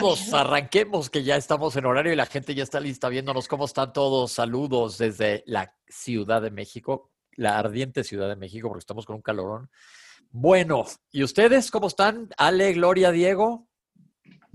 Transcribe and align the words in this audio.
todos, 0.00 0.32
arranquemos 0.34 1.10
que 1.10 1.22
ya 1.22 1.36
estamos 1.36 1.76
en 1.76 1.86
horario 1.86 2.12
y 2.12 2.16
la 2.16 2.26
gente 2.26 2.54
ya 2.54 2.62
está 2.62 2.80
lista 2.80 3.08
viéndonos 3.08 3.48
cómo 3.48 3.64
están 3.64 3.92
todos. 3.92 4.32
Saludos 4.32 4.98
desde 4.98 5.42
la 5.46 5.74
Ciudad 5.88 6.42
de 6.42 6.50
México, 6.50 7.12
la 7.32 7.58
ardiente 7.58 8.04
Ciudad 8.04 8.28
de 8.28 8.36
México, 8.36 8.68
porque 8.68 8.80
estamos 8.80 9.06
con 9.06 9.16
un 9.16 9.22
calorón. 9.22 9.70
Bueno, 10.30 10.84
¿y 11.12 11.22
ustedes 11.22 11.70
cómo 11.70 11.86
están? 11.86 12.28
Ale, 12.36 12.72
Gloria, 12.74 13.10
Diego. 13.10 13.68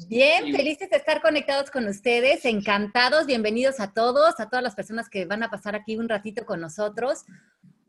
Bien, 0.07 0.55
felices 0.55 0.89
de 0.89 0.97
estar 0.97 1.21
conectados 1.21 1.69
con 1.69 1.87
ustedes, 1.87 2.45
encantados, 2.45 3.25
bienvenidos 3.25 3.79
a 3.79 3.93
todos, 3.93 4.39
a 4.39 4.49
todas 4.49 4.63
las 4.63 4.75
personas 4.75 5.09
que 5.09 5.25
van 5.25 5.43
a 5.43 5.49
pasar 5.49 5.75
aquí 5.75 5.95
un 5.95 6.09
ratito 6.09 6.45
con 6.45 6.59
nosotros. 6.59 7.23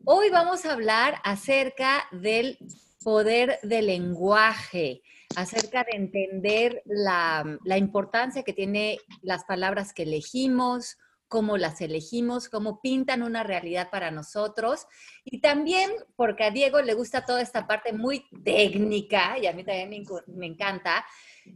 Hoy 0.05 0.29
vamos 0.29 0.65
a 0.65 0.73
hablar 0.73 1.15
acerca 1.23 2.03
del 2.11 2.57
poder 3.03 3.59
del 3.63 3.87
lenguaje, 3.87 5.01
acerca 5.35 5.83
de 5.83 5.97
entender 5.97 6.81
la, 6.85 7.57
la 7.63 7.77
importancia 7.77 8.43
que 8.43 8.53
tiene 8.53 8.99
las 9.21 9.43
palabras 9.45 9.93
que 9.93 10.03
elegimos, 10.03 10.97
cómo 11.33 11.57
las 11.57 11.81
elegimos, 11.81 12.47
cómo 12.47 12.79
pintan 12.79 13.23
una 13.23 13.41
realidad 13.41 13.89
para 13.89 14.11
nosotros. 14.11 14.85
Y 15.25 15.41
también 15.41 15.89
porque 16.15 16.43
a 16.43 16.51
Diego 16.51 16.79
le 16.81 16.93
gusta 16.93 17.25
toda 17.25 17.41
esta 17.41 17.65
parte 17.65 17.91
muy 17.91 18.25
técnica, 18.43 19.39
y 19.39 19.47
a 19.47 19.53
mí 19.53 19.63
también 19.63 19.89
me, 19.89 20.03
me 20.27 20.45
encanta, 20.45 21.03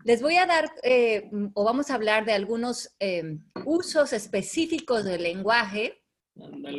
les 0.03 0.23
voy 0.23 0.37
a 0.37 0.47
dar 0.47 0.71
eh, 0.81 1.29
o 1.53 1.63
vamos 1.63 1.91
a 1.91 1.93
hablar 1.93 2.25
de 2.25 2.33
algunos 2.33 2.95
eh, 2.99 3.37
usos 3.65 4.13
específicos 4.13 5.05
del 5.05 5.21
lenguaje 5.21 6.01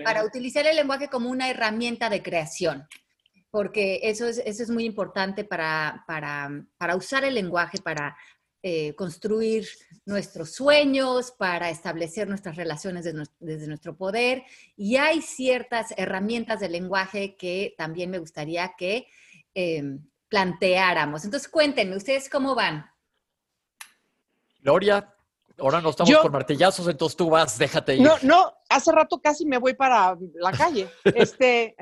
para 0.05 0.25
utilizar 0.25 0.67
el 0.67 0.75
lenguaje 0.75 1.09
como 1.09 1.31
una 1.31 1.49
herramienta 1.49 2.11
de 2.11 2.23
creación, 2.23 2.87
porque 3.51 4.01
eso 4.03 4.27
es, 4.27 4.39
eso 4.39 4.63
es 4.63 4.71
muy 4.71 4.85
importante 4.85 5.45
para, 5.45 6.05
para, 6.07 6.65
para 6.77 6.97
usar 6.97 7.25
el 7.25 7.35
lenguaje 7.35 7.79
para 7.79 8.17
eh, 8.63 8.95
construir 8.95 9.67
nuestros 10.05 10.53
sueños, 10.53 11.31
para 11.31 11.71
establecer 11.71 12.29
nuestras 12.29 12.57
relaciones 12.57 13.05
desde 13.39 13.67
nuestro 13.67 13.97
poder. 13.97 14.43
Y 14.77 14.97
hay 14.97 15.23
ciertas 15.23 15.95
herramientas 15.97 16.61
del 16.61 16.73
lenguaje 16.73 17.37
que 17.37 17.75
también 17.79 18.11
me 18.11 18.19
gustaría 18.19 18.75
que 18.77 19.07
planteáramos. 20.29 21.25
Entonces, 21.25 21.49
cuéntenme, 21.49 21.97
¿ustedes 21.97 22.29
cómo 22.29 22.55
van? 22.55 22.87
Gloria, 24.61 25.15
ahora 25.59 25.81
no 25.81 25.91
estamos 25.91 26.17
con 26.19 26.33
martillazos, 26.33 26.87
entonces 26.89 27.17
tú 27.17 27.31
vas, 27.31 27.59
déjate 27.59 27.97
ir. 27.97 28.03
No, 28.03 28.17
no, 28.23 28.55
hace 28.69 28.93
rato 28.93 29.21
casi 29.21 29.47
me 29.47 29.59
voy 29.59 29.75
para 29.75 30.17
la 30.35 30.53
calle. 30.53 30.89
Este, 31.05 31.75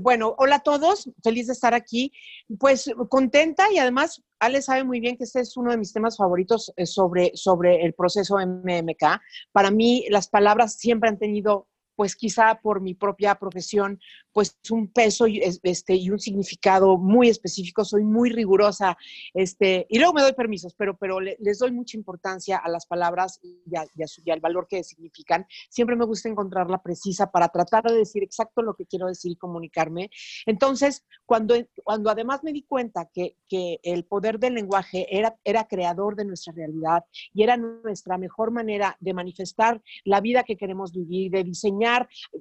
bueno, 0.00 0.34
hola 0.38 0.56
a 0.56 0.62
todos, 0.62 1.08
feliz 1.22 1.46
de 1.46 1.52
estar 1.52 1.74
aquí. 1.74 2.12
Pues 2.58 2.90
contenta 3.08 3.70
y 3.72 3.78
además 3.78 4.22
Ale 4.38 4.60
sabe 4.60 4.84
muy 4.84 5.00
bien 5.00 5.16
que 5.16 5.24
este 5.24 5.40
es 5.40 5.56
uno 5.56 5.70
de 5.70 5.78
mis 5.78 5.92
temas 5.92 6.16
favoritos 6.16 6.72
eh, 6.76 6.86
sobre, 6.86 7.32
sobre 7.34 7.84
el 7.84 7.94
proceso 7.94 8.36
MMK. 8.38 9.20
Para 9.52 9.70
mí 9.70 10.04
las 10.10 10.28
palabras 10.28 10.74
siempre 10.74 11.08
han 11.08 11.18
tenido 11.18 11.68
pues 11.96 12.14
quizá 12.14 12.60
por 12.60 12.80
mi 12.80 12.94
propia 12.94 13.34
profesión, 13.34 13.98
pues 14.32 14.58
un 14.70 14.92
peso 14.92 15.26
y, 15.26 15.40
este, 15.40 15.94
y 15.94 16.10
un 16.10 16.18
significado 16.18 16.98
muy 16.98 17.30
específico, 17.30 17.84
soy 17.84 18.04
muy 18.04 18.30
rigurosa, 18.30 18.96
este, 19.32 19.86
y 19.88 19.98
luego 19.98 20.12
me 20.12 20.20
doy 20.20 20.34
permisos, 20.34 20.74
pero, 20.74 20.96
pero 20.96 21.20
les 21.20 21.58
doy 21.58 21.72
mucha 21.72 21.96
importancia 21.96 22.58
a 22.58 22.68
las 22.68 22.86
palabras 22.86 23.40
y, 23.42 23.62
y, 23.66 24.30
al 24.30 24.40
valor 24.40 24.66
que 24.68 24.84
significan. 24.84 25.46
Siempre 25.70 25.96
me 25.96 26.04
gusta 26.04 26.28
encontrarla 26.28 26.82
precisa 26.82 27.30
para 27.30 27.48
tratar 27.48 27.84
de 27.84 27.96
decir 27.96 28.22
exacto 28.22 28.60
lo 28.60 28.74
que 28.74 28.84
quiero 28.84 29.06
decir 29.06 29.32
y 29.32 29.36
comunicarme. 29.36 30.10
Entonces, 30.44 31.04
cuando, 31.24 31.54
cuando 31.82 32.10
además 32.10 32.44
me 32.44 32.52
di 32.52 32.62
cuenta 32.62 33.08
que, 33.12 33.36
que 33.48 33.80
el 33.82 34.04
poder 34.04 34.38
del 34.38 34.54
lenguaje 34.54 35.06
era, 35.16 35.34
era 35.44 35.66
creador 35.66 36.14
de 36.14 36.26
nuestra 36.26 36.52
realidad 36.52 37.04
y 37.32 37.42
era 37.42 37.56
nuestra 37.56 38.18
mejor 38.18 38.50
manera 38.50 38.98
de 39.00 39.14
manifestar 39.14 39.82
la 40.04 40.20
vida 40.20 40.44
que 40.44 40.58
queremos 40.58 40.92
vivir, 40.92 41.30
de 41.30 41.42
diseñar 41.42 41.85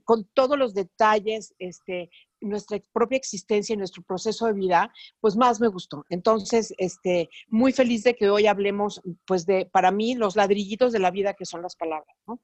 con 0.04 0.26
todos 0.34 0.58
los 0.58 0.74
detalles 0.74 1.54
este, 1.60 2.10
nuestra 2.42 2.80
propia 2.94 3.18
existencia 3.18 3.74
y 3.74 3.78
nuestro 3.78 4.04
proceso 4.04 4.46
de 4.46 4.54
vida, 4.54 4.94
pues 5.20 5.36
más 5.36 5.60
me 5.60 5.68
gustó. 5.68 6.06
Entonces, 6.10 6.74
este, 6.78 7.30
muy 7.48 7.72
feliz 7.72 8.04
de 8.04 8.16
que 8.16 8.30
hoy 8.30 8.48
hablemos, 8.48 9.02
pues 9.26 9.46
de, 9.46 9.66
para 9.66 9.92
mí, 9.92 10.16
los 10.16 10.36
ladrillitos 10.36 10.92
de 10.92 11.00
la 11.00 11.12
vida 11.12 11.34
que 11.34 11.46
son 11.46 11.62
las 11.62 11.76
palabras, 11.76 12.16
¿no? 12.28 12.40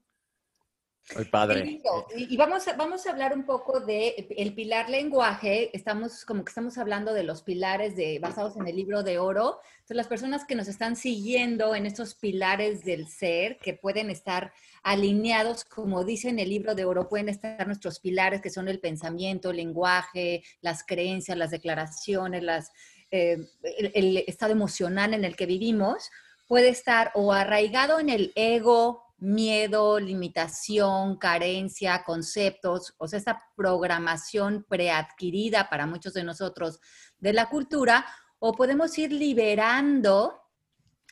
Muy 1.16 1.26
padre. 1.26 1.82
Y 2.16 2.38
vamos 2.38 2.68
a, 2.68 2.74
vamos 2.74 3.06
a 3.06 3.12
hablar 3.12 3.34
un 3.34 3.46
poco 3.46 3.82
de 3.82 4.28
el 4.38 4.54
pilar 4.54 4.90
lenguaje. 4.90 5.76
Estamos 5.76 6.24
como 6.24 6.46
que 6.46 6.50
estamos 6.50 6.78
hablando 6.78 7.14
de 7.14 7.24
los 7.24 7.42
pilares 7.44 7.96
de, 7.98 8.20
basados 8.20 8.56
en 8.56 8.66
el 8.68 8.76
libro 8.76 9.04
de 9.04 9.20
oro. 9.20 9.60
Entonces, 9.74 9.98
las 9.98 10.08
personas 10.08 10.46
que 10.46 10.56
nos 10.56 10.70
están 10.70 10.96
siguiendo 10.96 11.76
en 11.76 11.86
estos 11.86 12.16
pilares 12.16 12.86
del 12.86 13.08
ser, 13.08 13.58
que 13.58 13.74
pueden 13.74 14.10
estar 14.10 14.54
alineados, 14.84 15.66
como 15.66 16.06
dice 16.06 16.30
en 16.30 16.40
el 16.40 16.50
libro 16.50 16.76
de 16.76 16.86
oro, 16.86 17.10
pueden 17.10 17.28
estar 17.28 17.68
nuestros 17.68 18.00
pilares, 18.00 18.42
que 18.42 18.50
son 18.50 18.70
el 18.70 18.80
pensamiento, 18.80 19.50
el 19.50 19.58
lenguaje, 19.58 20.44
las 20.62 20.84
creencias, 20.86 21.38
las 21.38 21.52
declaraciones, 21.52 22.42
las, 22.42 22.72
eh, 23.10 23.38
el, 23.64 23.92
el 23.94 24.18
estado 24.28 24.54
emocional 24.54 25.14
en 25.14 25.26
el 25.26 25.36
que 25.36 25.46
vivimos, 25.46 26.10
puede 26.48 26.70
estar 26.70 27.12
o 27.16 27.34
arraigado 27.34 28.00
en 28.00 28.10
el 28.10 28.32
ego, 28.36 29.11
miedo, 29.22 30.00
limitación, 30.00 31.16
carencia, 31.18 32.04
conceptos, 32.04 32.96
o 32.98 33.08
sea, 33.08 33.20
esa 33.20 33.40
programación 33.56 34.66
preadquirida 34.68 35.70
para 35.70 35.86
muchos 35.86 36.14
de 36.14 36.24
nosotros 36.24 36.80
de 37.20 37.32
la 37.32 37.48
cultura, 37.48 38.06
o 38.40 38.52
podemos 38.54 38.98
ir 38.98 39.14
liberando 39.14 40.42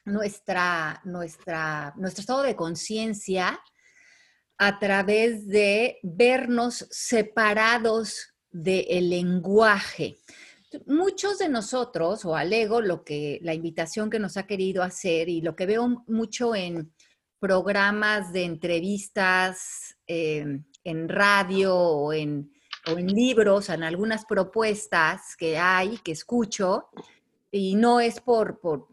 nuestra, 0.06 1.00
nuestra, 1.06 1.94
nuestro 1.98 2.22
estado 2.22 2.42
de 2.42 2.56
conciencia 2.56 3.60
a 4.58 4.80
través 4.80 5.48
de 5.48 6.00
vernos 6.02 6.88
separados 6.90 8.34
del 8.50 9.12
lenguaje. 9.12 10.18
Muchos 10.88 11.38
de 11.38 11.50
nosotros, 11.50 12.26
o 12.26 12.36
al 12.36 12.52
ego, 12.54 12.82
lo 12.82 13.04
que 13.04 13.40
la 13.44 13.54
invitación 13.54 14.10
que 14.10 14.20
nos 14.20 14.36
ha 14.36 14.48
querido 14.48 14.82
hacer 14.82 15.30
y 15.30 15.42
lo 15.42 15.56
que 15.56 15.68
veo 15.68 16.04
mucho 16.08 16.56
en, 16.56 16.92
programas 17.40 18.32
de 18.34 18.44
entrevistas 18.44 19.98
eh, 20.08 20.60
en 20.84 21.10
radio 21.10 21.76
o 21.76 22.14
en, 22.14 22.52
en, 22.86 23.08
libros, 23.08 23.70
en 23.70 23.84
algunas 23.84 24.26
propuestas 24.26 25.36
que 25.36 25.58
hay, 25.58 25.98
que 26.00 26.12
escucho, 26.12 26.90
y 27.52 27.76
no 27.76 28.00
es 28.00 28.20
por, 28.22 28.60
por, 28.60 28.88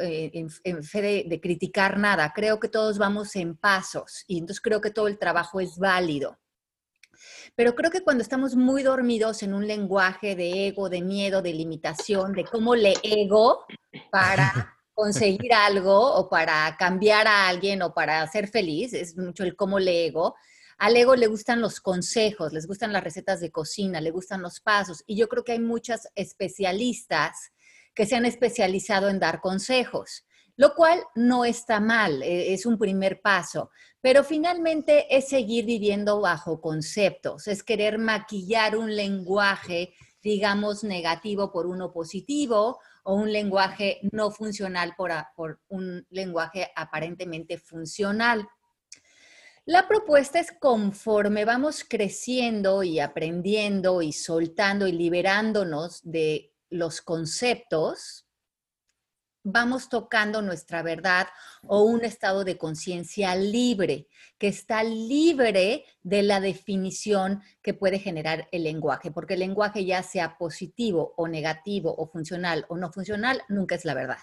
eh, 0.00 0.30
en, 0.32 0.82
fe 0.82 1.24
de, 1.28 1.40
criticar 1.40 1.98
nada, 1.98 2.32
creo 2.34 2.58
que 2.58 2.68
todos 2.68 2.98
vamos 2.98 3.36
en 3.36 3.54
pasos 3.56 4.24
y 4.26 4.38
entonces 4.38 4.62
creo 4.62 4.80
que 4.80 4.90
todo 4.90 5.08
el 5.08 5.18
trabajo 5.18 5.60
es 5.60 5.78
válido. 5.78 6.38
Pero 7.54 7.74
creo 7.74 7.90
que 7.90 8.02
cuando 8.02 8.22
estamos 8.22 8.54
muy 8.54 8.82
dormidos 8.82 9.42
en 9.42 9.52
un 9.52 9.66
lenguaje 9.66 10.36
de 10.36 10.68
ego, 10.68 10.88
de 10.88 11.02
miedo, 11.02 11.42
de 11.42 11.52
limitación, 11.52 12.32
de 12.32 12.44
cómo 12.44 12.74
le 12.76 12.94
ego 13.02 13.66
para 14.10 14.74
conseguir 14.98 15.54
algo 15.54 15.96
o 16.16 16.28
para 16.28 16.76
cambiar 16.76 17.28
a 17.28 17.46
alguien 17.46 17.82
o 17.82 17.94
para 17.94 18.26
ser 18.26 18.48
feliz, 18.48 18.92
es 18.92 19.16
mucho 19.16 19.44
el 19.44 19.54
cómo 19.54 19.78
le 19.78 20.06
ego. 20.06 20.34
Al 20.76 20.96
ego 20.96 21.14
le 21.14 21.28
gustan 21.28 21.60
los 21.60 21.78
consejos, 21.78 22.52
les 22.52 22.66
gustan 22.66 22.92
las 22.92 23.04
recetas 23.04 23.38
de 23.38 23.52
cocina, 23.52 24.00
le 24.00 24.10
gustan 24.10 24.42
los 24.42 24.58
pasos. 24.58 25.04
Y 25.06 25.14
yo 25.14 25.28
creo 25.28 25.44
que 25.44 25.52
hay 25.52 25.60
muchas 25.60 26.08
especialistas 26.16 27.52
que 27.94 28.06
se 28.06 28.16
han 28.16 28.26
especializado 28.26 29.08
en 29.08 29.20
dar 29.20 29.40
consejos, 29.40 30.26
lo 30.56 30.74
cual 30.74 31.00
no 31.14 31.44
está 31.44 31.78
mal, 31.78 32.20
e, 32.24 32.52
es 32.52 32.66
un 32.66 32.76
primer 32.76 33.20
paso. 33.20 33.70
Pero 34.00 34.24
finalmente 34.24 35.16
es 35.16 35.28
seguir 35.28 35.64
viviendo 35.64 36.20
bajo 36.20 36.60
conceptos, 36.60 37.46
es 37.46 37.62
querer 37.62 37.98
maquillar 37.98 38.76
un 38.76 38.96
lenguaje, 38.96 39.94
digamos, 40.24 40.82
negativo 40.82 41.52
por 41.52 41.68
uno 41.68 41.92
positivo 41.92 42.80
o 43.08 43.14
un 43.14 43.32
lenguaje 43.32 44.00
no 44.12 44.30
funcional 44.30 44.92
por, 44.94 45.10
por 45.34 45.62
un 45.68 46.06
lenguaje 46.10 46.70
aparentemente 46.76 47.56
funcional. 47.56 48.46
La 49.64 49.88
propuesta 49.88 50.38
es 50.38 50.52
conforme 50.52 51.46
vamos 51.46 51.86
creciendo 51.88 52.82
y 52.82 53.00
aprendiendo 53.00 54.02
y 54.02 54.12
soltando 54.12 54.86
y 54.86 54.92
liberándonos 54.92 56.02
de 56.04 56.52
los 56.68 57.00
conceptos, 57.00 58.27
vamos 59.50 59.88
tocando 59.88 60.42
nuestra 60.42 60.82
verdad 60.82 61.26
o 61.66 61.82
un 61.82 62.04
estado 62.04 62.44
de 62.44 62.58
conciencia 62.58 63.34
libre, 63.34 64.08
que 64.38 64.48
está 64.48 64.82
libre 64.82 65.84
de 66.02 66.22
la 66.22 66.40
definición 66.40 67.42
que 67.62 67.74
puede 67.74 67.98
generar 67.98 68.48
el 68.52 68.64
lenguaje, 68.64 69.10
porque 69.10 69.34
el 69.34 69.40
lenguaje 69.40 69.84
ya 69.84 70.02
sea 70.02 70.36
positivo 70.38 71.14
o 71.16 71.28
negativo 71.28 71.94
o 71.96 72.06
funcional 72.06 72.66
o 72.68 72.76
no 72.76 72.92
funcional, 72.92 73.42
nunca 73.48 73.74
es 73.74 73.84
la 73.84 73.94
verdad. 73.94 74.18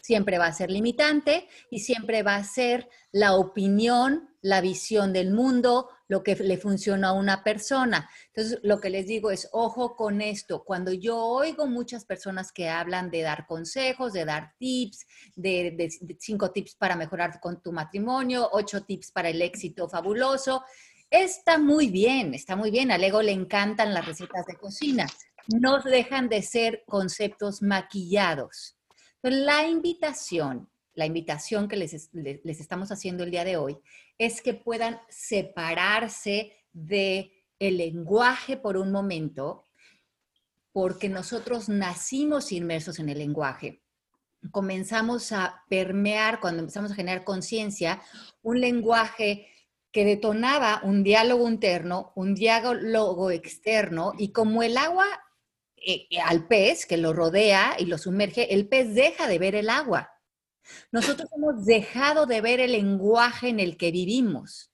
siempre 0.00 0.38
va 0.38 0.46
a 0.46 0.52
ser 0.52 0.70
limitante 0.70 1.48
y 1.70 1.80
siempre 1.80 2.22
va 2.22 2.36
a 2.36 2.44
ser 2.44 2.88
la 3.12 3.34
opinión, 3.34 4.30
la 4.40 4.62
visión 4.62 5.12
del 5.12 5.32
mundo, 5.32 5.90
lo 6.08 6.22
que 6.22 6.34
le 6.34 6.56
funciona 6.56 7.08
a 7.08 7.12
una 7.12 7.44
persona. 7.44 8.10
Entonces, 8.28 8.58
lo 8.62 8.80
que 8.80 8.90
les 8.90 9.06
digo 9.06 9.30
es, 9.30 9.48
ojo 9.52 9.94
con 9.94 10.22
esto. 10.22 10.64
Cuando 10.64 10.92
yo 10.92 11.18
oigo 11.18 11.66
muchas 11.66 12.06
personas 12.06 12.50
que 12.50 12.68
hablan 12.68 13.10
de 13.10 13.20
dar 13.20 13.46
consejos, 13.46 14.14
de 14.14 14.24
dar 14.24 14.54
tips, 14.58 15.06
de, 15.36 16.16
cinco 16.18 16.50
tips 16.50 16.74
para 16.76 16.96
mejorar 16.96 17.38
con 17.40 17.62
tu 17.62 17.72
matrimonio, 17.72 18.48
ocho 18.52 18.82
tips 18.82 19.12
para 19.12 19.28
el 19.28 19.42
éxito 19.42 19.88
fabuloso, 19.88 20.64
está 21.10 21.58
muy 21.58 21.88
bien, 21.88 22.32
está 22.32 22.56
muy 22.56 22.70
bien. 22.70 22.90
Al 22.90 23.04
ego 23.04 23.20
le 23.20 23.32
encantan 23.32 23.92
las 23.92 24.06
recetas 24.06 24.46
de 24.46 24.56
cocina. 24.56 25.06
No 25.46 25.82
dejan 25.82 26.30
de 26.30 26.42
ser 26.42 26.84
conceptos 26.86 27.60
maquillados. 27.60 28.76
la 29.22 29.66
invitación, 29.66 30.70
la 30.94 31.04
invitación 31.04 31.68
que 31.68 31.76
les 31.76 32.60
estamos 32.60 32.90
haciendo 32.90 33.24
el 33.24 33.30
día 33.30 33.44
de 33.44 33.58
hoy 33.58 33.78
es 34.18 34.42
que 34.42 34.54
puedan 34.54 35.00
separarse 35.08 36.52
de 36.72 37.32
el 37.58 37.78
lenguaje 37.78 38.56
por 38.56 38.76
un 38.76 38.92
momento, 38.92 39.64
porque 40.72 41.08
nosotros 41.08 41.68
nacimos 41.68 42.52
inmersos 42.52 42.98
en 42.98 43.08
el 43.08 43.18
lenguaje. 43.18 43.82
Comenzamos 44.50 45.32
a 45.32 45.64
permear, 45.68 46.40
cuando 46.40 46.60
empezamos 46.60 46.92
a 46.92 46.94
generar 46.94 47.24
conciencia, 47.24 48.00
un 48.42 48.60
lenguaje 48.60 49.48
que 49.90 50.04
detonaba 50.04 50.80
un 50.84 51.02
diálogo 51.02 51.48
interno, 51.48 52.12
un 52.14 52.34
diálogo 52.34 53.30
externo, 53.30 54.12
y 54.16 54.30
como 54.32 54.62
el 54.62 54.76
agua 54.76 55.06
eh, 55.76 56.06
al 56.24 56.46
pez 56.46 56.86
que 56.86 56.96
lo 56.96 57.12
rodea 57.12 57.76
y 57.78 57.86
lo 57.86 57.98
sumerge, 57.98 58.54
el 58.54 58.68
pez 58.68 58.94
deja 58.94 59.26
de 59.26 59.38
ver 59.38 59.54
el 59.54 59.70
agua. 59.70 60.10
Nosotros 60.92 61.28
hemos 61.36 61.64
dejado 61.64 62.26
de 62.26 62.40
ver 62.40 62.60
el 62.60 62.72
lenguaje 62.72 63.48
en 63.48 63.60
el 63.60 63.76
que 63.76 63.90
vivimos, 63.90 64.72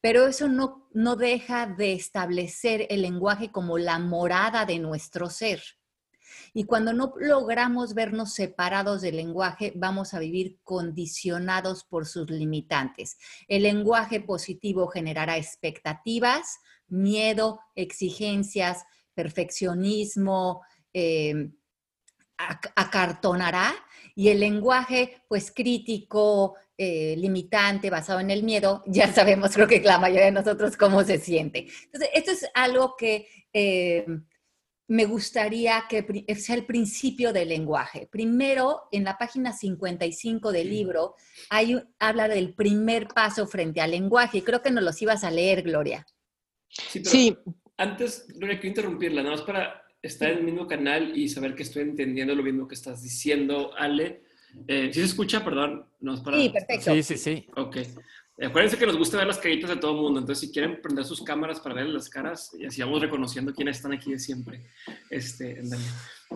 pero 0.00 0.26
eso 0.26 0.48
no, 0.48 0.88
no 0.92 1.16
deja 1.16 1.66
de 1.66 1.92
establecer 1.92 2.86
el 2.90 3.02
lenguaje 3.02 3.50
como 3.50 3.78
la 3.78 3.98
morada 3.98 4.64
de 4.64 4.78
nuestro 4.78 5.30
ser. 5.30 5.62
Y 6.52 6.64
cuando 6.64 6.92
no 6.92 7.14
logramos 7.18 7.94
vernos 7.94 8.34
separados 8.34 9.02
del 9.02 9.16
lenguaje, 9.16 9.72
vamos 9.76 10.14
a 10.14 10.18
vivir 10.18 10.58
condicionados 10.64 11.84
por 11.84 12.06
sus 12.06 12.30
limitantes. 12.30 13.18
El 13.48 13.62
lenguaje 13.62 14.20
positivo 14.20 14.88
generará 14.88 15.36
expectativas, 15.36 16.58
miedo, 16.88 17.60
exigencias, 17.74 18.84
perfeccionismo, 19.14 20.62
eh, 20.92 21.50
acartonará 22.38 23.74
y 24.16 24.30
el 24.30 24.40
lenguaje, 24.40 25.22
pues 25.28 25.52
crítico, 25.54 26.56
eh, 26.76 27.14
limitante, 27.18 27.90
basado 27.90 28.18
en 28.18 28.30
el 28.30 28.42
miedo, 28.42 28.82
ya 28.86 29.12
sabemos, 29.12 29.54
creo 29.54 29.68
que 29.68 29.80
la 29.80 29.98
mayoría 29.98 30.24
de 30.24 30.32
nosotros 30.32 30.76
cómo 30.76 31.04
se 31.04 31.18
siente. 31.18 31.68
Entonces, 31.84 32.10
esto 32.14 32.30
es 32.32 32.50
algo 32.54 32.96
que 32.96 33.28
eh, 33.52 34.06
me 34.88 35.04
gustaría 35.04 35.84
que 35.88 36.24
sea 36.34 36.56
el 36.56 36.64
principio 36.64 37.32
del 37.32 37.50
lenguaje. 37.50 38.08
Primero, 38.10 38.88
en 38.90 39.04
la 39.04 39.18
página 39.18 39.52
55 39.52 40.50
del 40.50 40.70
libro, 40.70 41.14
hay, 41.50 41.76
habla 41.98 42.26
del 42.26 42.54
primer 42.54 43.08
paso 43.08 43.46
frente 43.46 43.82
al 43.82 43.90
lenguaje. 43.90 44.42
Creo 44.42 44.62
que 44.62 44.70
nos 44.70 44.82
los 44.82 45.00
ibas 45.02 45.24
a 45.24 45.30
leer, 45.30 45.62
Gloria. 45.62 46.06
Sí, 46.68 47.04
sí. 47.04 47.36
antes, 47.76 48.26
Gloria, 48.28 48.58
quiero 48.60 48.68
interrumpirla, 48.68 49.22
nada 49.22 49.36
más 49.36 49.44
para 49.44 49.85
estar 50.02 50.30
en 50.30 50.38
el 50.38 50.44
mismo 50.44 50.66
canal 50.66 51.16
y 51.16 51.28
saber 51.28 51.54
que 51.54 51.62
estoy 51.62 51.82
entendiendo 51.82 52.34
lo 52.34 52.42
mismo 52.42 52.68
que 52.68 52.74
estás 52.74 53.02
diciendo, 53.02 53.72
Ale. 53.76 54.22
Eh, 54.68 54.90
¿Sí 54.92 55.00
se 55.00 55.06
escucha? 55.06 55.44
Perdón. 55.44 55.86
No, 56.00 56.22
para, 56.22 56.38
sí, 56.38 56.48
perfecto. 56.50 56.94
Sí, 56.94 57.02
sí, 57.02 57.16
sí. 57.16 57.46
Ok. 57.56 57.78
Acuérdense 58.42 58.76
que 58.76 58.86
nos 58.86 58.98
gusta 58.98 59.16
ver 59.16 59.26
las 59.26 59.38
caritas 59.38 59.70
de 59.70 59.76
todo 59.76 59.92
el 59.92 60.02
mundo, 60.02 60.20
entonces 60.20 60.46
si 60.46 60.52
quieren 60.52 60.82
prender 60.82 61.06
sus 61.06 61.22
cámaras 61.22 61.58
para 61.58 61.74
ver 61.74 61.86
las 61.86 62.10
caras, 62.10 62.54
y 62.58 62.66
así 62.66 62.82
vamos 62.82 63.00
reconociendo 63.00 63.54
quiénes 63.54 63.76
están 63.76 63.94
aquí 63.94 64.12
de 64.12 64.18
siempre. 64.18 64.60
Este, 65.08 65.62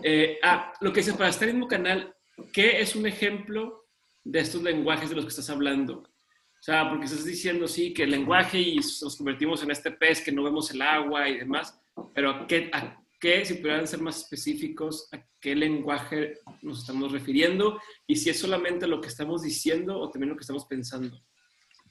eh, 0.03 0.39
ah, 0.43 0.73
lo 0.81 0.95
que 0.95 1.01
dice 1.01 1.13
para 1.13 1.29
estar 1.29 1.45
en 1.45 1.51
el 1.51 1.55
mismo 1.57 1.69
canal, 1.69 2.15
¿qué 2.55 2.81
es 2.81 2.97
un 2.97 3.07
ejemplo 3.07 3.87
de 4.25 4.41
estos 4.41 4.63
lenguajes 4.63 5.11
de 5.11 5.17
los 5.17 5.27
que 5.27 5.29
estás 5.29 5.51
hablando? 5.51 5.99
O 5.99 6.63
sea, 6.63 6.89
porque 6.89 7.05
estás 7.05 7.25
diciendo, 7.27 7.69
sí, 7.69 7.93
que 7.93 8.05
el 8.05 8.13
lenguaje 8.13 8.59
y 8.59 8.77
nos 8.77 9.17
convertimos 9.19 9.63
en 9.63 9.71
este 9.71 9.91
pez 9.91 10.23
que 10.23 10.33
no 10.33 10.43
vemos 10.43 10.71
el 10.71 10.81
agua 10.81 11.29
y 11.29 11.39
demás, 11.39 11.79
pero 12.15 12.47
¿qué, 12.47 12.71
a 12.73 12.99
qué, 13.21 13.45
si 13.45 13.55
pudieran 13.55 13.87
ser 13.87 14.01
más 14.01 14.19
específicos, 14.19 15.09
a 15.13 15.23
qué 15.41 15.55
lenguaje 15.55 16.39
nos 16.63 16.81
estamos 16.81 17.13
refiriendo 17.13 17.79
y 18.07 18.17
si 18.17 18.31
es 18.31 18.39
solamente 18.39 18.87
lo 18.87 19.01
que 19.01 19.09
estamos 19.09 19.43
diciendo 19.43 19.99
o 19.99 20.11
también 20.11 20.31
lo 20.31 20.37
que 20.37 20.43
estamos 20.43 20.65
pensando. 20.67 21.17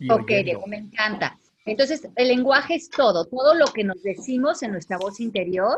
Ok, 0.10 0.32
Diego, 0.44 0.66
me 0.68 0.78
encanta. 0.78 1.38
Entonces, 1.66 2.08
el 2.16 2.30
lenguaje 2.30 2.76
es 2.76 2.90
todo, 2.90 3.26
todo 3.26 3.54
lo 3.54 3.66
que 3.68 3.84
nos 3.84 4.02
decimos 4.02 4.64
en 4.64 4.72
nuestra 4.72 4.98
voz 4.98 5.20
interior, 5.20 5.78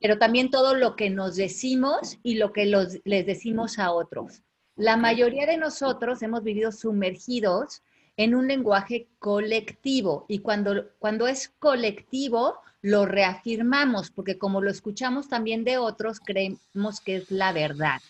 pero 0.00 0.18
también 0.18 0.50
todo 0.50 0.74
lo 0.74 0.96
que 0.96 1.10
nos 1.10 1.36
decimos 1.36 2.18
y 2.22 2.36
lo 2.36 2.52
que 2.52 2.66
les 2.66 3.26
decimos 3.26 3.78
a 3.78 3.92
otros. 3.92 4.42
La 4.76 4.96
mayoría 4.96 5.46
de 5.46 5.56
nosotros 5.56 6.22
hemos 6.22 6.42
vivido 6.42 6.72
sumergidos 6.72 7.82
en 8.16 8.34
un 8.34 8.46
lenguaje 8.48 9.08
colectivo 9.18 10.24
y 10.28 10.38
cuando, 10.40 10.90
cuando 10.98 11.26
es 11.26 11.48
colectivo 11.58 12.58
lo 12.80 13.06
reafirmamos, 13.06 14.10
porque 14.10 14.36
como 14.36 14.60
lo 14.60 14.70
escuchamos 14.70 15.28
también 15.28 15.64
de 15.64 15.78
otros, 15.78 16.20
creemos 16.20 17.00
que 17.00 17.16
es 17.16 17.30
la 17.30 17.52
verdad. 17.52 18.00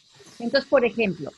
Entonces, 0.41 0.69
por 0.69 0.85
ejemplo, 0.85 1.31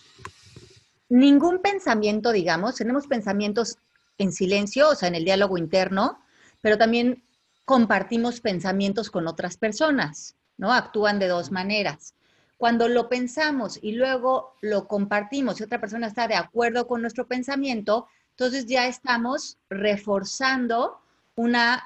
ningún 1.09 1.61
pensamiento, 1.61 2.33
digamos, 2.33 2.77
tenemos 2.77 3.07
pensamientos 3.07 3.77
en 4.19 4.33
silencio, 4.33 4.89
o 4.89 4.95
sea, 4.95 5.09
en 5.09 5.17
el 5.17 5.25
diálogo 5.25 5.59
interno, 5.59 6.19
pero 6.63 6.79
también 6.79 7.23
compartimos 7.67 8.41
pensamientos 8.41 9.11
con 9.11 9.27
otras 9.27 9.57
personas, 9.57 10.35
¿no? 10.57 10.73
Actúan 10.73 11.19
de 11.19 11.29
dos 11.29 11.51
maneras. 11.51 12.15
Cuando 12.57 12.89
lo 12.89 13.11
pensamos 13.11 13.79
y 13.83 13.93
luego 13.93 14.55
lo 14.63 14.89
compartimos 14.89 15.61
y 15.61 15.65
otra 15.65 15.81
persona 15.81 16.07
está 16.07 16.27
de 16.27 16.37
acuerdo 16.37 16.87
con 16.87 17.03
nuestro 17.03 17.27
pensamiento, 17.27 18.09
entonces 18.39 18.67
ya 18.67 18.87
estamos 18.87 19.57
reforzando 19.71 20.99
una 21.37 21.83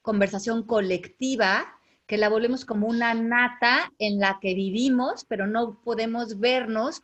conversación 0.00 0.62
colectiva 0.62 1.76
que 2.06 2.18
la 2.18 2.28
volvemos 2.28 2.64
como 2.64 2.86
una 2.86 3.14
nata 3.14 3.92
en 3.98 4.20
la 4.20 4.38
que 4.40 4.54
vivimos, 4.54 5.24
pero 5.24 5.48
no 5.48 5.80
podemos 5.82 6.38
vernos 6.38 7.02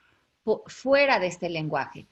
fuera 0.67 1.19
de 1.19 1.27
este 1.27 1.49
lenguaje. 1.49 2.07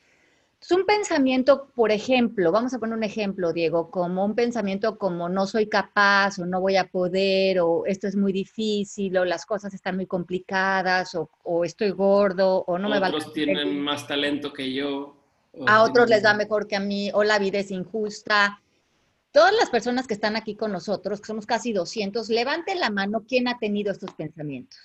Es 0.60 0.72
un 0.72 0.84
pensamiento, 0.84 1.68
por 1.72 1.92
ejemplo, 1.92 2.50
vamos 2.50 2.74
a 2.74 2.80
poner 2.80 2.96
un 2.96 3.04
ejemplo, 3.04 3.52
Diego, 3.52 3.88
como 3.88 4.24
un 4.24 4.34
pensamiento 4.34 4.98
como 4.98 5.28
no 5.28 5.46
soy 5.46 5.68
capaz 5.68 6.40
o 6.40 6.46
no 6.46 6.60
voy 6.60 6.74
a 6.74 6.88
poder 6.88 7.60
o 7.60 7.86
esto 7.86 8.08
es 8.08 8.16
muy 8.16 8.32
difícil 8.32 9.16
o 9.18 9.24
las 9.24 9.46
cosas 9.46 9.72
están 9.72 9.94
muy 9.94 10.06
complicadas 10.06 11.16
o, 11.44 11.64
estoy 11.64 11.90
gordo 11.90 12.64
o 12.66 12.76
no 12.76 12.88
me 12.88 12.98
va 12.98 13.06
a... 13.06 13.10
Otros 13.10 13.32
tienen 13.32 13.78
más 13.80 14.08
talento 14.08 14.52
que 14.52 14.72
yo. 14.72 15.15
A 15.66 15.82
otros 15.82 16.08
les 16.08 16.24
va 16.24 16.34
mejor 16.34 16.66
que 16.66 16.76
a 16.76 16.80
mí 16.80 17.10
o 17.14 17.24
la 17.24 17.38
vida 17.38 17.58
es 17.58 17.70
injusta 17.70 18.60
Todas 19.36 19.52
las 19.52 19.68
personas 19.68 20.06
que 20.06 20.14
están 20.14 20.34
aquí 20.34 20.56
con 20.56 20.72
nosotros, 20.72 21.20
que 21.20 21.26
somos 21.26 21.44
casi 21.44 21.74
200, 21.74 22.30
levanten 22.30 22.80
la 22.80 22.88
mano 22.88 23.26
quién 23.28 23.48
ha 23.48 23.58
tenido 23.58 23.92
estos 23.92 24.14
pensamientos. 24.14 24.80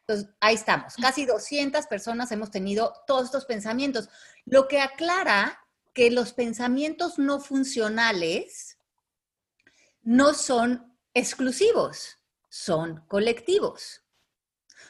Entonces, 0.00 0.34
ahí 0.40 0.54
estamos. 0.54 0.94
Casi 0.94 1.26
200 1.26 1.86
personas 1.86 2.32
hemos 2.32 2.50
tenido 2.50 2.94
todos 3.06 3.26
estos 3.26 3.44
pensamientos, 3.44 4.08
lo 4.46 4.66
que 4.66 4.80
aclara 4.80 5.62
que 5.92 6.10
los 6.10 6.32
pensamientos 6.32 7.18
no 7.18 7.38
funcionales 7.38 8.78
no 10.00 10.32
son 10.32 10.96
exclusivos, 11.12 12.18
son 12.48 13.04
colectivos. 13.08 14.03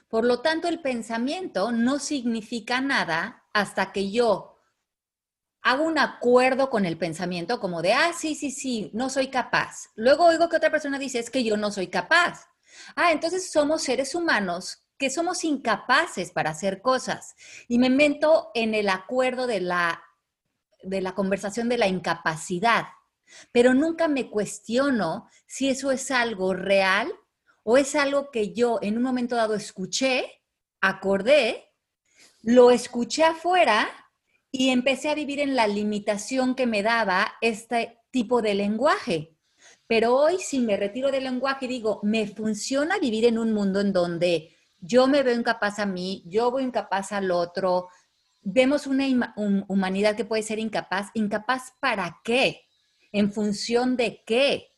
Por 0.09 0.25
lo 0.25 0.41
tanto, 0.41 0.69
el 0.69 0.81
pensamiento 0.81 1.73
no 1.73 1.99
significa 1.99 2.81
nada 2.81 3.45
hasta 3.53 3.93
que 3.93 4.11
yo 4.11 4.55
hago 5.63 5.85
un 5.85 5.99
acuerdo 5.99 6.69
con 6.69 6.85
el 6.85 6.99
pensamiento 6.99 7.59
como 7.59 7.81
de, 7.81 7.95
ah, 7.95 8.13
sí, 8.13 8.35
sí, 8.35 8.51
sí, 8.51 8.91
no 8.93 9.09
soy 9.09 9.29
capaz. 9.29 9.91
Luego 9.95 10.27
oigo 10.27 10.49
que 10.49 10.57
otra 10.57 10.71
persona 10.71 10.99
dice, 10.99 11.19
es 11.19 11.31
que 11.31 11.43
yo 11.43 11.57
no 11.57 11.73
soy 11.73 11.89
capaz. 11.89 12.47
Ah, 12.97 13.13
entonces 13.13 13.51
somos 13.51 13.83
seres 13.83 14.15
humanos 14.15 14.85
que 14.99 15.09
somos 15.11 15.43
incapaces 15.43 16.33
para 16.33 16.51
hacer 16.51 16.83
cosas. 16.83 17.35
Y 17.67 17.79
me 17.79 17.89
meto 17.89 18.51
en 18.55 18.75
el 18.75 18.91
acuerdo 18.91 19.47
de 19.47 19.61
la, 19.61 20.03
de 20.83 21.01
la 21.01 21.15
conversación 21.15 21.69
de 21.71 21.79
la 21.79 21.89
incapacidad, 21.89 22.85
pero 23.51 23.73
nunca 23.73 24.07
me 24.07 24.31
cuestiono 24.31 25.29
si 25.47 25.71
eso 25.71 25.91
es 25.91 26.11
algo 26.11 26.53
real 26.53 27.13
o 27.65 27.77
es 27.77 27.97
algo 27.97 28.31
que 28.31 28.53
yo 28.53 28.79
en 28.83 28.97
un 28.97 29.03
momento 29.03 29.35
dado 29.35 29.55
escuché, 29.55 30.43
acordé, 30.81 31.65
lo 32.43 32.71
escuché 32.71 33.25
afuera 33.25 33.89
y 34.51 34.69
empecé 34.69 35.09
a 35.09 35.15
vivir 35.15 35.41
en 35.41 35.57
la 35.57 35.67
limitación 35.67 36.55
que 36.55 36.67
me 36.67 36.83
daba 36.83 37.35
este 37.41 37.99
tipo 38.11 38.43
de 38.43 38.55
lenguaje. 38.55 39.37
Pero 39.87 40.15
hoy 40.15 40.39
si 40.39 40.61
me 40.61 40.77
retiro 40.77 41.11
del 41.11 41.25
lenguaje 41.25 41.65
y 41.65 41.69
digo, 41.69 42.01
me 42.03 42.27
funciona 42.29 42.99
vivir 42.99 43.25
en 43.25 43.39
un 43.39 43.53
mundo 43.53 43.81
en 43.81 43.93
donde 43.93 44.55
yo 44.79 45.07
me 45.07 45.23
veo 45.23 45.35
incapaz 45.35 45.79
a 45.79 45.87
mí, 45.87 46.23
yo 46.27 46.53
veo 46.53 46.65
incapaz 46.65 47.13
al 47.13 47.31
otro. 47.31 47.89
Vemos 48.43 48.87
una 48.87 49.07
humanidad 49.69 50.17
que 50.17 50.27
puede 50.27 50.43
ser 50.43 50.59
incapaz. 50.59 51.09
¿Incapaz 51.15 51.73
para 51.81 52.21
qué? 52.23 52.67
¿En 53.11 53.33
función 53.33 53.97
de 53.97 54.23
qué? 54.27 54.74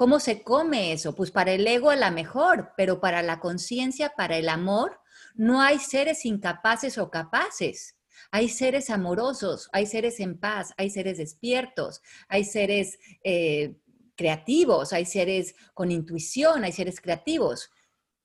¿Cómo 0.00 0.18
se 0.18 0.42
come 0.42 0.94
eso? 0.94 1.14
Pues 1.14 1.30
para 1.30 1.52
el 1.52 1.66
ego 1.66 1.90
a 1.90 1.94
la 1.94 2.10
mejor, 2.10 2.72
pero 2.74 3.02
para 3.02 3.22
la 3.22 3.38
conciencia, 3.38 4.14
para 4.16 4.38
el 4.38 4.48
amor, 4.48 4.98
no 5.34 5.60
hay 5.60 5.78
seres 5.78 6.24
incapaces 6.24 6.96
o 6.96 7.10
capaces. 7.10 7.98
Hay 8.30 8.48
seres 8.48 8.88
amorosos, 8.88 9.68
hay 9.74 9.84
seres 9.84 10.18
en 10.20 10.40
paz, 10.40 10.72
hay 10.78 10.88
seres 10.88 11.18
despiertos, 11.18 12.00
hay 12.28 12.44
seres 12.44 12.98
eh, 13.24 13.76
creativos, 14.16 14.94
hay 14.94 15.04
seres 15.04 15.54
con 15.74 15.90
intuición, 15.90 16.64
hay 16.64 16.72
seres 16.72 16.98
creativos. 16.98 17.70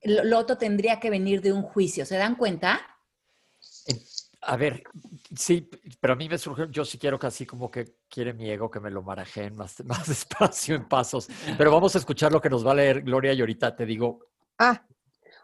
Lo, 0.01 0.39
otro 0.39 0.58
tendría 0.58 1.01
que 1.01 1.10
venir 1.10 1.41
de 1.41 1.51
un 1.51 1.62
juicio, 1.62 2.05
¿se 2.05 2.15
dan 2.15 2.38
cuenta? 2.38 2.79
A 4.48 4.58
ver, 4.58 4.84
sí, 5.36 5.70
pero 6.00 6.14
a 6.14 6.16
mí 6.16 6.30
me 6.30 6.38
surge, 6.38 6.68
yo 6.70 6.86
sí 6.86 7.00
quiero 7.00 7.18
casi 7.18 7.46
como 7.46 7.72
que 7.72 7.98
quiere 8.08 8.32
mi 8.34 8.50
ego 8.50 8.70
que 8.70 8.80
me 8.80 8.92
lo 8.92 9.02
marajeen 9.02 9.56
más, 9.56 9.84
más 9.86 10.08
despacio 10.08 10.75
en 10.75 10.88
pasos. 10.88 11.28
Pero 11.58 11.72
vamos 11.72 11.96
a 11.96 11.98
escuchar 11.98 12.32
lo 12.32 12.42
que 12.42 12.50
nos 12.50 12.66
va 12.66 12.72
a 12.72 12.75
leer 12.75 13.02
Gloria 13.02 13.34
y 13.34 13.40
ahorita 13.40 13.75
te 13.75 13.86
digo. 13.86 14.20
Ah, 14.60 14.86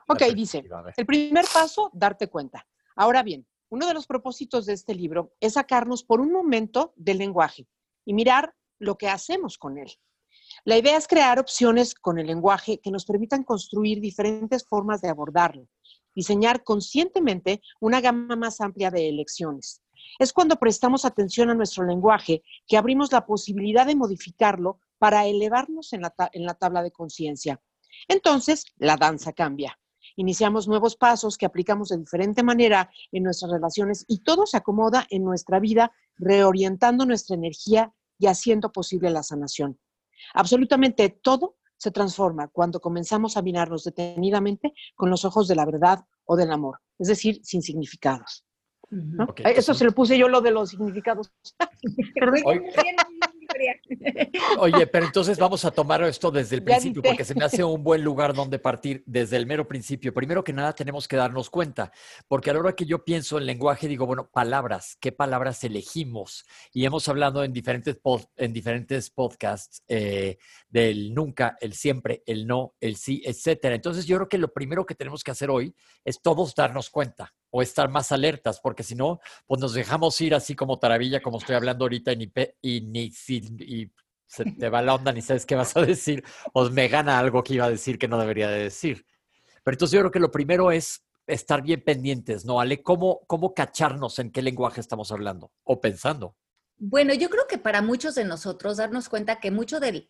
ok, 0.07 0.21
dice, 0.35 0.63
el 0.95 1.05
primer 1.05 1.45
paso, 1.51 1.89
darte 1.93 2.27
cuenta. 2.27 2.67
Ahora 2.95 3.23
bien, 3.23 3.45
uno 3.69 3.87
de 3.87 3.93
los 3.93 4.05
propósitos 4.05 4.65
de 4.65 4.73
este 4.73 4.93
libro 4.93 5.33
es 5.39 5.53
sacarnos 5.53 6.03
por 6.03 6.21
un 6.21 6.31
momento 6.31 6.93
del 6.95 7.17
lenguaje 7.17 7.67
y 8.05 8.13
mirar 8.13 8.53
lo 8.79 8.97
que 8.97 9.09
hacemos 9.09 9.57
con 9.57 9.77
él. 9.77 9.91
La 10.65 10.77
idea 10.77 10.97
es 10.97 11.07
crear 11.07 11.39
opciones 11.39 11.95
con 11.95 12.19
el 12.19 12.27
lenguaje 12.27 12.79
que 12.79 12.91
nos 12.91 13.05
permitan 13.05 13.43
construir 13.43 13.99
diferentes 13.99 14.65
formas 14.65 15.01
de 15.01 15.09
abordarlo, 15.09 15.67
diseñar 16.15 16.63
conscientemente 16.63 17.61
una 17.79 18.01
gama 18.01 18.35
más 18.35 18.61
amplia 18.61 18.91
de 18.91 19.09
elecciones. 19.09 19.81
Es 20.19 20.33
cuando 20.33 20.57
prestamos 20.57 21.05
atención 21.05 21.49
a 21.49 21.53
nuestro 21.53 21.85
lenguaje 21.85 22.43
que 22.67 22.77
abrimos 22.77 23.11
la 23.11 23.25
posibilidad 23.25 23.85
de 23.85 23.95
modificarlo 23.95 24.79
para 24.97 25.25
elevarnos 25.25 25.93
en 25.93 26.01
la, 26.01 26.13
en 26.33 26.45
la 26.45 26.53
tabla 26.53 26.83
de 26.83 26.91
conciencia. 26.91 27.61
Entonces, 28.07 28.65
la 28.77 28.97
danza 28.97 29.33
cambia. 29.33 29.77
Iniciamos 30.15 30.67
nuevos 30.67 30.95
pasos 30.95 31.37
que 31.37 31.45
aplicamos 31.45 31.89
de 31.89 31.97
diferente 31.97 32.43
manera 32.43 32.91
en 33.11 33.23
nuestras 33.23 33.51
relaciones 33.51 34.05
y 34.07 34.19
todo 34.19 34.45
se 34.45 34.57
acomoda 34.57 35.07
en 35.09 35.23
nuestra 35.23 35.59
vida, 35.59 35.91
reorientando 36.17 37.05
nuestra 37.05 37.35
energía 37.35 37.93
y 38.19 38.27
haciendo 38.27 38.71
posible 38.71 39.09
la 39.09 39.23
sanación. 39.23 39.79
Absolutamente 40.33 41.09
todo 41.09 41.57
se 41.81 41.89
transforma 41.89 42.47
cuando 42.47 42.79
comenzamos 42.79 43.37
a 43.37 43.41
mirarnos 43.41 43.83
detenidamente 43.83 44.71
con 44.93 45.09
los 45.09 45.25
ojos 45.25 45.47
de 45.47 45.55
la 45.55 45.65
verdad 45.65 46.05
o 46.25 46.35
del 46.35 46.51
amor, 46.51 46.77
es 46.99 47.07
decir, 47.07 47.39
sin 47.43 47.63
significados. 47.63 48.45
Eso 49.43 49.73
se 49.73 49.85
lo 49.85 49.91
puse 49.91 50.15
yo 50.15 50.27
lo 50.27 50.41
de 50.41 50.51
los 50.51 50.69
significados. 50.69 51.31
Oye, 54.59 54.87
pero 54.87 55.05
entonces 55.05 55.37
vamos 55.37 55.65
a 55.65 55.71
tomar 55.71 56.03
esto 56.03 56.31
desde 56.31 56.55
el 56.55 56.63
principio, 56.63 57.01
porque 57.01 57.25
se 57.25 57.35
me 57.35 57.45
hace 57.45 57.63
un 57.63 57.83
buen 57.83 58.03
lugar 58.03 58.33
donde 58.33 58.59
partir 58.59 59.03
desde 59.05 59.37
el 59.37 59.45
mero 59.45 59.67
principio. 59.67 60.13
Primero 60.13 60.43
que 60.43 60.53
nada, 60.53 60.73
tenemos 60.73 61.07
que 61.07 61.15
darnos 61.15 61.49
cuenta, 61.49 61.91
porque 62.27 62.49
a 62.49 62.53
la 62.53 62.59
hora 62.59 62.73
que 62.73 62.85
yo 62.85 63.03
pienso 63.03 63.37
en 63.37 63.45
lenguaje, 63.45 63.87
digo, 63.87 64.05
bueno, 64.05 64.29
palabras, 64.31 64.97
¿qué 64.99 65.11
palabras 65.11 65.63
elegimos? 65.63 66.45
Y 66.73 66.85
hemos 66.85 67.07
hablado 67.07 67.43
en 67.43 67.53
diferentes, 67.53 67.99
en 68.37 68.53
diferentes 68.53 69.09
podcasts 69.09 69.83
eh, 69.87 70.37
del 70.69 71.13
nunca, 71.13 71.57
el 71.61 71.73
siempre, 71.73 72.23
el 72.25 72.47
no, 72.47 72.75
el 72.79 72.95
sí, 72.95 73.21
etcétera. 73.25 73.75
Entonces, 73.75 74.05
yo 74.05 74.17
creo 74.17 74.29
que 74.29 74.37
lo 74.37 74.53
primero 74.53 74.85
que 74.85 74.95
tenemos 74.95 75.23
que 75.23 75.31
hacer 75.31 75.49
hoy 75.49 75.75
es 76.05 76.21
todos 76.21 76.55
darnos 76.55 76.89
cuenta 76.89 77.33
o 77.51 77.61
estar 77.61 77.89
más 77.89 78.11
alertas, 78.11 78.59
porque 78.59 78.81
si 78.81 78.95
no, 78.95 79.19
pues 79.45 79.61
nos 79.61 79.73
dejamos 79.73 80.19
ir 80.21 80.33
así 80.33 80.55
como 80.55 80.79
taravilla, 80.79 81.21
como 81.21 81.37
estoy 81.37 81.55
hablando 81.55 81.85
ahorita, 81.85 82.13
y 82.13 82.17
ni, 82.17 82.31
y 82.61 82.81
ni 82.81 83.11
y 83.59 83.91
se 84.25 84.45
te 84.45 84.69
va 84.69 84.81
la 84.81 84.95
onda, 84.95 85.11
ni 85.11 85.21
sabes 85.21 85.45
qué 85.45 85.55
vas 85.55 85.75
a 85.75 85.81
decir, 85.81 86.23
o 86.53 86.69
me 86.69 86.87
gana 86.87 87.19
algo 87.19 87.43
que 87.43 87.55
iba 87.55 87.65
a 87.65 87.69
decir 87.69 87.99
que 87.99 88.07
no 88.07 88.17
debería 88.17 88.49
de 88.49 88.63
decir. 88.63 89.05
Pero 89.63 89.75
entonces 89.75 89.93
yo 89.93 89.99
creo 89.99 90.11
que 90.11 90.19
lo 90.19 90.31
primero 90.31 90.71
es 90.71 91.03
estar 91.27 91.61
bien 91.61 91.83
pendientes, 91.83 92.45
¿no, 92.45 92.59
Ale? 92.59 92.81
¿Cómo, 92.81 93.21
cómo 93.27 93.53
cacharnos 93.53 94.17
en 94.19 94.31
qué 94.31 94.41
lenguaje 94.41 94.81
estamos 94.81 95.11
hablando 95.11 95.51
o 95.63 95.79
pensando? 95.79 96.35
Bueno, 96.77 97.13
yo 97.13 97.29
creo 97.29 97.45
que 97.47 97.57
para 97.57 97.81
muchos 97.81 98.15
de 98.15 98.23
nosotros 98.23 98.77
darnos 98.77 99.09
cuenta 99.09 99.39
que 99.39 99.51
mucho 99.51 99.79
del 99.79 100.09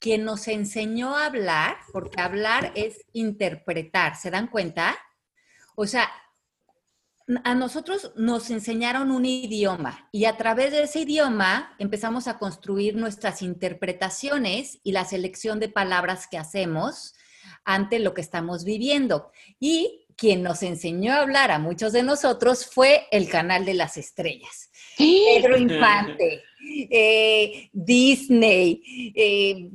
quien 0.00 0.24
nos 0.24 0.48
enseñó 0.48 1.16
a 1.16 1.26
hablar, 1.26 1.76
porque 1.92 2.20
hablar 2.20 2.72
es 2.74 3.04
interpretar, 3.12 4.16
¿se 4.16 4.30
dan 4.30 4.46
cuenta? 4.46 4.96
O 5.76 5.86
sea, 5.86 6.08
a 7.44 7.54
nosotros 7.54 8.12
nos 8.16 8.50
enseñaron 8.50 9.10
un 9.10 9.26
idioma 9.26 10.08
y 10.12 10.24
a 10.24 10.36
través 10.36 10.72
de 10.72 10.82
ese 10.82 11.00
idioma 11.00 11.74
empezamos 11.78 12.26
a 12.26 12.38
construir 12.38 12.96
nuestras 12.96 13.42
interpretaciones 13.42 14.78
y 14.82 14.92
la 14.92 15.04
selección 15.04 15.60
de 15.60 15.68
palabras 15.68 16.26
que 16.26 16.38
hacemos 16.38 17.14
ante 17.64 17.98
lo 17.98 18.14
que 18.14 18.22
estamos 18.22 18.64
viviendo. 18.64 19.30
Y 19.60 20.06
quien 20.16 20.42
nos 20.42 20.62
enseñó 20.62 21.12
a 21.12 21.20
hablar 21.20 21.50
a 21.50 21.58
muchos 21.58 21.92
de 21.92 22.02
nosotros 22.02 22.66
fue 22.66 23.06
el 23.10 23.28
canal 23.28 23.64
de 23.64 23.74
las 23.74 23.96
estrellas. 23.98 24.70
Pedro 24.96 25.56
Infante, 25.56 26.42
eh, 26.90 27.70
Disney, 27.72 28.82
eh, 29.14 29.68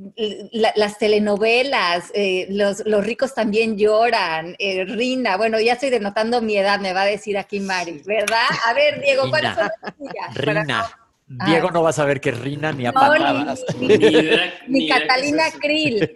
las 0.76 0.98
telenovelas, 0.98 2.10
eh, 2.14 2.46
los, 2.50 2.84
ricos 3.04 3.34
también 3.34 3.76
lloran, 3.76 4.56
Rina, 4.58 5.36
bueno, 5.36 5.60
ya 5.60 5.74
estoy 5.74 5.90
denotando 5.90 6.40
mi 6.40 6.56
edad, 6.56 6.80
me 6.80 6.92
va 6.92 7.02
a 7.02 7.06
decir 7.06 7.36
aquí 7.36 7.60
Mari, 7.60 8.02
¿verdad? 8.06 8.46
A 8.66 8.74
ver, 8.74 9.00
Diego, 9.02 9.28
¿cuáles 9.30 9.54
son 9.54 9.68
las 9.82 9.96
tuyas? 9.96 10.34
Rina. 10.34 10.84
Diego 11.26 11.70
no 11.70 11.82
va 11.82 11.90
a 11.90 11.94
saber 11.94 12.20
que 12.20 12.30
es 12.30 12.38
Rina 12.38 12.70
ni 12.72 12.86
a 12.86 12.92
no, 12.92 13.54
Ni, 14.68 14.88
Catalina 14.88 15.44
Krill. 15.58 16.14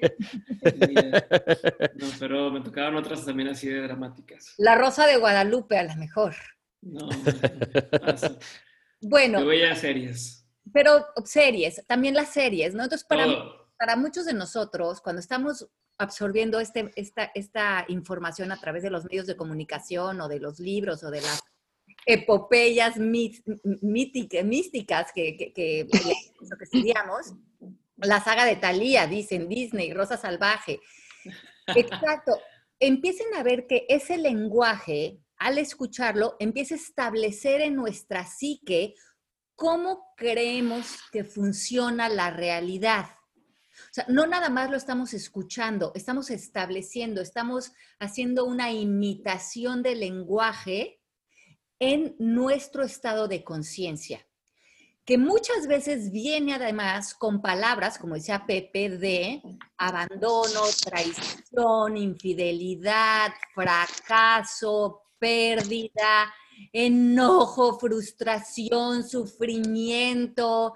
No, 1.94 2.06
pero 2.20 2.50
me 2.50 2.60
tocaban 2.60 2.94
otras 2.96 3.24
también 3.24 3.48
así 3.48 3.68
de 3.68 3.80
dramáticas. 3.80 4.54
La 4.58 4.74
Rosa 4.74 5.06
de 5.06 5.16
Guadalupe, 5.16 5.78
a 5.78 5.84
lo 5.84 5.96
mejor. 5.96 6.34
No, 6.82 7.08
bueno. 9.00 9.40
Yo 9.40 9.46
veía 9.46 9.74
series. 9.74 10.37
Pero 10.72 11.06
series, 11.24 11.84
también 11.86 12.14
las 12.14 12.30
series, 12.30 12.74
¿no? 12.74 12.84
Entonces, 12.84 13.06
para, 13.06 13.26
para 13.78 13.96
muchos 13.96 14.26
de 14.26 14.34
nosotros, 14.34 15.00
cuando 15.00 15.20
estamos 15.20 15.68
absorbiendo 15.98 16.60
este, 16.60 16.90
esta, 16.96 17.30
esta 17.34 17.84
información 17.88 18.52
a 18.52 18.60
través 18.60 18.82
de 18.82 18.90
los 18.90 19.04
medios 19.04 19.26
de 19.26 19.36
comunicación 19.36 20.20
o 20.20 20.28
de 20.28 20.40
los 20.40 20.60
libros 20.60 21.02
o 21.02 21.10
de 21.10 21.20
las 21.20 21.42
epopeyas 22.06 22.96
místicas 23.82 25.12
que, 25.12 25.36
que, 25.36 25.52
que, 25.52 25.86
estudiamos. 26.60 27.34
La 27.96 28.22
saga 28.22 28.44
de 28.44 28.56
Thalía, 28.56 29.08
dicen 29.08 29.48
Disney, 29.48 29.92
Rosa 29.92 30.16
Salvaje. 30.16 30.80
Exacto. 31.66 32.38
Empiecen 32.78 33.34
a 33.34 33.42
ver 33.42 33.66
que 33.66 33.86
ese 33.88 34.16
lenguaje, 34.16 35.18
al 35.36 35.58
escucharlo, 35.58 36.36
empieza 36.38 36.74
a 36.74 36.78
establecer 36.78 37.60
en 37.60 37.74
nuestra 37.74 38.24
psique 38.24 38.94
cómo 39.58 40.14
creemos 40.16 41.00
que 41.10 41.24
funciona 41.24 42.08
la 42.08 42.30
realidad. 42.30 43.06
O 43.74 43.92
sea, 43.92 44.06
no 44.08 44.24
nada 44.24 44.50
más 44.50 44.70
lo 44.70 44.76
estamos 44.76 45.12
escuchando, 45.14 45.90
estamos 45.96 46.30
estableciendo, 46.30 47.20
estamos 47.20 47.72
haciendo 47.98 48.44
una 48.44 48.70
imitación 48.70 49.82
del 49.82 49.98
lenguaje 49.98 51.00
en 51.80 52.14
nuestro 52.20 52.84
estado 52.84 53.26
de 53.26 53.42
conciencia, 53.42 54.24
que 55.04 55.18
muchas 55.18 55.66
veces 55.66 56.12
viene 56.12 56.54
además 56.54 57.12
con 57.14 57.42
palabras, 57.42 57.98
como 57.98 58.14
decía 58.14 58.44
Pepe, 58.46 58.90
de 58.90 59.42
abandono, 59.76 60.62
traición, 60.84 61.96
infidelidad, 61.96 63.32
fracaso, 63.56 65.02
pérdida, 65.18 66.32
enojo, 66.72 67.78
frustración, 67.78 69.08
sufrimiento, 69.08 70.74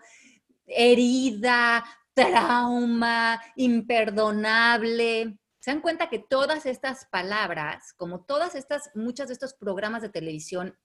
herida, 0.67 1.85
trauma, 2.15 3.41
imperdonable. 3.57 5.39
Se 5.61 5.71
dan 5.71 5.81
cuenta 5.81 6.09
que 6.09 6.19
todas 6.19 6.67
estas 6.67 7.07
palabras, 7.07 7.93
como 7.97 8.25
todas 8.25 8.55
estas, 8.55 8.91
muchas 8.95 9.29
de 9.29 9.35
estos 9.35 9.55
programas 9.55 10.03
de 10.03 10.09
televisión 10.09 10.77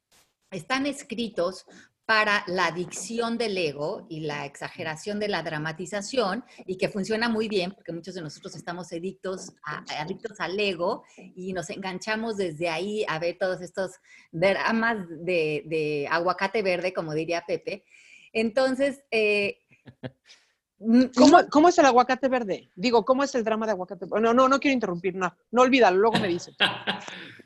están 0.51 0.85
escritos 0.85 1.65
para 2.07 2.45
la 2.47 2.67
adicción 2.67 3.37
del 3.37 3.57
ego 3.57 4.07
y 4.09 4.21
la 4.21 4.45
exageración 4.45 5.19
de 5.19 5.27
la 5.27 5.43
dramatización 5.43 6.45
y 6.65 6.77
que 6.77 6.87
funciona 6.87 7.27
muy 7.27 7.49
bien 7.49 7.73
porque 7.73 7.91
muchos 7.91 8.15
de 8.15 8.21
nosotros 8.21 8.55
estamos 8.55 8.93
adictos, 8.93 9.51
adictos 9.99 10.39
al 10.39 10.57
ego 10.57 11.03
y 11.35 11.51
nos 11.51 11.69
enganchamos 11.69 12.37
desde 12.37 12.69
ahí 12.69 13.03
a 13.09 13.19
ver 13.19 13.37
todos 13.37 13.59
estos 13.59 13.91
dramas 14.31 15.05
de, 15.09 16.07
aguacate 16.09 16.61
verde, 16.61 16.93
como 16.93 17.13
diría 17.13 17.43
Pepe. 17.45 17.83
Entonces, 18.31 19.03
eh, 19.11 19.57
¿Cómo, 21.51 21.67
es 21.67 21.77
el 21.77 21.85
aguacate 21.87 22.29
verde? 22.29 22.69
Digo, 22.75 23.03
¿cómo 23.03 23.23
es 23.23 23.35
el 23.35 23.43
drama 23.43 23.65
de 23.65 23.73
aguacate 23.73 24.05
verde? 24.05 24.21
No, 24.21 24.33
no, 24.33 24.47
no 24.47 24.59
quiero 24.61 24.75
interrumpir, 24.75 25.13
no, 25.13 25.35
no 25.51 25.63
olvídalo, 25.63 25.97
luego 25.97 26.19
me 26.19 26.29
dices. 26.29 26.55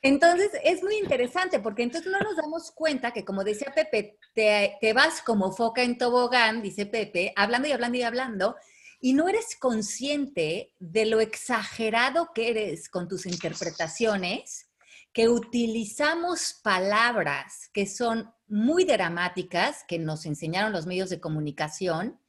Entonces 0.00 0.50
es 0.62 0.82
muy 0.82 0.96
interesante 0.96 1.58
porque 1.58 1.82
entonces 1.82 2.10
no 2.10 2.20
nos 2.20 2.36
damos 2.36 2.70
cuenta 2.70 3.12
que, 3.12 3.24
como 3.24 3.42
decía 3.42 3.72
Pepe, 3.74 4.18
te, 4.32 4.92
vas 4.92 5.22
como 5.22 5.52
foca 5.52 5.82
en 5.82 5.98
tobogán, 5.98 6.62
dice 6.62 6.86
Pepe, 6.86 7.32
hablando 7.34 7.68
y 7.68 7.72
hablando 7.72 7.98
y 7.98 8.02
hablando, 8.02 8.56
y 9.00 9.12
no 9.12 9.28
eres 9.28 9.56
consciente 9.58 10.72
de 10.78 11.06
lo 11.06 11.20
exagerado 11.20 12.30
que 12.34 12.50
eres 12.50 12.88
con 12.88 13.08
tus 13.08 13.26
interpretaciones, 13.26 14.68
que 15.12 15.28
utilizamos 15.28 16.60
palabras 16.62 17.70
que 17.72 17.86
son 17.86 18.32
muy 18.46 18.84
dramáticas, 18.84 19.84
que 19.88 19.98
nos 19.98 20.26
enseñaron 20.26 20.72
los 20.72 20.86
medios 20.86 21.10
de 21.10 21.20
comunicación, 21.20 22.20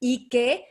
y 0.00 0.28
que 0.28 0.64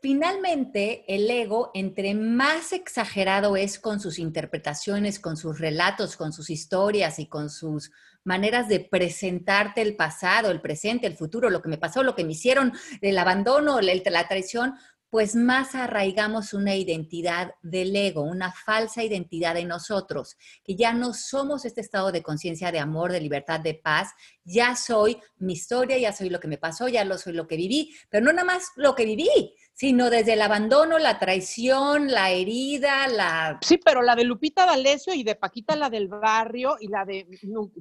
Finalmente, 0.00 1.04
el 1.08 1.28
ego, 1.28 1.72
entre 1.74 2.14
más 2.14 2.72
exagerado 2.72 3.56
es 3.56 3.80
con 3.80 3.98
sus 3.98 4.20
interpretaciones, 4.20 5.18
con 5.18 5.36
sus 5.36 5.58
relatos, 5.58 6.16
con 6.16 6.32
sus 6.32 6.50
historias 6.50 7.18
y 7.18 7.26
con 7.26 7.50
sus 7.50 7.90
maneras 8.22 8.68
de 8.68 8.80
presentarte 8.80 9.82
el 9.82 9.96
pasado, 9.96 10.50
el 10.50 10.60
presente, 10.60 11.08
el 11.08 11.16
futuro, 11.16 11.50
lo 11.50 11.62
que 11.62 11.68
me 11.68 11.78
pasó, 11.78 12.04
lo 12.04 12.14
que 12.14 12.24
me 12.24 12.32
hicieron, 12.32 12.72
el 13.00 13.18
abandono, 13.18 13.80
la 13.80 14.28
traición, 14.28 14.74
pues 15.10 15.34
más 15.34 15.74
arraigamos 15.74 16.52
una 16.52 16.76
identidad 16.76 17.54
del 17.62 17.96
ego, 17.96 18.22
una 18.22 18.52
falsa 18.52 19.02
identidad 19.02 19.54
de 19.54 19.64
nosotros, 19.64 20.36
que 20.62 20.76
ya 20.76 20.92
no 20.92 21.14
somos 21.14 21.64
este 21.64 21.80
estado 21.80 22.12
de 22.12 22.22
conciencia, 22.22 22.70
de 22.72 22.78
amor, 22.78 23.12
de 23.12 23.20
libertad, 23.20 23.60
de 23.60 23.74
paz, 23.74 24.10
ya 24.44 24.76
soy 24.76 25.18
mi 25.38 25.54
historia, 25.54 25.98
ya 25.98 26.12
soy 26.12 26.30
lo 26.30 26.40
que 26.40 26.48
me 26.48 26.58
pasó, 26.58 26.88
ya 26.88 27.04
lo 27.04 27.16
soy 27.16 27.32
lo 27.32 27.46
que 27.46 27.56
viví, 27.56 27.94
pero 28.10 28.24
no 28.24 28.32
nada 28.32 28.44
más 28.44 28.68
lo 28.76 28.94
que 28.94 29.06
viví, 29.06 29.54
sino 29.72 30.10
desde 30.10 30.34
el 30.34 30.42
abandono, 30.42 30.98
la 30.98 31.18
traición, 31.18 32.10
la 32.10 32.30
herida, 32.30 33.08
la... 33.08 33.58
Sí, 33.62 33.78
pero 33.78 34.02
la 34.02 34.16
de 34.16 34.24
Lupita 34.24 34.66
D'Alessio 34.66 35.14
y 35.14 35.22
de 35.22 35.36
Paquita 35.36 35.76
la 35.76 35.88
del 35.88 36.08
barrio 36.08 36.76
y 36.80 36.88
la 36.88 37.04
de 37.04 37.26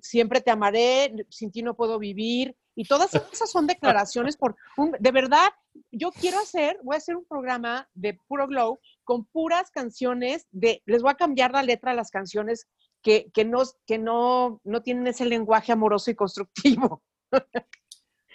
siempre 0.02 0.42
te 0.42 0.52
amaré, 0.52 1.14
sin 1.30 1.52
ti 1.52 1.62
no 1.62 1.76
puedo 1.76 2.00
vivir, 2.00 2.56
y 2.78 2.86
todas 2.86 3.12
esas 3.34 3.50
son 3.50 3.66
declaraciones 3.66 4.38
por... 4.38 4.56
de 5.00 5.12
verdad, 5.12 5.50
yo 5.92 6.12
quiero 6.12 6.38
hacer, 6.38 6.78
voy 6.84 6.94
a 6.94 6.98
hacer 7.00 7.16
un 7.16 7.26
programa 7.26 7.90
de 7.96 8.14
puro 8.28 8.48
glow 8.48 8.80
con 9.04 9.26
puras 9.26 9.72
canciones 9.72 10.46
de, 10.52 10.84
les 10.86 11.02
voy 11.02 11.10
a 11.10 11.16
cambiar 11.16 11.52
la 11.52 11.64
letra 11.64 11.92
a 11.92 11.96
las 11.96 12.12
canciones 12.12 12.68
que, 13.02 13.32
que, 13.34 13.46
no, 13.46 13.64
que 13.88 13.98
no, 13.98 14.62
no 14.64 14.84
tienen 14.84 15.08
ese 15.08 15.26
lenguaje 15.26 15.72
amoroso 15.72 16.12
y 16.12 16.16
constructivo. 16.16 17.04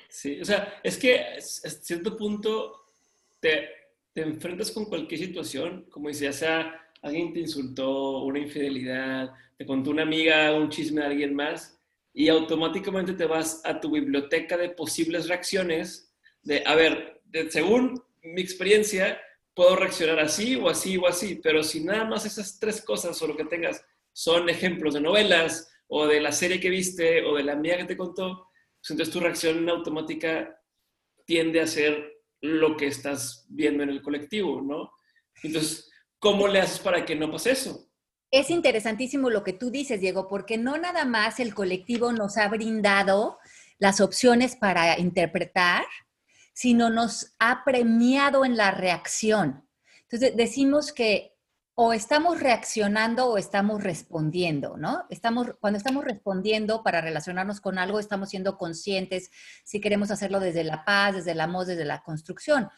Sí, 0.09 0.41
o 0.41 0.45
sea, 0.45 0.81
es 0.83 0.99
que 0.99 1.21
a 1.21 1.41
cierto 1.41 2.17
punto 2.19 2.85
te, 3.41 3.69
te 4.13 4.23
enfrentas 4.23 4.73
con 4.73 4.87
cualquier 4.87 5.21
situación, 5.21 5.87
como 5.89 6.09
dice, 6.09 6.25
ya 6.25 6.33
sea 6.33 6.83
alguien 7.01 7.33
te 7.33 7.41
insultó, 7.41 8.25
una 8.25 8.41
infidelidad, 8.41 9.33
te 9.57 9.65
contó 9.65 9.91
una 9.91 10.03
amiga 10.03 10.53
un 10.53 10.69
chisme 10.69 11.01
de 11.01 11.07
alguien 11.07 11.35
más, 11.35 11.81
y 12.15 12.29
automáticamente 12.29 13.15
te 13.15 13.27
vas 13.27 13.61
a 13.65 13.81
tu 13.81 13.91
biblioteca 13.91 14.57
de 14.57 14.71
posibles 14.71 15.29
reacciones 15.29 16.13
de, 16.43 16.63
a 16.67 16.75
ver, 16.75 17.23
según 17.49 18.03
mi 18.23 18.43
experiencia, 18.43 19.21
puedo 19.55 19.77
reaccionar 19.77 20.21
así 20.21 20.57
o 20.57 20.69
así 20.69 20.97
o 20.97 21.07
así, 21.07 21.41
pero 21.43 21.63
si 21.63 21.83
nada 21.83 22.05
más 22.05 22.27
esas 22.27 22.59
tres 22.59 22.83
cosas 22.83 23.21
o 23.23 23.27
lo 23.27 23.37
que 23.37 23.45
tengas 23.45 23.85
son 24.13 24.49
ejemplos 24.49 24.95
de 24.95 25.01
novelas 25.01 25.73
o 25.89 26.07
de 26.07 26.21
la 26.21 26.33
serie 26.33 26.61
que 26.61 26.71
viste 26.71 27.25
o 27.25 27.37
de 27.37 27.45
la 27.45 27.53
amiga 27.53 27.79
que 27.79 27.85
te 27.85 27.97
contó, 27.97 28.49
pues 28.81 28.91
entonces 28.91 29.13
tu 29.13 29.21
reacción 29.21 29.69
automática 29.69 30.59
tiende 31.25 31.61
a 31.61 31.67
ser 31.67 32.13
lo 32.41 32.77
que 32.77 32.87
estás 32.87 33.47
viendo 33.49 33.83
en 33.83 33.91
el 33.91 34.03
colectivo, 34.03 34.61
¿no? 34.61 34.93
Entonces, 35.43 35.91
¿cómo 36.19 36.49
le 36.49 36.61
haces 36.61 36.81
para 36.81 37.05
que 37.05 37.15
no 37.15 37.31
pase 37.31 37.53
eso? 37.53 37.89
Es 38.33 38.49
interesantísimo 38.49 39.29
lo 39.29 39.45
que 39.45 39.53
tú 39.53 39.71
dices, 39.71 40.01
Diego, 40.01 40.27
porque 40.27 40.57
no 40.57 40.79
nada 40.79 41.05
más 41.05 41.39
el 41.39 41.55
colectivo 41.55 42.13
nos 42.13 42.39
ha 42.39 42.49
brindado 42.49 43.39
las 43.79 44.01
opciones 44.01 44.57
para 44.57 44.99
interpretar, 44.99 45.85
sino 46.55 46.89
nos 46.89 47.35
ha 47.39 47.63
premiado 47.63 48.47
en 48.47 48.57
la 48.57 48.71
reacción. 48.71 49.69
Entonces, 50.05 50.35
decimos 50.35 50.93
que 50.93 51.33
o 51.75 51.93
estamos 51.93 52.41
reaccionando 52.41 53.27
o 53.27 53.37
estamos 53.37 53.83
respondiendo, 53.83 54.79
¿no? 54.79 55.05
Estamos, 55.11 55.49
cuando 55.61 55.77
estamos 55.77 56.05
respondiendo 56.05 56.83
para 56.83 57.03
relacionarnos 57.03 57.61
con 57.61 57.79
algo, 57.79 57.99
estamos 57.99 58.31
siendo 58.31 58.57
conscientes 58.57 59.31
si 59.63 59.81
queremos 59.81 60.11
hacerlo 60.11 60.41
desde 60.41 60.65
la 60.65 60.87
paz, 60.87 61.17
desde 61.17 61.33
el 61.33 61.41
amor, 61.41 61.67
desde 61.67 61.85
la 61.85 62.03
construcción. 62.03 62.71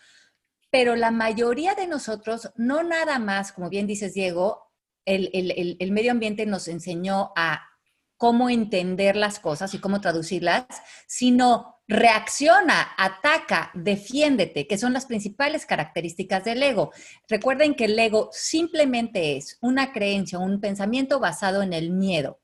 Pero 0.70 0.96
la 0.96 1.12
mayoría 1.12 1.74
de 1.74 1.86
nosotros, 1.86 2.50
no 2.56 2.82
nada 2.82 3.20
más, 3.20 3.52
como 3.52 3.68
bien 3.68 3.86
dices, 3.86 4.14
Diego, 4.14 4.63
el, 5.04 5.92
medio 5.92 6.12
ambiente 6.12 6.46
nos 6.46 6.68
enseñó 6.68 7.32
a 7.36 7.68
cómo 8.16 8.48
entender 8.48 9.16
las 9.16 9.38
cosas 9.38 9.74
y 9.74 9.78
cómo 9.78 10.00
traducirlas, 10.00 10.66
sino 11.06 11.82
reacciona, 11.86 12.92
ataca, 12.96 13.70
defiéndete, 13.74 14.66
que 14.66 14.78
son 14.78 14.92
las 14.92 15.06
principales 15.06 15.66
características 15.66 16.44
del 16.44 16.62
ego. 16.62 16.92
Recuerden 17.28 17.74
que 17.74 17.84
el 17.84 17.98
ego 17.98 18.30
simplemente 18.32 19.36
es 19.36 19.58
una 19.60 19.92
creencia, 19.92 20.38
un 20.38 20.60
pensamiento 20.60 21.20
basado 21.20 21.62
en 21.62 21.72
el 21.72 21.90
miedo, 21.90 22.40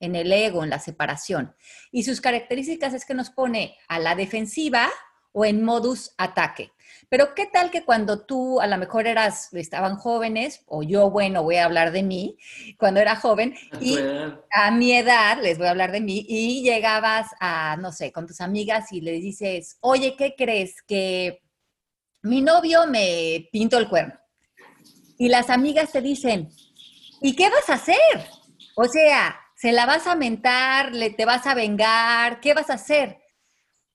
en 0.00 0.16
el 0.16 0.32
ego, 0.32 0.64
en 0.64 0.70
la 0.70 0.78
separación. 0.78 1.54
Y 1.90 2.02
sus 2.02 2.20
características 2.20 2.92
es 2.92 3.06
que 3.06 3.14
nos 3.14 3.30
pone 3.30 3.76
a 3.88 3.98
la 3.98 4.14
defensiva 4.14 4.90
o 5.32 5.44
en 5.44 5.64
modus 5.64 6.12
ataque. 6.18 6.72
Pero 7.10 7.34
¿qué 7.34 7.46
tal 7.46 7.70
que 7.70 7.84
cuando 7.84 8.20
tú 8.20 8.60
a 8.60 8.66
lo 8.66 8.76
mejor 8.76 9.06
eras, 9.06 9.52
estaban 9.54 9.96
jóvenes, 9.96 10.62
o 10.66 10.82
yo, 10.82 11.10
bueno, 11.10 11.42
voy 11.42 11.56
a 11.56 11.64
hablar 11.64 11.90
de 11.90 12.02
mí, 12.02 12.36
cuando 12.78 13.00
era 13.00 13.16
joven, 13.16 13.54
y 13.80 13.96
a 14.52 14.70
mi 14.70 14.92
edad, 14.92 15.38
les 15.42 15.56
voy 15.56 15.68
a 15.68 15.70
hablar 15.70 15.90
de 15.90 16.02
mí, 16.02 16.26
y 16.28 16.62
llegabas 16.62 17.28
a, 17.40 17.76
no 17.78 17.92
sé, 17.92 18.12
con 18.12 18.26
tus 18.26 18.40
amigas 18.42 18.92
y 18.92 19.00
le 19.00 19.12
dices, 19.12 19.78
oye, 19.80 20.16
¿qué 20.16 20.34
crees? 20.36 20.82
Que 20.82 21.40
mi 22.22 22.42
novio 22.42 22.86
me 22.86 23.48
pintó 23.52 23.78
el 23.78 23.88
cuerno. 23.88 24.14
Y 25.16 25.28
las 25.28 25.48
amigas 25.48 25.92
te 25.92 26.02
dicen, 26.02 26.50
¿y 27.22 27.34
qué 27.34 27.48
vas 27.48 27.70
a 27.70 27.74
hacer? 27.74 27.96
O 28.76 28.84
sea, 28.84 29.40
¿se 29.56 29.72
la 29.72 29.86
vas 29.86 30.06
a 30.06 30.14
mentar? 30.14 30.94
¿Le 30.94 31.10
te 31.10 31.24
vas 31.24 31.46
a 31.46 31.54
vengar? 31.54 32.40
¿Qué 32.40 32.54
vas 32.54 32.70
a 32.70 32.74
hacer? 32.74 33.18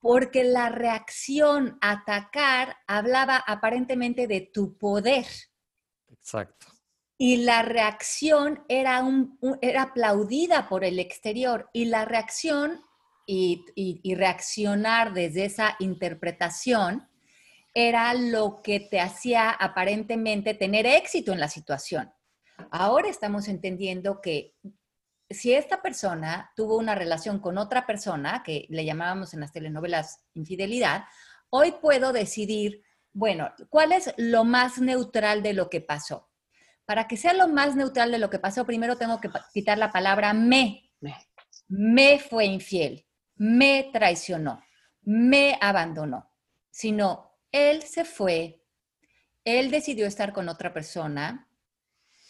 Porque 0.03 0.43
la 0.43 0.67
reacción 0.67 1.77
a 1.79 1.91
atacar 1.91 2.75
hablaba 2.87 3.37
aparentemente 3.37 4.27
de 4.27 4.41
tu 4.41 4.77
poder. 4.77 5.25
Exacto. 6.11 6.67
Y 7.17 7.37
la 7.37 7.61
reacción 7.61 8.65
era, 8.67 9.01
un, 9.01 9.39
era 9.61 9.83
aplaudida 9.83 10.67
por 10.67 10.83
el 10.83 10.99
exterior. 10.99 11.69
Y 11.71 11.85
la 11.85 12.03
reacción 12.03 12.81
y, 13.25 13.63
y 13.75 14.15
reaccionar 14.15 15.13
desde 15.13 15.45
esa 15.45 15.77
interpretación 15.79 17.07
era 17.73 18.13
lo 18.13 18.61
que 18.61 18.81
te 18.81 18.99
hacía 18.99 19.51
aparentemente 19.51 20.53
tener 20.53 20.85
éxito 20.85 21.31
en 21.31 21.39
la 21.39 21.47
situación. 21.47 22.11
Ahora 22.71 23.07
estamos 23.07 23.47
entendiendo 23.47 24.19
que 24.19 24.53
si 25.29 25.53
esta 25.53 25.81
persona 25.81 26.51
tuvo 26.55 26.77
una 26.77 26.95
relación 26.95 27.39
con 27.39 27.57
otra 27.57 27.85
persona, 27.85 28.43
que 28.43 28.65
le 28.69 28.85
llamábamos 28.85 29.33
en 29.33 29.39
las 29.39 29.51
telenovelas 29.51 30.23
infidelidad, 30.33 31.05
hoy 31.49 31.73
puedo 31.81 32.13
decidir, 32.13 32.83
bueno, 33.11 33.51
¿cuál 33.69 33.91
es 33.91 34.13
lo 34.17 34.43
más 34.43 34.79
neutral 34.79 35.43
de 35.43 35.53
lo 35.53 35.69
que 35.69 35.81
pasó? 35.81 36.29
Para 36.85 37.07
que 37.07 37.17
sea 37.17 37.33
lo 37.33 37.47
más 37.47 37.75
neutral 37.75 38.11
de 38.11 38.19
lo 38.19 38.29
que 38.29 38.39
pasó, 38.39 38.65
primero 38.65 38.97
tengo 38.97 39.21
que 39.21 39.29
quitar 39.53 39.77
la 39.77 39.91
palabra 39.91 40.33
me. 40.33 40.91
Me 41.67 42.19
fue 42.19 42.45
infiel, 42.45 43.05
me 43.35 43.89
traicionó, 43.93 44.61
me 45.01 45.57
abandonó. 45.61 46.31
Sino, 46.69 47.37
él 47.51 47.83
se 47.83 48.03
fue, 48.03 48.63
él 49.45 49.71
decidió 49.71 50.07
estar 50.07 50.33
con 50.33 50.49
otra 50.49 50.73
persona, 50.73 51.47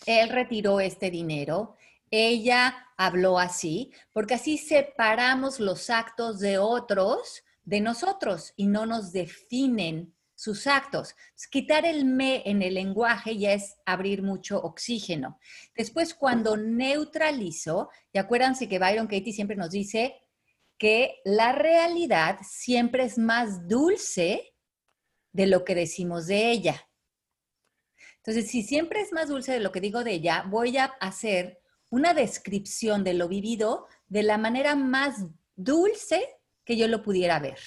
él 0.05 0.29
retiró 0.29 0.79
este 0.79 1.09
dinero, 1.09 1.77
ella 2.13 2.75
habló 2.95 3.39
así, 3.39 3.91
porque 4.11 4.35
así 4.35 4.59
separamos 4.59 5.59
los 5.59 5.89
actos 5.89 6.39
de 6.39 6.59
otros 6.59 7.43
de 7.63 7.81
nosotros 7.81 8.53
y 8.55 8.67
no 8.67 8.85
nos 8.85 9.11
definen 9.11 10.13
sus 10.35 10.67
actos. 10.67 11.15
quitar 11.49 11.85
el 11.85 12.05
me 12.05 12.47
en 12.47 12.61
el 12.61 12.75
lenguaje 12.75 13.37
ya 13.37 13.53
es 13.53 13.77
abrir 13.85 14.21
mucho 14.21 14.61
oxígeno. 14.61 15.39
Después, 15.75 16.13
cuando 16.13 16.55
neutralizo, 16.55 17.89
y 18.11 18.19
acuérdense 18.19 18.69
que 18.69 18.77
Byron 18.77 19.07
Katie 19.07 19.33
siempre 19.33 19.55
nos 19.55 19.71
dice 19.71 20.15
que 20.77 21.21
la 21.25 21.51
realidad 21.53 22.39
siempre 22.43 23.05
es 23.05 23.17
más 23.17 23.67
dulce 23.67 24.53
de 25.31 25.47
lo 25.47 25.65
que 25.65 25.73
decimos 25.73 26.27
de 26.27 26.51
ella. 26.51 26.87
Entonces, 28.17 28.51
si 28.51 28.61
siempre 28.61 29.01
es 29.01 29.11
más 29.13 29.29
dulce 29.29 29.53
de 29.53 29.59
lo 29.61 29.71
que 29.71 29.81
digo 29.81 30.03
de 30.03 30.13
ella, 30.13 30.45
voy 30.47 30.77
a 30.77 30.85
hacer 31.01 31.62
una 31.93 32.15
descripción 32.15 33.03
de 33.03 33.13
lo 33.13 33.27
vivido 33.27 33.85
de 34.07 34.23
la 34.23 34.39
manera 34.39 34.73
más 34.73 35.27
dulce 35.55 36.39
que 36.65 36.75
yo 36.75 36.87
lo 36.87 37.03
pudiera 37.03 37.37
ver. 37.37 37.59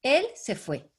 Él 0.00 0.24
se 0.34 0.54
fue. 0.56 0.90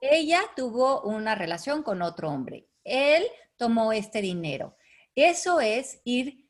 Ella 0.00 0.40
tuvo 0.56 1.02
una 1.02 1.34
relación 1.34 1.82
con 1.82 2.00
otro 2.00 2.30
hombre. 2.30 2.66
Él 2.82 3.26
tomó 3.58 3.92
este 3.92 4.22
dinero. 4.22 4.78
Eso 5.14 5.60
es 5.60 6.00
ir 6.04 6.48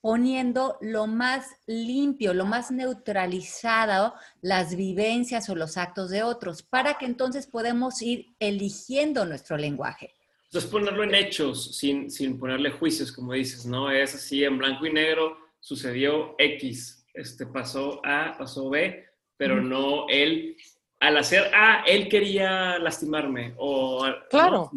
poniendo 0.00 0.78
lo 0.80 1.08
más 1.08 1.48
limpio, 1.66 2.32
lo 2.32 2.46
más 2.46 2.70
neutralizado 2.70 4.14
las 4.40 4.76
vivencias 4.76 5.50
o 5.50 5.56
los 5.56 5.76
actos 5.78 6.10
de 6.10 6.22
otros, 6.22 6.62
para 6.62 6.94
que 6.96 7.06
entonces 7.06 7.48
podemos 7.48 8.00
ir 8.02 8.36
eligiendo 8.38 9.26
nuestro 9.26 9.56
lenguaje. 9.56 10.14
Entonces 10.50 10.68
ponerlo 10.68 11.04
en 11.04 11.14
hechos, 11.14 11.76
sin, 11.76 12.10
sin 12.10 12.36
ponerle 12.36 12.72
juicios, 12.72 13.12
como 13.12 13.34
dices, 13.34 13.66
¿no? 13.66 13.88
Es 13.88 14.16
así, 14.16 14.42
en 14.42 14.58
blanco 14.58 14.84
y 14.84 14.92
negro, 14.92 15.38
sucedió 15.60 16.34
X, 16.38 17.06
este, 17.14 17.46
pasó 17.46 18.00
A, 18.04 18.34
pasó 18.36 18.68
B, 18.68 19.06
pero 19.36 19.62
no 19.62 20.08
él, 20.08 20.56
al 20.98 21.18
hacer 21.18 21.54
A, 21.54 21.84
él 21.86 22.08
quería 22.08 22.80
lastimarme, 22.80 23.54
o... 23.58 24.04
Claro. 24.28 24.72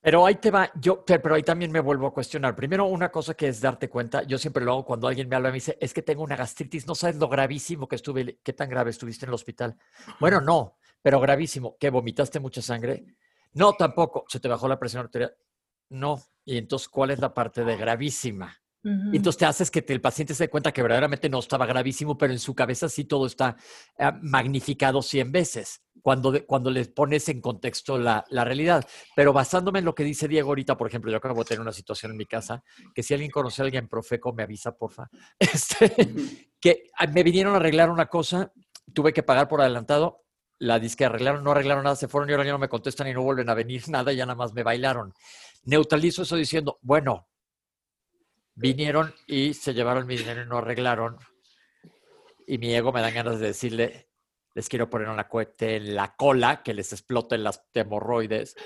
Pero 0.00 0.24
ahí 0.24 0.36
te 0.36 0.50
va, 0.50 0.72
yo, 0.80 1.04
pero 1.04 1.34
ahí 1.34 1.42
también 1.42 1.70
me 1.70 1.80
vuelvo 1.80 2.06
a 2.06 2.14
cuestionar. 2.14 2.56
Primero, 2.56 2.86
una 2.86 3.10
cosa 3.10 3.34
que 3.34 3.48
es 3.48 3.60
darte 3.60 3.90
cuenta, 3.90 4.22
yo 4.22 4.38
siempre 4.38 4.64
lo 4.64 4.72
hago 4.72 4.86
cuando 4.86 5.08
alguien 5.08 5.28
me 5.28 5.36
habla 5.36 5.50
y 5.50 5.52
me 5.52 5.56
dice, 5.56 5.76
es 5.78 5.92
que 5.92 6.00
tengo 6.00 6.22
una 6.22 6.36
gastritis, 6.36 6.86
no 6.86 6.94
sabes 6.94 7.16
lo 7.16 7.28
gravísimo 7.28 7.86
que 7.86 7.96
estuve, 7.96 8.38
qué 8.42 8.54
tan 8.54 8.70
grave 8.70 8.88
estuviste 8.88 9.26
en 9.26 9.28
el 9.28 9.34
hospital. 9.34 9.76
Bueno, 10.18 10.40
no, 10.40 10.78
pero 11.02 11.20
gravísimo, 11.20 11.76
que 11.78 11.90
vomitaste 11.90 12.40
mucha 12.40 12.62
sangre. 12.62 13.04
No, 13.52 13.72
tampoco, 13.74 14.24
se 14.28 14.40
te 14.40 14.48
bajó 14.48 14.68
la 14.68 14.78
presión 14.78 15.04
arterial. 15.04 15.34
No, 15.90 16.22
y 16.44 16.56
entonces, 16.56 16.88
¿cuál 16.88 17.10
es 17.10 17.18
la 17.18 17.34
parte 17.34 17.64
de 17.64 17.76
gravísima? 17.76 18.56
Entonces 18.82 19.36
te 19.36 19.44
haces 19.44 19.70
que 19.70 19.84
el 19.88 20.00
paciente 20.00 20.34
se 20.34 20.44
dé 20.44 20.48
cuenta 20.48 20.72
que 20.72 20.80
verdaderamente 20.80 21.28
no 21.28 21.38
estaba 21.38 21.66
gravísimo, 21.66 22.16
pero 22.16 22.32
en 22.32 22.38
su 22.38 22.54
cabeza 22.54 22.88
sí 22.88 23.04
todo 23.04 23.26
está 23.26 23.54
eh, 23.98 24.10
magnificado 24.22 25.02
100 25.02 25.30
veces 25.30 25.82
cuando, 26.00 26.46
cuando 26.46 26.70
le 26.70 26.86
pones 26.86 27.28
en 27.28 27.42
contexto 27.42 27.98
la, 27.98 28.24
la, 28.30 28.42
realidad. 28.42 28.86
Pero 29.14 29.34
basándome 29.34 29.80
en 29.80 29.84
lo 29.84 29.94
que 29.94 30.02
dice 30.02 30.28
Diego 30.28 30.48
ahorita, 30.48 30.78
por 30.78 30.86
ejemplo, 30.86 31.10
yo 31.10 31.18
acabo 31.18 31.40
de 31.40 31.48
tener 31.48 31.60
una 31.60 31.72
situación 31.72 32.12
en 32.12 32.16
mi 32.16 32.24
casa, 32.24 32.64
que 32.94 33.02
si 33.02 33.12
alguien 33.12 33.30
conoce 33.30 33.60
a 33.60 33.66
alguien 33.66 33.86
profeco, 33.86 34.32
me 34.32 34.44
avisa, 34.44 34.74
porfa, 34.74 35.10
este, 35.38 35.94
que 36.58 36.84
ah, 36.96 37.06
me 37.06 37.22
vinieron 37.22 37.52
a 37.52 37.56
arreglar 37.56 37.90
una 37.90 38.06
cosa, 38.06 38.50
tuve 38.94 39.12
que 39.12 39.22
pagar 39.22 39.46
por 39.46 39.60
adelantado, 39.60 40.24
la 40.60 40.78
disque 40.78 41.06
arreglaron, 41.06 41.42
no 41.42 41.52
arreglaron 41.52 41.84
nada, 41.84 41.96
se 41.96 42.06
fueron 42.06 42.28
y 42.28 42.32
ahora 42.32 42.44
ya 42.44 42.52
no 42.52 42.58
me 42.58 42.68
contestan 42.68 43.08
y 43.08 43.14
no 43.14 43.22
vuelven 43.22 43.48
a 43.48 43.54
venir 43.54 43.82
nada, 43.88 44.12
ya 44.12 44.26
nada 44.26 44.36
más 44.36 44.52
me 44.52 44.62
bailaron. 44.62 45.12
Neutralizo 45.64 46.22
eso 46.22 46.36
diciendo, 46.36 46.78
bueno, 46.82 47.28
vinieron 48.54 49.14
y 49.26 49.54
se 49.54 49.74
llevaron 49.74 50.06
mi 50.06 50.16
dinero 50.16 50.42
y 50.42 50.46
no 50.46 50.58
arreglaron. 50.58 51.18
Y 52.46 52.58
mi 52.58 52.74
ego 52.74 52.92
me 52.92 53.00
dan 53.00 53.14
ganas 53.14 53.40
de 53.40 53.48
decirle, 53.48 54.08
les 54.54 54.68
quiero 54.68 54.90
poner 54.90 55.08
una 55.08 55.28
cohete 55.28 55.76
en 55.76 55.94
la 55.94 56.14
cola, 56.14 56.62
que 56.62 56.74
les 56.74 56.92
exploten 56.92 57.42
las 57.42 57.62
hemorroides. 57.72 58.56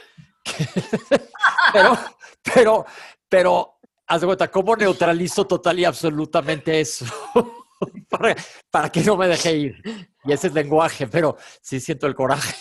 pero, 1.72 1.98
pero, 2.42 2.87
pero, 3.28 3.78
cuenta, 4.07 4.50
¿cómo 4.50 4.74
neutralizo 4.76 5.46
total 5.46 5.78
y 5.78 5.85
absolutamente 5.85 6.80
eso? 6.80 7.07
para, 8.09 8.37
para, 8.70 8.90
que 8.90 9.03
no 9.03 9.16
me 9.16 9.29
deje 9.29 9.57
ir. 9.57 10.09
Y 10.25 10.33
ese 10.33 10.49
es 10.49 10.55
lenguaje, 10.55 11.07
pero 11.07 11.37
sí 11.61 11.81
siento 11.81 12.07
el 12.07 12.14
coraje. 12.14 12.55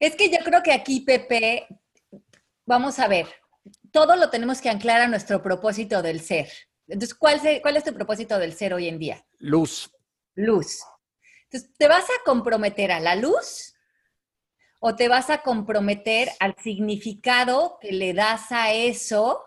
es 0.00 0.16
que 0.16 0.30
yo 0.30 0.38
creo 0.44 0.62
que 0.62 0.72
aquí, 0.72 1.00
Pepe, 1.00 1.66
vamos 2.66 2.98
a 2.98 3.08
ver, 3.08 3.26
todo 3.90 4.16
lo 4.16 4.30
tenemos 4.30 4.60
que 4.60 4.70
anclar 4.70 5.00
a 5.00 5.08
nuestro 5.08 5.42
propósito 5.42 6.02
del 6.02 6.20
ser. 6.20 6.48
Entonces, 6.86 7.14
¿cuál, 7.14 7.40
¿cuál 7.62 7.76
es 7.76 7.84
tu 7.84 7.92
propósito 7.92 8.38
del 8.38 8.54
ser 8.54 8.74
hoy 8.74 8.88
en 8.88 8.98
día? 8.98 9.26
Luz. 9.38 9.90
Luz. 10.34 10.82
Entonces, 11.44 11.70
¿te 11.76 11.88
vas 11.88 12.04
a 12.04 12.24
comprometer 12.24 12.92
a 12.92 13.00
la 13.00 13.14
luz 13.14 13.74
o 14.80 14.94
te 14.94 15.08
vas 15.08 15.30
a 15.30 15.42
comprometer 15.42 16.30
al 16.40 16.54
significado 16.62 17.78
que 17.80 17.92
le 17.92 18.14
das 18.14 18.52
a 18.52 18.72
eso? 18.72 19.44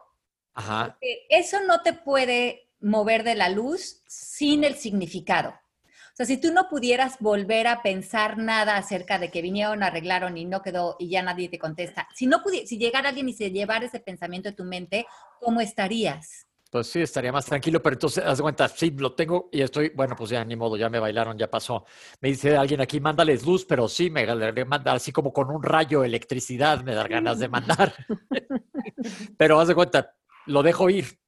Ajá. 0.54 0.98
eso 1.30 1.62
no 1.62 1.82
te 1.82 1.94
puede 1.94 2.71
mover 2.82 3.24
de 3.24 3.36
la 3.36 3.50
luz 3.50 4.02
sin 4.08 4.64
el 4.64 4.76
significado. 4.76 5.50
O 5.50 6.16
sea, 6.16 6.26
si 6.26 6.38
tú 6.38 6.52
no 6.52 6.68
pudieras 6.70 7.18
volver 7.20 7.68
a 7.68 7.82
pensar 7.82 8.38
nada 8.38 8.76
acerca 8.76 9.18
de 9.18 9.32
que 9.32 9.42
vinieron, 9.42 9.82
arreglaron 9.82 10.38
y 10.38 10.44
no 10.44 10.62
quedó 10.62 10.98
y 11.00 11.10
ya 11.10 11.24
nadie 11.24 11.48
te 11.48 11.58
contesta, 11.58 12.08
si 12.14 12.28
no 12.28 12.44
si 12.66 12.78
llegara 12.78 13.10
alguien 13.10 13.30
y 13.30 13.34
se 13.34 13.50
llevara 13.50 13.86
ese 13.86 14.02
pensamiento 14.02 14.50
de 14.50 14.56
tu 14.56 14.66
mente, 14.66 15.06
¿cómo 15.40 15.62
estarías? 15.62 16.48
Pues 16.70 16.88
sí, 16.88 17.02
estaría 17.02 17.34
más 17.34 17.46
tranquilo, 17.46 17.82
pero 17.82 17.96
entonces, 17.96 18.24
haz 18.26 18.38
de 18.38 18.44
cuenta, 18.44 18.68
sí, 18.70 18.92
lo 18.92 19.14
tengo 19.14 19.50
y 19.52 19.62
estoy, 19.62 19.90
bueno, 19.90 20.16
pues 20.16 20.30
ya 20.30 20.44
ni 20.46 20.56
modo, 20.56 20.78
ya 20.78 20.90
me 20.90 21.00
bailaron, 21.00 21.38
ya 21.38 21.52
pasó. 21.52 21.86
Me 22.22 22.30
dice 22.30 22.56
alguien 22.56 22.80
aquí, 22.80 23.02
mándales 23.02 23.46
luz, 23.46 23.66
pero 23.66 23.90
sí, 23.90 24.10
me 24.10 24.26
mandar 24.64 24.96
así 24.96 25.12
como 25.12 25.34
con 25.34 25.50
un 25.50 25.62
rayo 25.62 26.00
de 26.00 26.08
electricidad, 26.08 26.82
me 26.82 26.96
da 26.96 27.08
ganas 27.10 27.40
de 27.40 27.50
mandar. 27.50 27.94
pero 29.38 29.60
haz 29.60 29.68
de 29.68 29.76
cuenta, 29.76 30.16
lo 30.46 30.64
dejo 30.64 30.90
ir, 30.90 31.20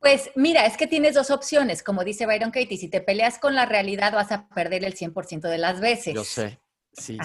pues 0.00 0.30
mira, 0.34 0.64
es 0.64 0.76
que 0.78 0.86
tienes 0.86 1.14
dos 1.14 1.30
opciones, 1.30 1.82
como 1.82 2.04
dice 2.04 2.24
Byron 2.26 2.50
Katie, 2.50 2.78
si 2.78 2.88
te 2.88 3.02
peleas 3.02 3.38
con 3.38 3.54
la 3.54 3.66
realidad 3.66 4.12
vas 4.12 4.32
a 4.32 4.48
perder 4.48 4.84
el 4.84 4.96
100% 4.96 5.42
de 5.42 5.58
las 5.58 5.80
veces. 5.80 6.14
Yo 6.14 6.24
sé, 6.24 6.60
sí, 6.92 7.18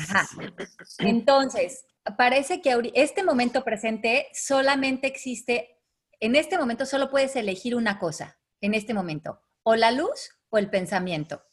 Entonces, 1.00 1.86
parece 2.18 2.62
que 2.62 2.92
este 2.94 3.24
momento 3.24 3.64
presente 3.64 4.28
solamente 4.34 5.08
existe, 5.08 5.80
en 6.20 6.36
este 6.36 6.58
momento 6.58 6.86
solo 6.86 7.10
puedes 7.10 7.36
elegir 7.38 7.76
una 7.76 7.98
cosa, 7.98 8.40
en 8.60 8.74
este 8.74 8.94
momento, 8.94 9.42
o 9.64 9.76
la 9.76 9.92
luz 9.92 10.32
o 10.50 10.58
el 10.58 10.70
pensamiento. 10.70 11.44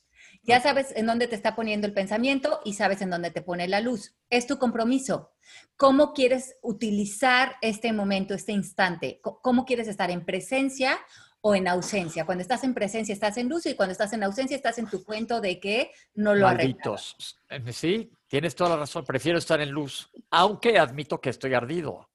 Ya 0.44 0.60
sabes 0.60 0.92
en 0.96 1.06
dónde 1.06 1.28
te 1.28 1.36
está 1.36 1.54
poniendo 1.54 1.86
el 1.86 1.94
pensamiento 1.94 2.60
y 2.64 2.74
sabes 2.74 3.00
en 3.00 3.10
dónde 3.10 3.30
te 3.30 3.42
pone 3.42 3.68
la 3.68 3.80
luz. 3.80 4.16
Es 4.28 4.46
tu 4.46 4.58
compromiso. 4.58 5.30
¿Cómo 5.76 6.12
quieres 6.12 6.56
utilizar 6.62 7.56
este 7.62 7.92
momento, 7.92 8.34
este 8.34 8.52
instante? 8.52 9.20
¿Cómo 9.22 9.64
quieres 9.64 9.86
estar 9.86 10.10
en 10.10 10.24
presencia 10.24 10.98
o 11.42 11.54
en 11.54 11.68
ausencia? 11.68 12.26
Cuando 12.26 12.42
estás 12.42 12.64
en 12.64 12.74
presencia 12.74 13.12
estás 13.12 13.36
en 13.36 13.48
luz 13.48 13.66
y 13.66 13.74
cuando 13.74 13.92
estás 13.92 14.12
en 14.14 14.24
ausencia 14.24 14.56
estás 14.56 14.78
en 14.78 14.88
tu 14.88 15.04
cuento 15.04 15.40
de 15.40 15.60
que 15.60 15.92
no 16.14 16.34
lo 16.34 16.46
Malditos. 16.46 17.38
Sí, 17.70 18.10
tienes 18.26 18.56
toda 18.56 18.70
la 18.70 18.76
razón. 18.78 19.04
Prefiero 19.04 19.38
estar 19.38 19.60
en 19.60 19.70
luz, 19.70 20.10
aunque 20.30 20.76
admito 20.78 21.20
que 21.20 21.30
estoy 21.30 21.54
ardido. 21.54 22.08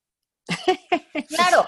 claro. 1.27 1.65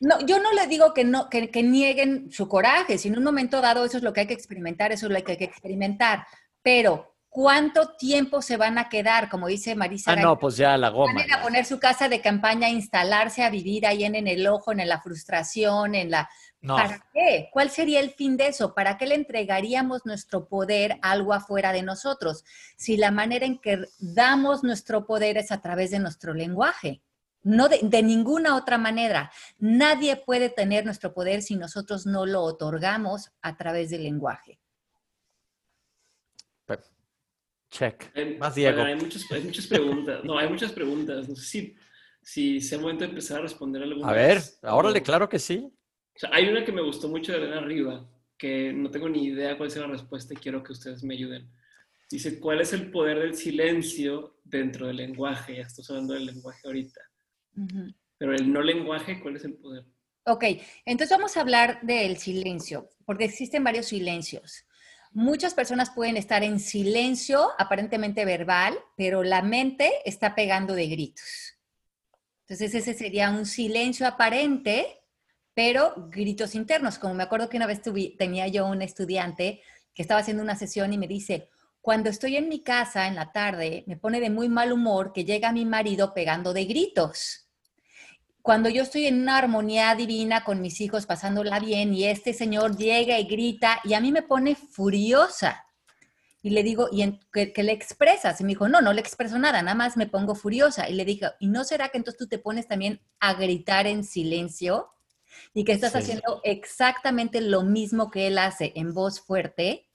no, 0.00 0.20
yo 0.26 0.40
no 0.40 0.52
le 0.52 0.66
digo 0.66 0.94
que, 0.94 1.04
no, 1.04 1.28
que, 1.28 1.62
nieguen 1.62 2.30
su 2.30 2.48
coraje, 2.48 2.98
si 2.98 3.08
en 3.08 3.18
un 3.18 3.24
momento 3.24 3.60
dado 3.60 3.84
eso 3.84 3.96
es 3.98 4.02
lo 4.02 4.12
que 4.12 4.20
hay 4.20 4.26
que 4.26 4.34
experimentar, 4.34 4.92
eso 4.92 5.06
es 5.06 5.12
lo 5.12 5.24
que 5.24 5.32
hay 5.32 5.38
que 5.38 5.44
experimentar. 5.44 6.26
Pero, 6.62 7.16
¿cuánto 7.28 7.96
tiempo 7.96 8.42
se 8.42 8.56
van 8.56 8.78
a 8.78 8.88
quedar? 8.88 9.28
Como 9.28 9.46
dice 9.46 9.74
Marisa. 9.74 10.12
Ah, 10.12 10.16
no, 10.16 10.38
pues 10.38 10.56
ya 10.56 10.76
la 10.76 10.88
goma. 10.88 11.12
Van 11.14 11.32
a, 11.32 11.42
poner 11.42 11.64
su 11.64 11.78
casa 11.78 12.08
de 12.08 12.20
campaña, 12.20 12.68
a 12.68 12.70
instalarse, 12.70 13.42
a 13.42 13.50
vivir 13.50 13.86
ahí 13.86 14.04
en, 14.04 14.14
en 14.14 14.26
el 14.26 14.46
ojo, 14.46 14.72
en 14.72 14.86
la 14.88 15.00
frustración, 15.00 15.94
en 15.94 16.10
la... 16.10 16.28
¿Para 16.66 17.06
qué? 17.12 17.48
¿Cuál 17.52 17.70
sería 17.70 18.00
el 18.00 18.10
fin 18.10 18.36
de 18.36 18.48
eso? 18.48 18.74
¿Para 18.74 18.98
qué 18.98 19.06
le 19.06 19.14
entregaríamos 19.14 20.04
nuestro 20.04 20.48
poder 20.48 20.98
a 21.02 21.12
algo 21.12 21.32
afuera 21.32 21.72
de 21.72 21.82
nosotros? 21.82 22.44
Si 22.76 22.96
la 22.96 23.12
manera 23.12 23.46
en 23.46 23.60
que 23.60 23.84
damos 24.00 24.64
nuestro 24.64 25.06
poder 25.06 25.36
es 25.38 25.52
a 25.52 25.60
través 25.60 25.92
de 25.92 26.00
nuestro 26.00 26.34
lenguaje. 26.34 27.02
No 27.46 27.68
de, 27.68 28.02
ninguna 28.02 28.56
otra 28.56 28.76
manera. 28.76 29.30
Nadie 29.60 30.16
puede 30.16 30.50
tener 30.50 30.84
nuestro 30.84 31.14
poder 31.14 31.42
si 31.42 31.54
nosotros 31.54 32.04
no 32.04 32.26
lo 32.26 32.42
otorgamos 32.42 33.30
a 33.40 33.56
través 33.56 33.90
del 33.90 34.02
lenguaje. 34.02 34.58
Check. 37.70 38.38
Más 38.38 38.54
Diego. 38.54 38.82
Hay 38.82 38.96
muchas, 38.96 39.24
preguntas. 39.68 40.24
No, 40.24 40.38
hay 40.38 40.48
muchas 40.48 40.72
preguntas. 40.72 41.28
No 41.28 41.36
sé 41.36 41.44
si, 41.44 41.76
si 42.20 42.60
se 42.60 42.78
momento 42.78 43.04
de 43.04 43.10
empezar 43.10 43.38
a 43.38 43.42
responder 43.42 43.80
algunas. 43.80 44.10
A 44.10 44.12
ver, 44.12 44.42
ahora 44.62 44.90
le 44.90 45.02
claro 45.02 45.28
que 45.28 45.38
sí. 45.38 45.72
hay 46.32 46.48
una 46.48 46.64
que 46.64 46.72
me 46.72 46.82
gustó 46.82 47.08
mucho 47.08 47.30
de 47.30 47.38
Elena 47.38 47.58
Arriba, 47.58 48.08
que 48.36 48.72
no 48.72 48.90
tengo 48.90 49.08
ni 49.08 49.24
idea 49.24 49.56
cuál 49.56 49.68
es 49.68 49.76
la 49.76 49.86
respuesta 49.86 50.34
y 50.34 50.36
quiero 50.36 50.64
que 50.64 50.72
ustedes 50.72 51.04
me 51.04 51.14
ayuden. 51.14 51.48
Dice, 52.10 52.40
¿cuál 52.40 52.60
es 52.60 52.72
el 52.72 52.90
poder 52.90 53.20
del 53.20 53.36
silencio 53.36 54.38
dentro 54.42 54.88
del 54.88 54.96
lenguaje? 54.96 55.56
Ya 55.56 55.62
estamos 55.62 55.90
hablando 55.90 56.14
del 56.14 56.26
lenguaje 56.26 56.60
ahorita. 56.64 57.00
Pero 58.18 58.34
el 58.34 58.52
no 58.52 58.62
lenguaje, 58.62 59.20
¿cuál 59.20 59.36
es 59.36 59.44
el 59.44 59.54
poder? 59.54 59.84
Ok, 60.24 60.44
entonces 60.84 61.16
vamos 61.16 61.36
a 61.36 61.40
hablar 61.40 61.80
del 61.82 62.16
silencio, 62.16 62.88
porque 63.04 63.24
existen 63.24 63.62
varios 63.62 63.86
silencios. 63.86 64.66
Muchas 65.12 65.54
personas 65.54 65.90
pueden 65.90 66.16
estar 66.16 66.42
en 66.42 66.58
silencio, 66.58 67.50
aparentemente 67.58 68.24
verbal, 68.24 68.76
pero 68.96 69.22
la 69.22 69.42
mente 69.42 69.90
está 70.04 70.34
pegando 70.34 70.74
de 70.74 70.88
gritos. 70.88 71.56
Entonces 72.40 72.74
ese 72.74 72.94
sería 72.94 73.30
un 73.30 73.46
silencio 73.46 74.06
aparente, 74.06 75.00
pero 75.54 75.94
gritos 76.10 76.54
internos. 76.54 76.98
Como 76.98 77.14
me 77.14 77.22
acuerdo 77.22 77.48
que 77.48 77.56
una 77.56 77.66
vez 77.66 77.80
tenía 78.18 78.48
yo 78.48 78.66
un 78.66 78.82
estudiante 78.82 79.62
que 79.94 80.02
estaba 80.02 80.20
haciendo 80.20 80.42
una 80.42 80.56
sesión 80.56 80.92
y 80.92 80.98
me 80.98 81.06
dice, 81.06 81.48
cuando 81.80 82.10
estoy 82.10 82.36
en 82.36 82.48
mi 82.48 82.64
casa 82.64 83.06
en 83.06 83.14
la 83.14 83.30
tarde, 83.30 83.84
me 83.86 83.96
pone 83.96 84.20
de 84.20 84.28
muy 84.28 84.48
mal 84.48 84.72
humor 84.72 85.12
que 85.12 85.24
llega 85.24 85.52
mi 85.52 85.64
marido 85.64 86.12
pegando 86.14 86.52
de 86.52 86.64
gritos 86.64 87.45
cuando 88.46 88.68
yo 88.68 88.84
estoy 88.84 89.08
en 89.08 89.20
una 89.22 89.38
armonía 89.38 89.92
divina 89.96 90.44
con 90.44 90.60
mis 90.60 90.80
hijos, 90.80 91.04
pasándola 91.04 91.58
bien, 91.58 91.92
y 91.92 92.04
este 92.04 92.32
señor 92.32 92.76
llega 92.76 93.18
y 93.18 93.24
grita, 93.24 93.80
y 93.82 93.94
a 93.94 94.00
mí 94.00 94.12
me 94.12 94.22
pone 94.22 94.54
furiosa. 94.54 95.64
Y 96.42 96.50
le 96.50 96.62
digo, 96.62 96.88
¿y 96.92 97.18
qué, 97.32 97.52
le 97.64 97.72
expresas? 97.72 98.40
Y 98.40 98.44
me 98.44 98.50
dijo, 98.50 98.68
no, 98.68 98.80
no 98.80 98.92
le 98.92 99.00
expreso 99.00 99.36
nada, 99.36 99.62
nada 99.62 99.74
más 99.74 99.96
me 99.96 100.06
pongo 100.06 100.36
furiosa. 100.36 100.88
Y 100.88 100.94
le 100.94 101.04
dije, 101.04 101.26
¿y 101.40 101.48
no 101.48 101.64
será 101.64 101.88
que 101.88 101.98
entonces 101.98 102.20
tú 102.20 102.28
te 102.28 102.38
pones 102.38 102.68
también 102.68 103.00
a 103.18 103.34
gritar 103.34 103.88
en 103.88 104.04
silencio? 104.04 104.92
y 105.52 105.64
que 105.64 105.72
estás 105.72 105.92
Sí. 105.92 105.98
haciendo 105.98 106.40
exactamente 106.44 107.42
lo 107.42 107.62
mismo 107.62 108.10
que 108.10 108.28
él 108.28 108.38
hace 108.38 108.72
en 108.74 108.94
voz 108.94 109.20
fuerte. 109.20 109.90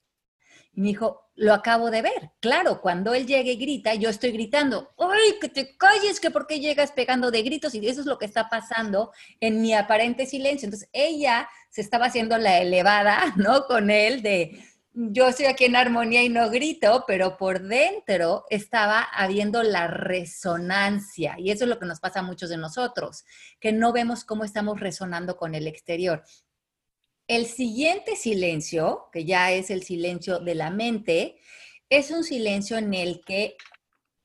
Y 0.73 0.81
me 0.81 0.89
dijo, 0.89 1.30
lo 1.41 1.55
acabo 1.55 1.89
de 1.89 2.03
ver. 2.03 2.31
Claro, 2.39 2.81
cuando 2.81 3.15
él 3.15 3.25
llega 3.25 3.49
y 3.49 3.55
grita, 3.55 3.95
yo 3.95 4.09
estoy 4.09 4.31
gritando, 4.31 4.93
¡ay, 4.99 5.39
que 5.41 5.49
te 5.49 5.75
calles! 5.75 6.19
que 6.19 6.29
por 6.29 6.45
qué 6.45 6.59
llegas 6.59 6.91
pegando 6.91 7.31
de 7.31 7.41
gritos? 7.41 7.73
Y 7.73 7.87
eso 7.87 8.01
es 8.01 8.05
lo 8.05 8.19
que 8.19 8.25
está 8.25 8.47
pasando 8.47 9.11
en 9.39 9.59
mi 9.59 9.73
aparente 9.73 10.27
silencio. 10.27 10.67
Entonces, 10.67 10.87
ella 10.93 11.49
se 11.71 11.81
estaba 11.81 12.05
haciendo 12.05 12.37
la 12.37 12.59
elevada, 12.59 13.33
¿no? 13.37 13.65
Con 13.65 13.89
él 13.89 14.21
de, 14.21 14.63
yo 14.93 15.29
estoy 15.29 15.47
aquí 15.47 15.65
en 15.65 15.75
armonía 15.75 16.21
y 16.21 16.29
no 16.29 16.47
grito, 16.51 17.05
pero 17.07 17.37
por 17.37 17.59
dentro 17.63 18.45
estaba 18.51 19.01
habiendo 19.01 19.63
la 19.63 19.87
resonancia. 19.87 21.37
Y 21.39 21.49
eso 21.49 21.63
es 21.63 21.71
lo 21.71 21.79
que 21.79 21.87
nos 21.87 21.99
pasa 21.99 22.19
a 22.19 22.23
muchos 22.23 22.51
de 22.51 22.57
nosotros, 22.57 23.25
que 23.59 23.71
no 23.71 23.91
vemos 23.93 24.25
cómo 24.25 24.43
estamos 24.43 24.79
resonando 24.79 25.37
con 25.37 25.55
el 25.55 25.65
exterior. 25.65 26.23
El 27.27 27.45
siguiente 27.45 28.15
silencio, 28.15 29.09
que 29.11 29.25
ya 29.25 29.51
es 29.51 29.69
el 29.69 29.83
silencio 29.83 30.39
de 30.39 30.55
la 30.55 30.69
mente, 30.69 31.37
es 31.89 32.11
un 32.11 32.23
silencio 32.23 32.77
en 32.77 32.93
el 32.93 33.21
que 33.25 33.55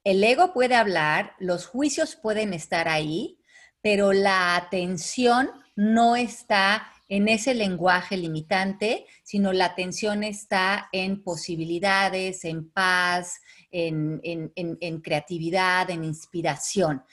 el 0.05 0.23
ego 0.23 0.53
puede 0.53 0.75
hablar, 0.75 1.35
los 1.39 1.67
juicios 1.67 2.17
pueden 2.17 2.53
estar 2.53 2.89
ahí, 2.89 3.39
pero 3.81 4.13
la 4.13 4.57
atención 4.57 5.51
no 5.75 6.17
está 6.17 6.93
en 7.09 7.29
ese 7.29 7.55
lenguaje 7.55 8.17
limitante, 8.17 9.07
sino 9.23 9.53
la 9.53 9.67
atención 9.67 10.25
está 10.25 10.89
en 10.93 11.23
posibilidades, 11.23 12.45
en 12.45 12.71
paz, 12.71 13.41
en, 13.71 14.21
en- 14.25 15.01
creatividad, 15.01 15.91
en 15.91 16.03
inspiración. 16.05 17.05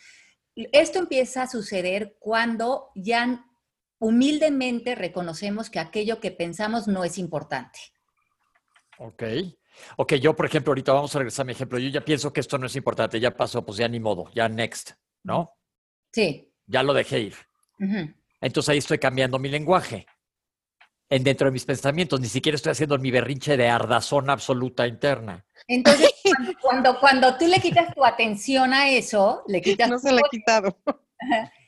Esto 0.56 1.00
empieza 1.00 1.44
a 1.44 1.50
suceder 1.50 2.16
cuando 2.20 2.90
ya 2.96 3.46
humildemente 4.04 4.96
reconocemos 4.96 5.70
que 5.70 5.80
aquello 5.80 6.20
que 6.20 6.32
pensamos 6.32 6.90
no 6.90 7.06
es 7.06 7.18
importante. 7.18 7.80
Ok. 8.98 9.24
Ok, 9.96 10.16
yo, 10.16 10.36
por 10.36 10.46
ejemplo, 10.46 10.72
ahorita 10.72 10.92
vamos 10.92 11.16
a 11.16 11.20
regresar 11.20 11.44
a 11.44 11.48
mi 11.48 11.54
ejemplo. 11.54 11.80
Yo 11.80 11.88
ya 11.88 12.04
pienso 12.04 12.34
que 12.34 12.42
esto 12.42 12.58
no 12.58 12.68
es 12.68 12.76
importante, 12.76 13.18
ya 13.22 13.32
pasó, 13.32 13.66
pues 13.66 13.78
ya 13.78 13.88
ni 13.88 14.02
modo, 14.02 14.30
ya 14.36 14.50
next, 14.50 14.92
¿no? 15.24 15.56
Sí. 16.12 16.52
Ya 16.68 16.84
lo 16.84 16.94
dejé 16.94 17.20
ir. 17.22 17.36
Entonces 18.42 18.70
ahí 18.70 18.78
estoy 18.78 19.00
cambiando 19.00 19.40
mi 19.40 19.48
lenguaje. 19.48 20.06
En 21.10 21.24
dentro 21.24 21.46
de 21.46 21.52
mis 21.52 21.66
pensamientos, 21.66 22.20
ni 22.20 22.28
siquiera 22.28 22.58
estoy 22.58 22.74
haciendo 22.74 22.98
mi 22.98 23.10
berrinche 23.10 23.56
de 23.56 23.70
ardazón 23.70 24.30
absoluta 24.30 24.86
interna. 24.86 25.46
Entonces, 25.68 26.10
cuando, 26.24 26.54
cuando, 26.62 27.00
cuando 27.00 27.38
tú 27.38 27.48
le 27.48 27.60
quitas 27.62 27.96
tu 27.96 28.04
atención 28.04 28.74
a 28.74 28.90
eso, 28.90 29.44
le 29.48 29.62
quitas 29.62 29.90
No 29.90 29.98
se 29.98 30.12
la 30.12 30.20
he 30.20 30.30
quitado. 30.30 30.78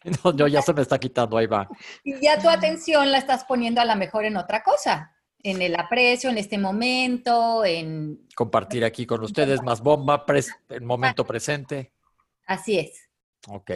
No, 0.23 0.31
no, 0.33 0.47
ya 0.47 0.61
se 0.61 0.73
me 0.73 0.81
está 0.83 0.99
quitando, 0.99 1.37
ahí 1.37 1.47
va. 1.47 1.67
y 2.03 2.19
ya 2.21 2.39
tu 2.39 2.47
atención 2.49 3.11
la 3.11 3.17
estás 3.17 3.43
poniendo 3.45 3.81
a 3.81 3.85
lo 3.85 3.95
mejor 3.95 4.25
en 4.25 4.37
otra 4.37 4.61
cosa, 4.63 5.15
en 5.41 5.61
el 5.61 5.75
aprecio, 5.75 6.29
en 6.29 6.37
este 6.37 6.57
momento, 6.57 7.65
en... 7.65 8.19
Compartir 8.35 8.85
aquí 8.85 9.05
con 9.05 9.23
ustedes 9.23 9.61
más 9.63 9.81
bomba, 9.81 10.25
pres- 10.25 10.55
el 10.69 10.81
momento 10.83 11.25
presente. 11.25 11.91
Así 12.45 12.77
es. 12.77 13.09
Ok. 13.47 13.71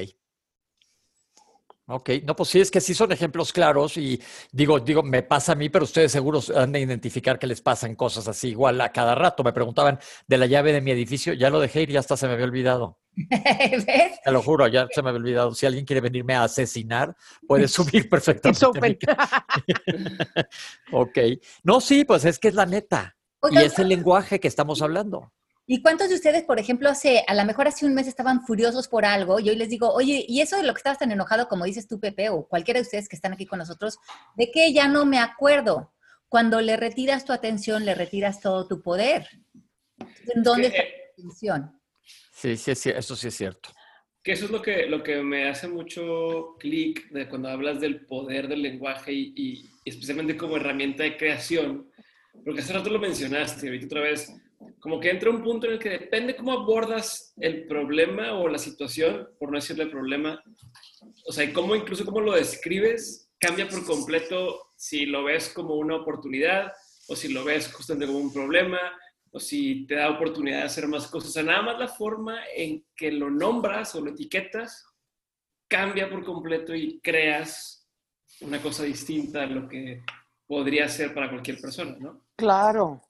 Ok, 1.91 2.11
no, 2.23 2.35
pues 2.35 2.49
sí, 2.49 2.59
es 2.59 2.69
que 2.69 2.81
sí 2.81 2.93
son 2.93 3.11
ejemplos 3.11 3.51
claros 3.51 3.97
y 3.97 4.21
digo, 4.51 4.79
digo, 4.79 5.01
me 5.01 5.23
pasa 5.23 5.53
a 5.53 5.55
mí, 5.55 5.69
pero 5.69 5.85
ustedes 5.85 6.11
seguros 6.11 6.51
han 6.51 6.71
de 6.71 6.81
identificar 6.81 7.39
que 7.39 7.47
les 7.47 7.61
pasan 7.61 7.95
cosas 7.95 8.27
así 8.27 8.49
igual 8.49 8.79
a 8.79 8.91
cada 8.91 9.15
rato. 9.15 9.43
Me 9.43 9.53
preguntaban 9.53 9.99
de 10.27 10.37
la 10.37 10.45
llave 10.45 10.71
de 10.71 10.81
mi 10.81 10.91
edificio, 10.91 11.33
ya 11.33 11.49
lo 11.49 11.59
dejé 11.59 11.81
ir, 11.81 11.89
ya 11.89 11.99
hasta 11.99 12.15
se 12.15 12.27
me 12.27 12.33
había 12.33 12.45
olvidado. 12.45 12.99
¿Ves? 13.15 14.19
Te 14.23 14.31
lo 14.31 14.43
juro, 14.43 14.67
ya 14.67 14.87
se 14.91 15.01
me 15.01 15.09
había 15.09 15.19
olvidado. 15.19 15.55
Si 15.55 15.65
alguien 15.65 15.83
quiere 15.83 16.01
venirme 16.01 16.35
a 16.35 16.43
asesinar, 16.43 17.15
puede 17.47 17.67
subir 17.67 18.07
perfectamente. 18.07 19.07
Ok. 20.91 21.17
No, 21.63 21.81
sí, 21.81 22.05
pues 22.05 22.23
es 22.25 22.37
que 22.37 22.49
es 22.49 22.53
la 22.53 22.67
neta. 22.67 23.15
Y 23.43 23.47
Oigan, 23.47 23.63
es 23.63 23.79
el 23.79 23.87
lenguaje 23.87 24.39
que 24.39 24.47
estamos 24.47 24.81
hablando. 24.83 25.31
¿Y 25.71 25.83
cuántos 25.83 26.09
de 26.09 26.15
ustedes, 26.15 26.45
por 26.45 26.57
ejemplo, 26.57 26.89
hace, 26.89 27.23
a 27.27 27.35
lo 27.35 27.45
mejor 27.45 27.67
hace 27.67 27.85
un 27.85 27.93
mes 27.93 28.07
estaban 28.07 28.43
furiosos 28.43 28.87
por 28.87 29.05
algo 29.05 29.39
y 29.39 29.49
hoy 29.49 29.55
les 29.55 29.69
digo, 29.69 29.93
oye, 29.93 30.25
¿y 30.27 30.41
eso 30.41 30.57
de 30.57 30.63
lo 30.63 30.73
que 30.73 30.79
estabas 30.79 30.97
tan 30.97 31.11
enojado, 31.11 31.47
como 31.47 31.65
dices 31.65 31.87
tú, 31.87 31.99
Pepe, 31.99 32.29
o 32.29 32.47
cualquiera 32.47 32.79
de 32.79 32.85
ustedes 32.85 33.07
que 33.07 33.15
están 33.15 33.33
aquí 33.33 33.45
con 33.45 33.59
nosotros, 33.59 33.99
de 34.35 34.49
qué 34.49 34.73
ya 34.73 34.87
no 34.87 35.05
me 35.05 35.19
acuerdo? 35.19 35.93
Cuando 36.27 36.59
le 36.59 36.75
retiras 36.75 37.23
tu 37.23 37.33
atención, 37.33 37.85
le 37.85 37.93
retiras 37.93 38.41
todo 38.41 38.67
tu 38.67 38.81
poder. 38.81 39.27
¿En 40.33 40.41
dónde 40.41 40.71
Que, 40.71 40.77
está 40.77 40.81
eh, 40.81 40.93
tu 41.15 41.21
atención? 41.21 41.79
Sí, 42.33 42.57
sí, 42.57 42.73
sí, 42.73 42.89
eso 42.89 43.15
sí 43.15 43.27
es 43.27 43.35
cierto. 43.35 43.69
Que 44.23 44.31
eso 44.31 44.45
es 44.45 44.51
lo 44.51 44.63
que, 44.63 44.87
lo 44.87 45.03
que 45.03 45.21
me 45.21 45.49
hace 45.49 45.67
mucho 45.67 46.55
clic 46.57 47.11
de 47.11 47.29
cuando 47.29 47.47
hablas 47.47 47.79
del 47.79 48.07
poder 48.07 48.47
del 48.47 48.63
lenguaje 48.63 49.13
y, 49.13 49.33
y 49.35 49.69
especialmente 49.85 50.35
como 50.35 50.57
herramienta 50.57 51.03
de 51.03 51.15
creación, 51.15 51.91
porque 52.43 52.61
hace 52.61 52.73
rato 52.73 52.89
lo 52.89 52.97
mencionaste 52.97 53.67
y 53.67 53.69
ahorita 53.69 53.85
otra 53.85 54.01
vez, 54.01 54.33
como 54.79 54.99
que 54.99 55.09
entra 55.09 55.29
un 55.29 55.43
punto 55.43 55.67
en 55.67 55.73
el 55.73 55.79
que 55.79 55.89
depende 55.89 56.35
cómo 56.35 56.51
abordas 56.51 57.33
el 57.37 57.67
problema 57.67 58.33
o 58.33 58.47
la 58.47 58.57
situación, 58.57 59.29
por 59.39 59.51
no 59.51 59.57
decirle 59.57 59.87
problema, 59.87 60.43
o 61.25 61.31
sea, 61.31 61.43
y 61.43 61.53
cómo 61.53 61.75
incluso 61.75 62.05
cómo 62.05 62.21
lo 62.21 62.33
describes, 62.33 63.29
cambia 63.39 63.67
por 63.67 63.85
completo 63.85 64.71
si 64.75 65.05
lo 65.05 65.23
ves 65.23 65.49
como 65.49 65.75
una 65.75 65.95
oportunidad 65.95 66.71
o 67.07 67.15
si 67.15 67.29
lo 67.29 67.43
ves 67.43 67.71
justamente 67.73 68.07
como 68.07 68.19
un 68.19 68.33
problema 68.33 68.79
o 69.31 69.39
si 69.39 69.85
te 69.85 69.95
da 69.95 70.09
oportunidad 70.09 70.59
de 70.59 70.65
hacer 70.65 70.87
más 70.87 71.07
cosas. 71.07 71.29
O 71.29 71.33
sea, 71.33 71.43
nada 71.43 71.61
más 71.61 71.79
la 71.79 71.87
forma 71.87 72.39
en 72.55 72.85
que 72.95 73.11
lo 73.11 73.29
nombras 73.29 73.95
o 73.95 74.01
lo 74.01 74.11
etiquetas 74.11 74.85
cambia 75.67 76.09
por 76.09 76.23
completo 76.25 76.73
y 76.73 76.99
creas 76.99 77.87
una 78.41 78.61
cosa 78.61 78.83
distinta 78.83 79.43
a 79.43 79.47
lo 79.47 79.67
que 79.67 80.03
podría 80.47 80.87
ser 80.87 81.13
para 81.13 81.29
cualquier 81.29 81.61
persona, 81.61 81.95
¿no? 81.99 82.25
Claro. 82.35 83.01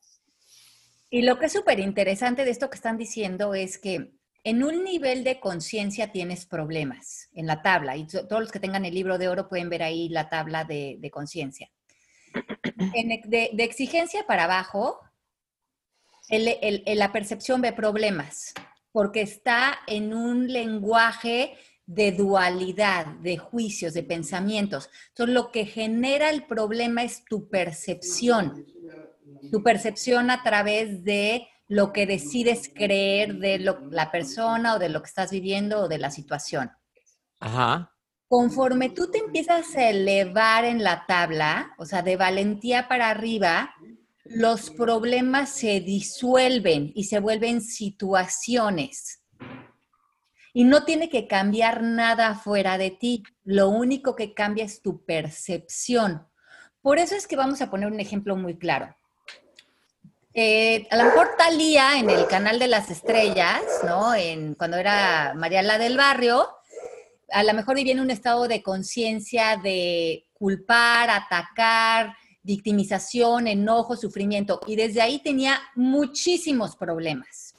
Y 1.10 1.24
lo 1.24 1.40
que 1.40 1.48
es 1.48 1.54
súper 1.54 1.80
interesante 1.80 2.46
de 2.46 2.52
esto 2.52 2.70
que 2.70 2.76
están 2.76 2.98
diciendo 2.98 3.54
es 3.56 3.78
que 3.78 4.14
en 4.44 4.64
un 4.64 4.84
nivel 4.84 5.24
de 5.24 5.40
conciencia 5.40 6.12
tienes 6.12 6.46
problemas 6.46 7.30
en 7.34 7.48
la 7.48 7.62
tabla. 7.62 7.98
Y 7.98 8.08
to- 8.08 8.28
todos 8.28 8.42
los 8.42 8.52
que 8.52 8.60
tengan 8.60 8.86
el 8.86 8.94
libro 8.94 9.18
de 9.18 9.28
oro 9.28 9.50
pueden 9.50 9.70
ver 9.70 9.84
ahí 9.84 10.10
la 10.10 10.30
tabla 10.30 10.64
de, 10.64 11.00
conciencia. 11.12 11.70
De, 13.26 13.50
de 13.54 13.64
exigencia 13.64 14.26
para 14.28 14.44
abajo, 14.46 15.00
la 16.30 17.12
percepción 17.12 17.62
ve 17.62 17.74
problemas, 17.74 18.54
porque 18.92 19.22
está 19.22 19.80
en 19.88 20.14
un 20.14 20.48
lenguaje 20.52 21.56
de 21.86 22.12
dualidad, 22.12 23.08
de 23.08 23.38
juicios, 23.38 23.96
de 23.96 24.04
pensamientos. 24.04 24.90
Entonces, 25.10 25.34
lo 25.34 25.52
que 25.52 25.66
genera 25.66 26.30
el 26.30 26.46
problema 26.46 27.04
es 27.04 27.26
tu 27.26 27.50
percepción 27.50 28.64
tu 29.52 29.64
percepción 29.64 30.30
a 30.30 30.44
través 30.44 31.04
de 31.04 31.48
lo 31.68 31.94
que 31.94 32.06
decides 32.08 32.72
creer 32.74 33.36
de 33.36 33.60
lo- 33.60 33.80
la 33.92 34.12
persona 34.12 34.76
o 34.76 34.80
de 34.80 34.90
lo 34.90 35.02
que 35.02 35.08
estás 35.08 35.32
viviendo 35.32 35.82
o 35.82 35.88
de 35.88 36.00
la 36.00 36.12
situación. 36.12 36.72
Ajá. 37.40 37.94
Conforme 38.28 38.90
tú 38.90 39.10
te 39.12 39.20
empiezas 39.20 39.76
a 39.76 39.90
elevar 39.90 40.66
en 40.66 40.84
la 40.84 41.06
tabla, 41.08 41.74
o 41.78 41.86
sea, 41.86 42.02
de 42.02 42.16
valentía 42.16 42.88
para 42.88 43.10
arriba, 43.10 43.74
los 44.26 44.70
problemas 44.70 45.50
se 45.50 45.80
disuelven 45.80 46.92
y 46.94 47.06
se 47.06 47.20
vuelven 47.20 47.62
situaciones. 47.62 49.24
Y 50.54 50.64
no 50.64 50.84
tiene 50.84 51.10
que 51.10 51.28
cambiar 51.28 51.82
nada 51.84 52.36
fuera 52.36 52.78
de 52.78 52.92
ti. 52.92 53.24
Lo 53.44 53.70
único 53.70 54.16
que 54.16 54.34
cambia 54.34 54.66
es 54.66 54.82
tu 54.82 55.06
percepción. 55.06 56.28
Por 56.82 56.98
eso 56.98 57.16
es 57.16 57.28
que 57.28 57.36
vamos 57.36 57.62
a 57.62 57.70
poner 57.70 57.92
un 57.92 58.00
ejemplo 58.00 58.36
muy 58.36 58.58
claro. 58.58 58.96
Eh, 60.34 60.88
a 60.92 60.98
lo 60.98 61.06
mejor 61.06 61.32
Talía 61.38 61.98
en 61.98 62.10
el 62.10 62.28
canal 62.28 62.60
de 62.60 62.68
las 62.68 62.92
estrellas, 62.92 63.62
cuando 64.58 64.78
era 64.78 65.34
Mariala 65.36 65.78
del 65.80 65.98
Barrio, 65.98 66.48
a 67.32 67.44
lo 67.44 67.54
mejor 67.54 67.76
vivía 67.76 67.94
en 67.94 68.00
un 68.00 68.12
estado 68.12 68.48
de 68.48 68.62
conciencia 68.62 69.58
de 69.58 70.28
culpar, 70.34 71.10
atacar, 71.10 72.16
victimización, 72.44 73.48
enojo, 73.48 73.96
sufrimiento. 73.96 74.60
Y 74.68 74.76
desde 74.76 75.02
ahí 75.02 75.20
tenía 75.20 75.60
muchísimos 75.76 76.76
problemas. 76.76 77.56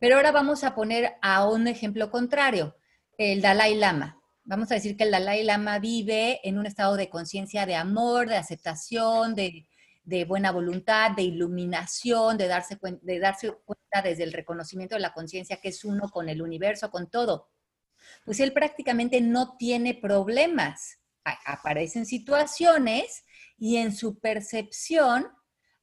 Pero 0.00 0.16
ahora 0.16 0.32
vamos 0.32 0.64
a 0.64 0.74
poner 0.74 1.14
a 1.22 1.48
un 1.48 1.66
ejemplo 1.66 2.10
contrario, 2.10 2.76
el 3.16 3.40
Dalai 3.40 3.74
Lama. 3.74 4.20
Vamos 4.44 4.70
a 4.70 4.74
decir 4.74 4.96
que 4.96 5.04
el 5.04 5.10
Dalai 5.10 5.42
Lama 5.44 5.78
vive 5.78 6.40
en 6.44 6.58
un 6.58 6.66
estado 6.66 6.96
de 6.96 7.08
conciencia 7.08 7.66
de 7.66 7.74
amor, 7.74 8.28
de 8.28 8.36
aceptación, 8.36 9.34
de, 9.34 9.66
de 10.08 10.24
buena 10.24 10.52
voluntad, 10.52 11.10
de 11.10 11.22
iluminación, 11.22 12.38
de 12.38 12.48
darse, 12.48 12.80
cuen- 12.80 12.98
de 13.02 13.18
darse 13.18 13.52
cuenta 13.52 14.00
desde 14.02 14.22
el 14.22 14.32
reconocimiento 14.32 14.94
de 14.94 15.02
la 15.02 15.12
conciencia 15.12 15.60
que 15.60 15.68
es 15.68 15.84
uno 15.84 16.08
con 16.08 16.30
el 16.30 16.40
universo, 16.40 16.90
con 16.90 17.10
todo. 17.10 17.50
Pues 18.24 18.40
él 18.40 18.54
prácticamente 18.54 19.20
no 19.20 19.56
tiene 19.58 19.92
problemas. 19.94 20.98
Aparecen 21.44 22.06
situaciones 22.06 23.24
y 23.58 23.76
en 23.76 23.94
su 23.94 24.18
percepción 24.18 25.28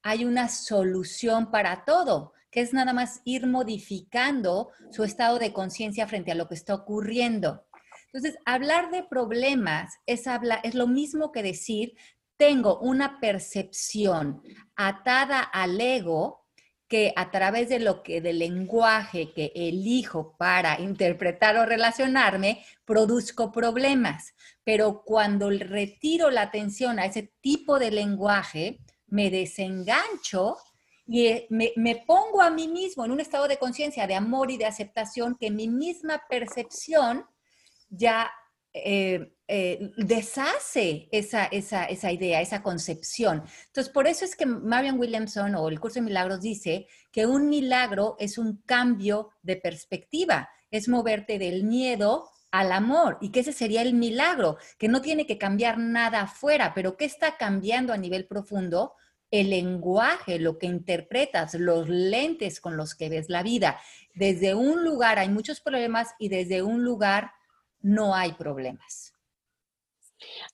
hay 0.02 0.26
una 0.26 0.50
solución 0.50 1.52
para 1.52 1.86
todo, 1.86 2.34
que 2.50 2.62
es 2.62 2.74
nada 2.74 2.94
más 2.94 3.22
ir 3.26 3.46
modificando 3.46 4.72
su 4.90 5.04
estado 5.04 5.38
de 5.38 5.54
conciencia 5.54 6.08
frente 6.08 6.32
a 6.32 6.36
lo 6.36 6.48
que 6.48 6.56
está 6.56 6.74
ocurriendo. 6.74 7.68
Entonces, 8.08 8.40
hablar 8.46 8.90
de 8.90 9.04
problemas 9.04 9.94
es, 10.08 10.26
hablar, 10.26 10.62
es 10.64 10.74
lo 10.74 10.88
mismo 10.88 11.32
que 11.32 11.44
decir, 11.44 11.96
tengo 12.38 12.80
una 12.80 13.19
percepción 13.19 14.41
atada 14.76 15.41
al 15.41 15.80
ego 15.80 16.45
que 16.88 17.13
a 17.15 17.32
través 17.32 17.69
de 17.69 17.80
lo 17.80 18.04
que 18.04 18.21
del 18.21 18.39
lenguaje 18.39 19.34
que 19.34 19.52
elijo 19.56 20.36
para 20.38 20.80
interpretar 20.80 21.58
o 21.58 21.65
relacionarme 21.65 22.63
produzco 22.86 23.52
problemas, 23.52 24.36
pero 24.63 25.04
cuando 25.04 25.50
retiro 25.50 26.30
la 26.30 26.43
atención 26.43 27.00
a 27.00 27.06
ese 27.06 27.32
tipo 27.41 27.80
de 27.80 27.89
lenguaje, 27.89 28.80
me 29.08 29.32
desengancho 29.32 30.58
y 31.08 31.28
eh, 31.28 31.48
me, 31.50 31.71
me, 31.76 32.04
pongo 32.08 32.41
a 32.41 32.50
mí 32.50 32.67
mismo 32.67 33.06
en 33.06 33.12
un 33.12 33.19
estado 33.19 33.48
de 33.48 33.58
conciencia, 33.58 34.08
de 34.08 34.15
amor 34.15 34.50
y 34.52 34.58
de 34.58 34.65
aceptación 34.65 35.38
que 35.39 35.52
mi 35.52 35.67
misma 35.67 36.24
percepción 36.28 37.26
ya 37.89 38.32
eh, 38.74 39.35
eh, 39.48 39.92
deshace 39.98 41.08
esa, 41.12 41.46
esa, 41.46 41.86
esa, 41.86 42.12
idea, 42.12 42.42
esa 42.42 42.64
concepción. 42.64 43.44
Entonces, 43.68 43.94
por 43.94 44.08
eso 44.08 44.26
es 44.26 44.36
que 44.36 44.46
Marian 44.46 45.00
Williamson 45.00 45.54
o 45.56 45.70
el 45.70 45.80
curso 45.80 45.96
de 45.96 46.06
milagros 46.06 46.42
dice 46.42 46.88
que 47.12 47.28
un 47.28 47.48
milagro 47.50 48.16
es 48.20 48.38
un 48.38 48.64
cambio 48.66 49.30
de 49.44 49.58
perspectiva, 49.58 50.50
es 50.72 50.90
moverte 50.90 51.38
del 51.38 51.64
miedo 51.64 52.30
al 52.50 52.72
amor 52.72 53.18
y 53.22 53.32
que 53.32 53.42
ese 53.42 53.54
sería 53.54 53.82
el 53.82 53.94
milagro, 53.94 54.58
que 54.80 54.88
no 54.88 55.02
tiene 55.02 55.28
que 55.28 55.38
cambiar 55.38 55.78
nada 55.78 56.22
afuera, 56.22 56.74
pero 56.74 56.98
que 56.98 57.06
está 57.06 57.38
cambiando 57.38 57.94
a 57.94 57.98
nivel 57.98 58.26
profundo 58.26 58.94
el 59.30 59.50
lenguaje, 59.50 60.40
lo 60.40 60.58
que 60.58 60.66
interpretas, 60.66 61.54
los 61.56 61.90
lentes 61.90 62.62
con 62.62 62.78
los 62.78 62.96
que 62.96 63.10
ves 63.10 63.30
la 63.30 63.44
vida. 63.44 63.80
Desde 64.14 64.56
un 64.56 64.84
lugar 64.84 65.20
hay 65.20 65.30
muchos 65.30 65.62
problemas 65.62 66.16
y 66.18 66.30
desde 66.30 66.64
un 66.64 66.84
lugar 66.84 67.32
no 67.82 68.16
hay 68.16 68.34
problemas. 68.34 69.14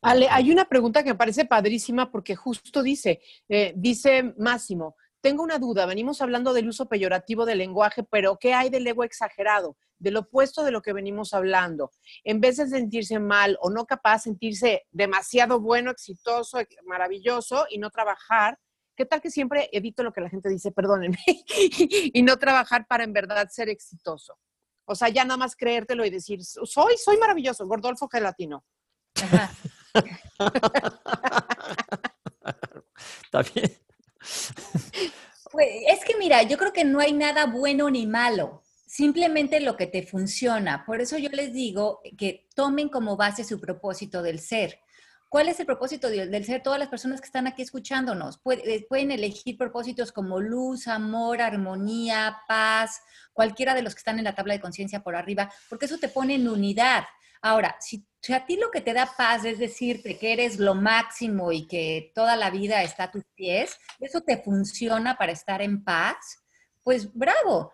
Ale, 0.02 0.28
hay 0.30 0.52
una 0.52 0.66
pregunta 0.66 1.04
que 1.04 1.12
me 1.12 1.18
parece 1.18 1.46
padrísima 1.46 2.12
porque 2.12 2.36
justo 2.36 2.82
dice, 2.82 3.22
eh, 3.50 3.74
dice 3.76 4.34
Máximo, 4.38 4.96
tengo 5.22 5.44
una 5.44 5.60
duda, 5.60 5.86
venimos 5.86 6.20
hablando 6.22 6.52
del 6.52 6.68
uso 6.68 6.90
peyorativo 6.90 7.46
del 7.46 7.60
lenguaje, 7.60 8.04
pero 8.04 8.38
¿qué 8.40 8.54
hay 8.54 8.70
del 8.70 8.88
ego 8.88 9.04
exagerado? 9.04 9.78
Del 10.00 10.18
opuesto 10.18 10.64
de 10.64 10.72
lo 10.72 10.82
que 10.82 10.94
venimos 10.94 11.34
hablando. 11.36 11.92
En 12.24 12.42
vez 12.42 12.58
de 12.58 12.68
sentirse 12.68 13.20
mal 13.20 13.56
o 13.62 13.70
no 13.70 13.86
capaz, 13.86 14.24
sentirse 14.24 14.88
demasiado 14.92 15.60
bueno, 15.60 15.92
exitoso, 15.92 16.58
maravilloso 16.86 17.68
y 17.70 17.78
no 17.78 17.92
trabajar, 17.92 18.58
¿qué 18.96 19.06
tal 19.06 19.22
que 19.22 19.30
siempre 19.30 19.70
evito 19.72 20.02
lo 20.02 20.12
que 20.12 20.22
la 20.22 20.30
gente 20.30 20.50
dice, 20.50 20.72
perdónenme, 20.72 21.20
y 21.46 22.24
no 22.24 22.38
trabajar 22.38 22.88
para 22.88 23.04
en 23.04 23.14
verdad 23.14 23.48
ser 23.52 23.70
exitoso? 23.70 24.40
O 24.86 24.96
sea, 24.96 25.10
ya 25.10 25.24
nada 25.24 25.38
más 25.38 25.56
creértelo 25.56 26.04
y 26.04 26.10
decir, 26.10 26.44
soy, 26.44 26.98
soy 26.98 27.18
maravilloso, 27.18 27.68
Gordolfo 27.68 28.08
Gelatino. 28.08 28.66
Está 33.24 33.44
bien. 33.54 33.72
Pues, 35.52 35.68
es 35.88 36.06
que 36.06 36.18
mira, 36.18 36.44
yo 36.44 36.58
creo 36.58 36.74
que 36.74 36.86
no 36.86 37.00
hay 37.00 37.14
nada 37.14 37.46
bueno 37.46 37.90
ni 37.90 38.08
malo, 38.08 38.64
simplemente 38.86 39.60
lo 39.60 39.76
que 39.76 39.88
te 39.88 40.06
funciona. 40.06 40.86
Por 40.86 41.02
eso 41.02 41.18
yo 41.18 41.30
les 41.30 41.54
digo 41.54 42.02
que 42.18 42.48
tomen 42.56 42.90
como 42.90 43.18
base 43.18 43.44
su 43.44 43.60
propósito 43.60 44.22
del 44.22 44.40
ser. 44.40 44.80
¿Cuál 45.32 45.48
es 45.48 45.58
el 45.62 45.66
propósito 45.66 46.10
del 46.10 46.44
ser? 46.44 46.62
Todas 46.62 46.78
las 46.78 46.90
personas 46.90 47.22
que 47.22 47.26
están 47.26 47.48
aquí 47.48 47.62
escuchándonos 47.62 48.42
eh, 48.66 48.86
pueden 48.90 49.12
elegir 49.12 49.58
propósitos 49.58 50.12
como 50.12 50.42
luz, 50.42 50.90
amor, 50.90 51.42
armonía, 51.42 52.40
paz, 52.50 53.02
cualquiera 53.32 53.74
de 53.74 53.82
los 53.82 53.96
que 53.96 54.00
están 54.00 54.20
en 54.20 54.26
la 54.26 54.36
tabla 54.36 54.56
de 54.56 54.60
conciencia 54.60 55.04
por 55.04 55.16
arriba, 55.16 55.50
porque 55.70 55.86
eso 55.86 55.98
te 55.98 56.10
pone 56.10 56.36
en 56.36 56.50
unidad. 56.50 57.06
Ahora, 57.42 57.76
si, 57.80 58.06
a 58.34 58.46
ti 58.46 58.58
lo 58.58 58.70
que 58.70 58.82
te 58.82 58.94
da 58.94 59.12
paz 59.18 59.46
es 59.46 59.60
decirte 59.60 60.18
que 60.18 60.34
eres 60.34 60.60
lo 60.60 60.76
máximo 60.76 61.52
y 61.52 61.68
que 61.68 62.12
toda 62.14 62.36
la 62.36 62.50
vida 62.50 62.84
está 62.84 63.06
a 63.06 63.12
tus 63.12 63.24
pies, 63.36 63.78
eso 64.00 64.22
te 64.22 64.38
funciona 64.38 65.18
para 65.18 65.32
estar 65.32 65.62
en 65.62 65.84
paz, 65.84 66.18
pues 66.84 67.14
bravo 67.14 67.72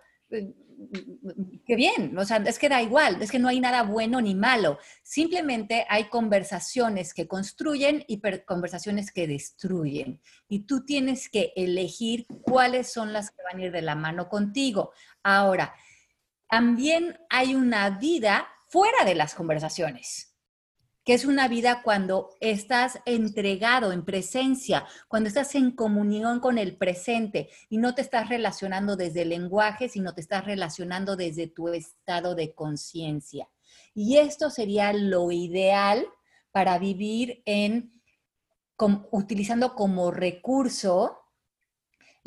qué 1.65 1.75
bien, 1.75 2.17
o 2.17 2.25
sea, 2.25 2.37
es 2.37 2.59
que 2.59 2.69
da 2.69 2.81
igual, 2.81 3.21
es 3.21 3.31
que 3.31 3.39
no 3.39 3.47
hay 3.47 3.59
nada 3.59 3.83
bueno 3.83 4.21
ni 4.21 4.35
malo, 4.35 4.77
simplemente 5.01 5.85
hay 5.89 6.05
conversaciones 6.05 7.13
que 7.13 7.27
construyen 7.27 8.03
y 8.07 8.21
conversaciones 8.45 9.11
que 9.11 9.27
destruyen. 9.27 10.21
Y 10.47 10.65
tú 10.65 10.85
tienes 10.85 11.29
que 11.29 11.51
elegir 11.55 12.27
cuáles 12.41 12.91
son 12.91 13.11
las 13.11 13.31
que 13.31 13.41
van 13.43 13.59
a 13.59 13.65
ir 13.65 13.71
de 13.71 13.81
la 13.81 13.95
mano 13.95 14.29
contigo. 14.29 14.91
Ahora, 15.23 15.73
también 16.47 17.17
hay 17.29 17.55
una 17.55 17.89
vida 17.89 18.47
fuera 18.67 19.05
de 19.05 19.15
las 19.15 19.33
conversaciones 19.33 20.37
que 21.07 21.13
es 21.13 21.23
una 21.23 21.47
vida 21.47 21.83
cuando 21.83 22.31
estás 22.41 22.99
entregado 23.05 23.93
en 23.93 24.03
presencia, 24.03 24.85
cuando 25.07 25.29
estás 25.29 25.55
en 25.55 25.71
comunión 25.71 26.41
con 26.41 26.57
el 26.57 26.75
presente 26.75 27.47
y 27.69 27.77
no 27.77 27.95
te 27.95 28.01
estás 28.01 28.27
relacionando 28.27 28.97
desde 28.97 29.21
el 29.21 29.29
lenguaje, 29.29 29.87
sino 29.87 30.13
te 30.13 30.19
estás 30.19 30.43
relacionando 30.43 31.15
desde 31.15 31.47
tu 31.47 31.69
estado 31.69 32.35
de 32.35 32.53
conciencia. 32.53 33.47
Y 33.93 34.17
esto 34.17 34.49
sería 34.49 34.91
lo 34.91 35.31
ideal 35.31 36.05
para 36.51 36.77
vivir 36.77 37.41
en 37.45 37.93
utilizando 39.11 39.75
como 39.75 40.11
recurso 40.11 41.19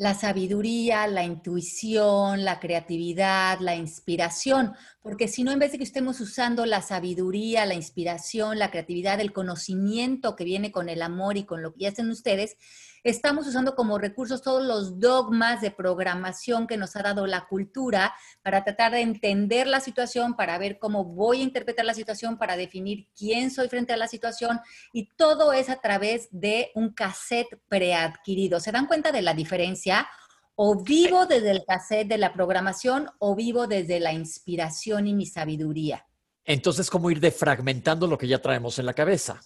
la 0.01 0.15
sabiduría, 0.15 1.05
la 1.05 1.23
intuición, 1.23 2.43
la 2.43 2.59
creatividad, 2.59 3.59
la 3.59 3.75
inspiración, 3.75 4.73
porque 5.03 5.27
si 5.27 5.43
no, 5.43 5.51
en 5.51 5.59
vez 5.59 5.73
de 5.73 5.77
que 5.77 5.83
estemos 5.83 6.19
usando 6.21 6.65
la 6.65 6.81
sabiduría, 6.81 7.67
la 7.67 7.75
inspiración, 7.75 8.57
la 8.57 8.71
creatividad, 8.71 9.19
el 9.19 9.31
conocimiento 9.31 10.35
que 10.35 10.43
viene 10.43 10.71
con 10.71 10.89
el 10.89 11.03
amor 11.03 11.37
y 11.37 11.43
con 11.43 11.61
lo 11.61 11.75
que 11.75 11.85
hacen 11.85 12.09
ustedes, 12.09 12.57
estamos 13.03 13.47
usando 13.47 13.75
como 13.75 13.97
recursos 13.97 14.41
todos 14.41 14.65
los 14.65 14.99
dogmas 14.99 15.61
de 15.61 15.71
programación 15.71 16.67
que 16.67 16.77
nos 16.77 16.95
ha 16.95 17.01
dado 17.01 17.25
la 17.27 17.47
cultura 17.47 18.13
para 18.41 18.63
tratar 18.63 18.91
de 18.91 19.01
entender 19.01 19.67
la 19.67 19.79
situación, 19.79 20.35
para 20.35 20.57
ver 20.57 20.79
cómo 20.79 21.03
voy 21.03 21.41
a 21.41 21.43
interpretar 21.43 21.85
la 21.85 21.93
situación, 21.93 22.37
para 22.37 22.57
definir 22.57 23.07
quién 23.17 23.51
soy 23.51 23.69
frente 23.69 23.93
a 23.93 23.97
la 23.97 24.07
situación 24.07 24.59
y 24.93 25.09
todo 25.15 25.53
es 25.53 25.69
a 25.69 25.81
través 25.81 26.27
de 26.31 26.71
un 26.75 26.93
cassette 26.93 27.59
preadquirido. 27.67 28.59
¿Se 28.59 28.71
dan 28.71 28.87
cuenta 28.87 29.11
de 29.11 29.21
la 29.21 29.33
diferencia? 29.33 30.07
O 30.55 30.83
vivo 30.83 31.25
desde 31.25 31.51
el 31.51 31.63
cassette 31.65 32.07
de 32.07 32.17
la 32.17 32.33
programación 32.33 33.09
o 33.19 33.35
vivo 33.35 33.67
desde 33.67 33.99
la 33.99 34.13
inspiración 34.13 35.07
y 35.07 35.13
mi 35.13 35.25
sabiduría. 35.25 36.05
Entonces, 36.43 36.89
¿cómo 36.89 37.09
ir 37.09 37.19
defragmentando 37.19 38.07
lo 38.07 38.17
que 38.17 38.27
ya 38.27 38.41
traemos 38.41 38.77
en 38.79 38.85
la 38.85 38.93
cabeza? 38.93 39.39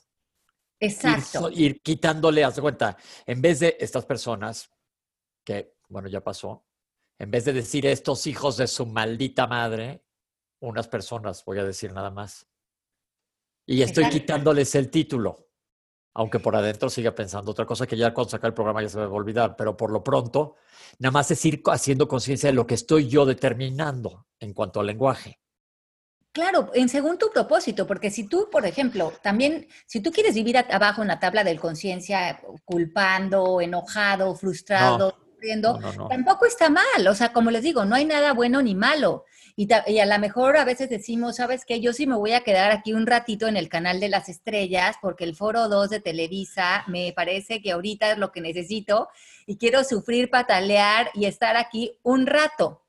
Exacto. 0.80 1.50
Ir, 1.50 1.82
quitándole, 1.82 2.44
haz 2.44 2.56
de 2.56 2.62
cuenta, 2.62 2.98
en 3.26 3.42
vez 3.42 3.60
de 3.60 3.78
estas 3.80 4.06
personas, 4.06 4.70
que, 5.44 5.76
bueno, 5.88 6.08
ya 6.08 6.22
pasó, 6.22 6.66
en 7.18 7.32
vez 7.32 7.46
de 7.46 7.54
decir 7.54 7.86
estos 7.86 8.28
hijos 8.28 8.58
de 8.58 8.68
su 8.68 8.86
maldita 8.86 9.48
madre, 9.48 10.04
unas 10.60 10.88
personas, 10.88 11.44
voy 11.46 11.60
a 11.60 11.64
decir 11.64 11.94
nada 11.94 12.12
más. 12.12 12.48
Y 13.66 13.82
estoy 13.82 14.10
quitándoles 14.10 14.76
el 14.76 14.90
título, 14.92 15.50
aunque 16.14 16.40
por 16.40 16.56
adentro 16.56 16.90
siga 16.90 17.16
pensando 17.16 17.52
otra 17.52 17.66
cosa 17.66 17.88
que 17.88 17.98
ya 17.98 18.14
cuando 18.14 18.32
saca 18.32 18.48
el 18.48 18.54
programa 18.54 18.82
ya 18.82 18.90
se 18.90 18.98
me 18.98 19.06
va 19.06 19.12
a 19.12 19.16
olvidar, 19.16 19.56
pero 19.56 19.76
por 19.76 19.92
lo 19.92 20.04
pronto, 20.04 20.56
nada 21.00 21.12
más 21.12 21.32
es 21.32 21.44
ir 21.46 21.62
haciendo 21.66 22.08
conciencia 22.08 22.50
de 22.50 22.54
lo 22.54 22.68
que 22.68 22.76
estoy 22.76 23.08
yo 23.08 23.26
determinando 23.26 24.28
en 24.40 24.54
cuanto 24.54 24.80
al 24.80 24.88
lenguaje. 24.88 25.40
Claro, 26.36 26.69
en 26.74 26.89
según 26.89 27.17
tu 27.17 27.32
propósito, 27.32 27.88
porque 27.88 28.12
si 28.12 28.28
tú, 28.28 28.50
por 28.52 28.65
ejemplo, 28.65 29.13
también, 29.21 29.69
si 29.86 30.02
tú 30.02 30.12
quieres 30.12 30.36
vivir 30.36 30.58
abajo 30.58 31.02
en 31.02 31.08
la 31.08 31.17
tabla 31.17 31.45
del 31.45 31.62
conciencia, 31.62 32.41
culpando, 32.65 33.62
enojado, 33.62 34.36
frustrado, 34.36 35.15
sufriendo, 35.32 35.80
tampoco 36.10 36.45
está 36.45 36.69
mal. 36.69 37.08
O 37.08 37.15
sea, 37.15 37.32
como 37.32 37.52
les 37.52 37.63
digo, 37.63 37.86
no 37.86 37.95
hay 37.95 38.04
nada 38.04 38.34
bueno 38.34 38.62
ni 38.62 38.76
malo. 38.76 39.24
Y, 39.56 39.69
y 39.88 40.00
a 40.00 40.06
lo 40.06 40.19
mejor 40.19 40.58
a 40.58 40.65
veces 40.65 40.89
decimos, 40.89 41.38
¿sabes 41.38 41.63
qué? 41.65 41.80
Yo 41.80 41.93
sí 41.93 42.06
me 42.06 42.17
voy 42.17 42.34
a 42.34 42.41
quedar 42.41 42.74
aquí 42.74 42.91
un 42.91 43.08
ratito 43.08 43.48
en 43.48 43.56
el 43.56 43.69
canal 43.69 44.02
de 44.02 44.10
las 44.10 44.28
estrellas, 44.28 44.97
porque 45.01 45.24
el 45.24 45.38
foro 45.38 45.70
2 45.70 45.89
de 45.89 46.01
Televisa 46.01 46.84
me 46.88 47.14
parece 47.16 47.62
que 47.62 47.72
ahorita 47.72 48.12
es 48.12 48.18
lo 48.18 48.34
que 48.34 48.41
necesito 48.41 49.07
y 49.45 49.55
quiero 49.55 49.86
sufrir, 49.86 50.30
patalear 50.30 51.12
y 51.14 51.28
estar 51.28 51.55
aquí 51.55 51.97
un 52.03 52.28
rato 52.28 52.85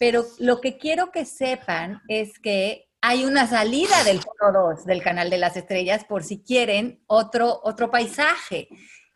pero 0.00 0.24
lo 0.38 0.62
que 0.62 0.78
quiero 0.78 1.12
que 1.12 1.26
sepan 1.26 2.00
es 2.08 2.38
que 2.38 2.88
hay 3.02 3.26
una 3.26 3.46
salida 3.46 4.02
del 4.02 4.22
foro 4.22 4.70
2 4.74 4.86
del 4.86 5.02
canal 5.02 5.28
de 5.28 5.36
las 5.36 5.58
estrellas 5.58 6.06
por 6.06 6.24
si 6.24 6.42
quieren 6.42 7.04
otro, 7.06 7.60
otro 7.64 7.90
paisaje. 7.90 8.68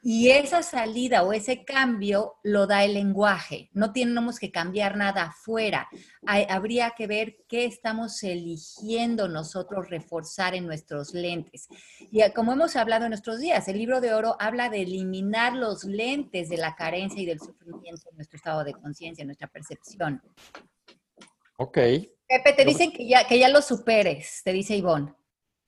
Y 0.02 0.28
esa 0.32 0.62
salida 0.62 1.22
o 1.22 1.32
ese 1.32 1.64
cambio 1.64 2.34
lo 2.42 2.66
da 2.66 2.84
el 2.84 2.92
lenguaje. 2.92 3.70
No 3.72 3.94
tenemos 3.94 4.38
que 4.38 4.50
cambiar 4.50 4.98
nada 4.98 5.22
afuera. 5.28 5.88
habría 6.26 6.90
que 6.90 7.06
ver 7.06 7.36
qué 7.48 7.64
estamos 7.64 8.22
eligiendo 8.22 9.28
nosotros 9.28 9.88
reforzar 9.88 10.54
en 10.54 10.66
nuestros 10.66 11.14
lentes. 11.14 11.68
Y 12.12 12.20
como 12.32 12.52
hemos 12.52 12.76
hablado 12.76 13.06
en 13.06 13.12
nuestros 13.12 13.40
días, 13.40 13.66
el 13.68 13.78
libro 13.78 14.02
de 14.02 14.12
oro 14.12 14.36
habla 14.38 14.68
de 14.68 14.82
eliminar 14.82 15.54
los 15.54 15.84
lentes 15.84 16.50
de 16.50 16.58
la 16.58 16.76
carencia 16.76 17.22
y 17.22 17.24
del 17.24 17.40
sufrimiento 17.40 18.10
en 18.10 18.16
nuestro 18.16 18.36
estado 18.36 18.64
de 18.64 18.74
conciencia, 18.74 19.22
en 19.22 19.28
nuestra 19.28 19.48
percepción. 19.48 20.20
Ok. 21.56 21.78
Pepe, 22.26 22.52
te 22.56 22.64
dicen 22.64 22.92
que 22.92 23.06
ya, 23.06 23.26
que 23.26 23.38
ya 23.38 23.48
lo 23.48 23.62
superes, 23.62 24.42
te 24.44 24.52
dice 24.52 24.76
Ivonne. 24.76 25.14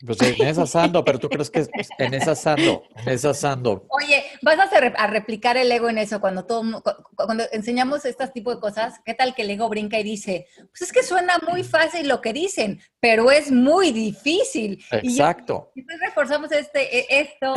Pues 0.05 0.21
en 0.21 0.47
esa 0.47 0.67
sando, 0.67 1.03
pero 1.03 1.19
tú 1.19 1.27
crees 1.31 1.49
que 1.49 1.61
es 1.61 1.89
en 1.97 2.13
esa 2.13 2.35
sando, 2.35 2.83
en 2.97 3.09
esa 3.09 3.33
sando. 3.33 3.87
Oye, 3.89 4.27
vas 4.43 4.59
a, 4.59 4.65
hacer, 4.65 4.93
a 4.95 5.07
replicar 5.07 5.57
el 5.57 5.73
ego 5.73 5.89
en 5.89 5.97
eso 5.97 6.21
cuando 6.21 6.45
todo, 6.45 6.83
cuando 7.17 7.45
enseñamos 7.51 8.05
este 8.05 8.29
tipo 8.29 8.55
de 8.55 8.61
cosas. 8.61 9.01
¿Qué 9.07 9.15
tal 9.15 9.35
que 9.35 9.43
el 9.43 9.51
ego 9.51 9.71
brinca 9.71 9.99
y 9.99 10.03
dice, 10.03 10.49
pues 10.69 10.83
es 10.83 10.93
que 10.93 11.03
suena 11.03 11.39
muy 11.49 11.65
fácil 11.65 12.09
lo 12.09 12.21
que 12.21 12.35
dicen, 12.35 12.79
pero 13.01 13.31
es 13.31 13.51
muy 13.51 13.91
difícil? 13.91 14.85
Exacto. 14.91 15.73
Y, 15.75 15.81
entonces 15.81 16.09
reforzamos 16.09 16.53
este, 16.53 16.99
e, 16.99 17.07
esto, 17.21 17.55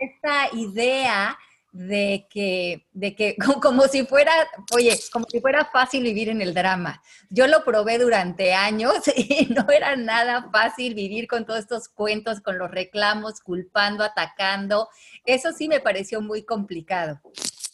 esta 0.00 0.56
idea 0.56 1.38
de 1.78 2.26
que, 2.28 2.88
de 2.92 3.14
que 3.14 3.36
como, 3.62 3.84
si 3.84 4.04
fuera, 4.04 4.32
oye, 4.74 4.98
como 5.12 5.26
si 5.30 5.40
fuera 5.40 5.64
fácil 5.66 6.02
vivir 6.02 6.28
en 6.28 6.42
el 6.42 6.52
drama. 6.52 7.00
Yo 7.30 7.46
lo 7.46 7.64
probé 7.64 7.98
durante 7.98 8.52
años 8.52 8.94
y 9.16 9.46
no 9.54 9.70
era 9.70 9.94
nada 9.94 10.50
fácil 10.52 10.94
vivir 10.94 11.28
con 11.28 11.46
todos 11.46 11.60
estos 11.60 11.88
cuentos, 11.88 12.40
con 12.40 12.58
los 12.58 12.70
reclamos, 12.70 13.40
culpando, 13.40 14.02
atacando. 14.02 14.88
Eso 15.24 15.52
sí 15.52 15.68
me 15.68 15.78
pareció 15.78 16.20
muy 16.20 16.42
complicado. 16.42 17.20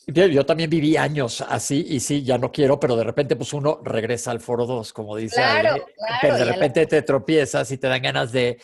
Yo 0.06 0.44
también 0.44 0.68
viví 0.68 0.98
años 0.98 1.40
así 1.40 1.86
y 1.88 1.98
sí, 1.98 2.22
ya 2.22 2.36
no 2.36 2.52
quiero, 2.52 2.78
pero 2.78 2.96
de 2.96 3.04
repente 3.04 3.36
pues 3.36 3.54
uno 3.54 3.80
regresa 3.82 4.32
al 4.32 4.40
foro 4.40 4.66
2, 4.66 4.92
como 4.92 5.16
dice 5.16 5.36
claro, 5.36 5.82
claro, 6.20 6.36
de 6.36 6.44
repente 6.44 6.86
te 6.86 7.00
tropiezas 7.00 7.70
y 7.70 7.78
te 7.78 7.88
dan 7.88 8.02
ganas 8.02 8.30
de 8.30 8.60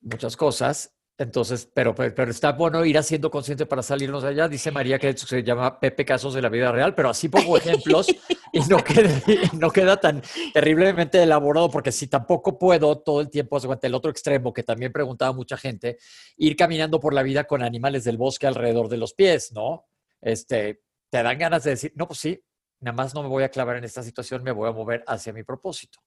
muchas 0.00 0.34
cosas 0.34 0.95
entonces, 1.18 1.66
pero, 1.72 1.94
pero 1.94 2.30
está 2.30 2.52
bueno 2.52 2.84
ir 2.84 2.98
haciendo 2.98 3.30
consciente 3.30 3.64
para 3.64 3.82
salirnos 3.82 4.22
de 4.22 4.28
allá. 4.28 4.48
Dice 4.48 4.70
María 4.70 4.98
que 4.98 5.16
se 5.16 5.42
llama 5.42 5.80
Pepe 5.80 6.04
Casos 6.04 6.34
de 6.34 6.42
la 6.42 6.50
vida 6.50 6.70
real, 6.70 6.94
pero 6.94 7.08
así 7.08 7.30
pongo 7.30 7.56
ejemplos 7.56 8.08
y 8.52 8.60
no 8.68 8.84
queda, 8.84 9.22
no 9.54 9.70
queda 9.70 9.98
tan 9.98 10.22
terriblemente 10.52 11.22
elaborado, 11.22 11.70
porque 11.70 11.90
si 11.90 12.08
tampoco 12.08 12.58
puedo 12.58 12.98
todo 12.98 13.22
el 13.22 13.30
tiempo, 13.30 13.58
el 13.80 13.94
otro 13.94 14.10
extremo 14.10 14.52
que 14.52 14.62
también 14.62 14.92
preguntaba 14.92 15.32
mucha 15.32 15.56
gente, 15.56 15.96
ir 16.36 16.54
caminando 16.54 17.00
por 17.00 17.14
la 17.14 17.22
vida 17.22 17.44
con 17.44 17.62
animales 17.62 18.04
del 18.04 18.18
bosque 18.18 18.46
alrededor 18.46 18.90
de 18.90 18.98
los 18.98 19.14
pies, 19.14 19.52
¿no? 19.52 19.86
Este, 20.20 20.82
te 21.10 21.22
dan 21.22 21.38
ganas 21.38 21.64
de 21.64 21.70
decir, 21.70 21.92
no, 21.94 22.06
pues 22.06 22.18
sí, 22.18 22.44
nada 22.80 22.94
más 22.94 23.14
no 23.14 23.22
me 23.22 23.28
voy 23.30 23.42
a 23.42 23.48
clavar 23.48 23.76
en 23.76 23.84
esta 23.84 24.02
situación, 24.02 24.42
me 24.42 24.52
voy 24.52 24.68
a 24.68 24.72
mover 24.72 25.02
hacia 25.06 25.32
mi 25.32 25.44
propósito. 25.44 25.98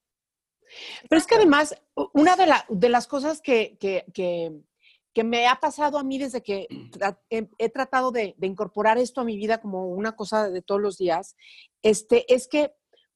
Pero 1.10 1.20
es 1.20 1.26
que 1.26 1.34
además, 1.34 1.76
una 2.14 2.36
de, 2.36 2.46
de 2.70 2.90
las 2.90 3.08
cosas 3.08 3.42
que, 3.42 3.76
que, 3.80 4.06
que 4.14 4.62
que 5.14 5.24
me 5.24 5.48
ha 5.48 5.56
pasado 5.56 5.98
a 5.98 6.04
mí 6.04 6.18
desde 6.18 6.44
que 6.44 6.68
he, 7.30 7.70
tratado 7.70 8.12
de, 8.12 8.36
incorporar 8.42 8.98
esto 8.98 9.22
a 9.22 9.26
mi 9.26 9.38
vida 9.38 9.60
como 9.60 9.88
una 9.88 10.16
cosa 10.16 10.50
de 10.50 10.62
todos 10.62 10.82
los 10.82 10.98
días, 10.98 11.36
este, 11.82 12.32
es 12.34 12.48
que 12.48 12.74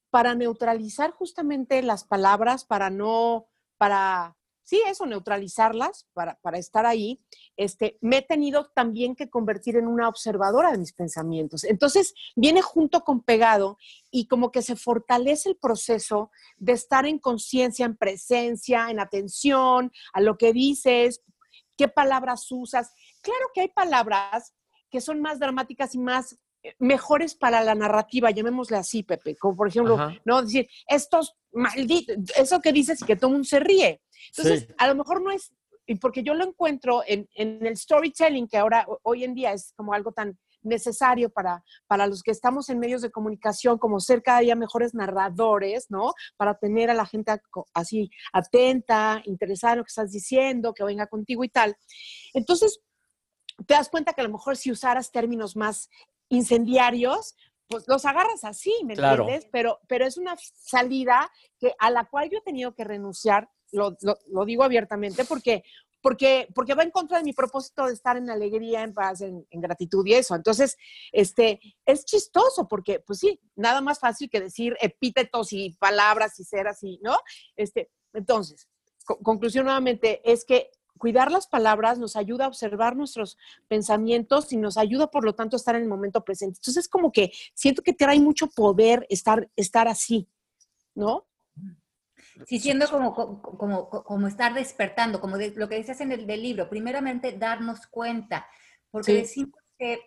para 0.10 0.36
neutralizar 0.36 1.12
justamente 1.12 1.82
las 1.82 2.04
palabras, 2.04 2.66
para 2.66 2.90
no, 2.90 3.48
para, 3.78 4.38
sí, 4.64 4.82
eso, 4.88 5.06
neutralizarlas, 5.06 6.08
para, 6.14 6.40
para 6.42 6.58
estar 6.58 6.86
ahí, 6.86 7.20
este, 7.58 7.98
me 8.02 8.18
he 8.18 8.22
tenido 8.22 8.70
también 8.76 9.16
que 9.16 9.30
convertir 9.30 9.76
en 9.76 9.88
una 9.88 10.08
observadora 10.08 10.72
de 10.72 10.78
mis 10.78 10.94
pensamientos. 10.94 11.64
Entonces, 11.64 12.14
viene 12.36 12.62
junto 12.62 13.04
con 13.04 13.22
pegado 13.22 13.78
y 14.12 14.28
como 14.28 14.52
que 14.52 14.62
se 14.62 14.76
fortalece 14.76 15.50
el 15.50 15.58
proceso 15.58 16.32
de 16.58 16.74
estar 16.74 17.06
en 17.06 17.20
conciencia, 17.20 17.86
en 17.86 17.98
presencia, 17.98 18.90
en 18.90 19.00
atención 19.00 19.92
a 20.14 20.22
lo 20.22 20.38
que 20.38 20.54
dices, 20.54 21.22
qué 21.78 21.88
palabras 21.88 22.46
usas. 22.52 22.92
Claro 23.22 23.46
que 23.54 23.62
hay 23.62 23.70
palabras 23.70 24.54
que 24.90 25.02
son 25.02 25.22
más 25.22 25.40
dramáticas 25.40 25.96
y 25.96 26.00
más 26.00 26.38
eh, 26.64 26.76
mejores 26.80 27.36
para 27.36 27.64
la 27.64 27.76
narrativa, 27.76 28.32
llamémosle 28.32 28.78
así, 28.78 29.04
Pepe, 29.04 29.36
como 29.36 29.56
por 29.56 29.68
ejemplo, 29.68 29.98
no 30.24 30.42
decir, 30.42 30.70
estos 30.88 31.36
malditos, 31.52 32.16
eso 32.38 32.62
que 32.62 32.72
dices 32.72 33.02
y 33.02 33.06
que 33.06 33.16
todo 33.16 33.28
el 33.28 33.34
mundo 33.34 33.48
se 33.48 33.60
ríe. 33.60 34.02
Entonces, 34.30 34.68
a 34.78 34.88
lo 34.88 34.96
mejor 34.96 35.22
no 35.22 35.32
es, 35.32 35.52
y 35.86 35.96
porque 35.96 36.24
yo 36.24 36.34
lo 36.34 36.46
encuentro 36.46 37.04
en, 37.06 37.28
en, 37.36 37.66
el 37.66 37.76
storytelling, 37.76 38.48
que 38.48 38.58
ahora, 38.58 38.86
hoy 39.02 39.24
en 39.24 39.34
día 39.34 39.52
es 39.52 39.74
como 39.76 39.94
algo 39.94 40.12
tan 40.12 40.38
necesario 40.64 41.30
para, 41.30 41.64
para 41.88 42.08
los 42.08 42.24
que 42.24 42.32
estamos 42.32 42.70
en 42.70 42.80
medios 42.80 43.02
de 43.02 43.12
comunicación, 43.12 43.78
como 43.78 44.00
ser 44.00 44.24
cada 44.24 44.40
día 44.40 44.56
mejores 44.56 44.94
narradores, 44.94 45.88
¿no? 45.90 46.14
Para 46.38 46.58
tener 46.58 46.90
a 46.90 46.94
la 46.94 47.06
gente 47.06 47.32
así 47.74 48.10
atenta, 48.32 49.22
interesada 49.26 49.74
en 49.74 49.80
lo 49.80 49.84
que 49.84 49.90
estás 49.90 50.12
diciendo, 50.12 50.74
que 50.74 50.84
venga 50.84 51.08
contigo 51.08 51.44
y 51.44 51.50
tal. 51.50 51.76
Entonces, 52.34 52.80
te 53.68 53.74
das 53.74 53.90
cuenta 53.90 54.14
que 54.14 54.22
a 54.22 54.26
lo 54.26 54.32
mejor 54.32 54.58
si 54.58 54.72
usaras 54.72 55.12
términos 55.12 55.56
más 55.56 55.90
incendiarios, 56.30 57.36
pues 57.68 57.86
los 57.88 58.06
agarras 58.06 58.44
así, 58.44 58.74
¿me 58.86 58.94
entiendes? 58.94 59.48
Pero, 59.52 59.80
pero 59.88 60.06
es 60.06 60.18
una 60.18 60.36
salida 60.38 61.32
que, 61.60 61.74
a 61.80 61.90
la 61.90 62.06
cual 62.06 62.30
yo 62.30 62.40
he 62.40 62.44
tenido 62.44 62.74
que 62.74 62.84
renunciar, 62.84 63.50
lo, 63.72 63.98
lo 64.28 64.46
digo 64.46 64.64
abiertamente, 64.64 65.26
porque 65.26 65.64
porque, 66.04 66.50
porque 66.54 66.76
va 66.76 66.84
en 66.84 66.92
contra 66.92 67.18
de 67.18 67.24
mi 67.24 67.32
propósito 67.32 67.88
de 67.88 67.94
estar 67.94 68.18
en 68.18 68.30
alegría, 68.30 68.84
en 68.84 68.94
paz, 68.94 69.22
en, 69.22 69.48
gratitud 69.50 70.06
y 70.06 70.16
eso. 70.16 70.36
Entonces, 70.36 70.78
este, 71.14 71.62
es 71.86 72.04
chistoso 72.04 72.68
porque, 72.68 73.00
pues 73.00 73.20
sí, 73.20 73.40
nada 73.56 73.80
más 73.80 74.00
fácil 74.00 74.30
que 74.30 74.42
decir 74.42 74.76
epítetos 74.82 75.54
y 75.54 75.72
palabras 75.80 76.38
y 76.42 76.44
ser 76.44 76.68
así, 76.68 77.00
¿no? 77.02 77.18
Este, 77.56 77.90
entonces, 78.12 78.68
conclusión 79.06 79.64
nuevamente 79.64 80.22
es 80.30 80.44
que 80.44 80.72
cuidar 80.98 81.32
las 81.32 81.48
palabras 81.48 81.98
nos 81.98 82.18
ayuda 82.18 82.46
a 82.46 82.50
observar 82.50 82.98
nuestros 82.98 83.38
pensamientos 83.70 84.52
y 84.52 84.58
nos 84.58 84.78
ayuda, 84.78 85.10
por 85.10 85.24
lo 85.24 85.34
tanto, 85.34 85.56
a 85.56 85.58
estar 85.58 85.76
en 85.76 85.84
el 85.84 85.90
momento 85.90 86.26
presente. 86.26 86.60
Entonces, 86.60 86.84
es 86.84 86.90
como 86.90 87.14
que 87.14 87.32
siento 87.54 87.82
que 87.82 87.94
te 87.94 88.04
trae 88.04 88.20
mucho 88.20 88.48
poder 88.48 89.08
estar, 89.10 89.50
estar 89.56 89.88
así, 89.88 90.28
¿no? 90.96 91.28
Sí, 92.48 92.60
siendo 92.60 92.88
como, 92.88 93.14
como, 93.14 93.90
como, 93.90 94.28
estar 94.28 94.54
despertando, 94.54 95.22
como 95.22 95.38
lo 95.38 95.70
que 95.70 95.78
dices 95.78 96.02
en 96.02 96.12
el 96.12 96.26
del 96.26 96.42
libro, 96.42 96.70
primeramente 96.70 97.32
darnos 97.34 97.86
cuenta, 97.88 98.48
porque 98.90 99.14
decimos 99.14 99.60
que 99.78 100.00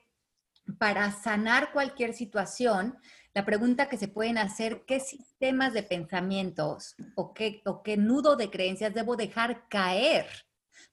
para 0.78 1.12
sanar 1.12 1.72
cualquier 1.72 2.14
situación, 2.14 2.98
la 3.34 3.44
pregunta 3.44 3.88
que 3.88 3.98
se 3.98 4.08
pueden 4.08 4.38
hacer, 4.38 4.84
¿qué 4.86 4.98
sistemas 4.98 5.72
de 5.72 5.82
pensamientos 5.82 6.96
o 7.14 7.32
qué, 7.32 7.62
o 7.66 7.82
qué 7.82 7.96
nudo 7.96 8.34
de 8.34 8.50
creencias 8.50 8.94
debo 8.94 9.14
dejar 9.14 9.68
caer? 9.68 10.26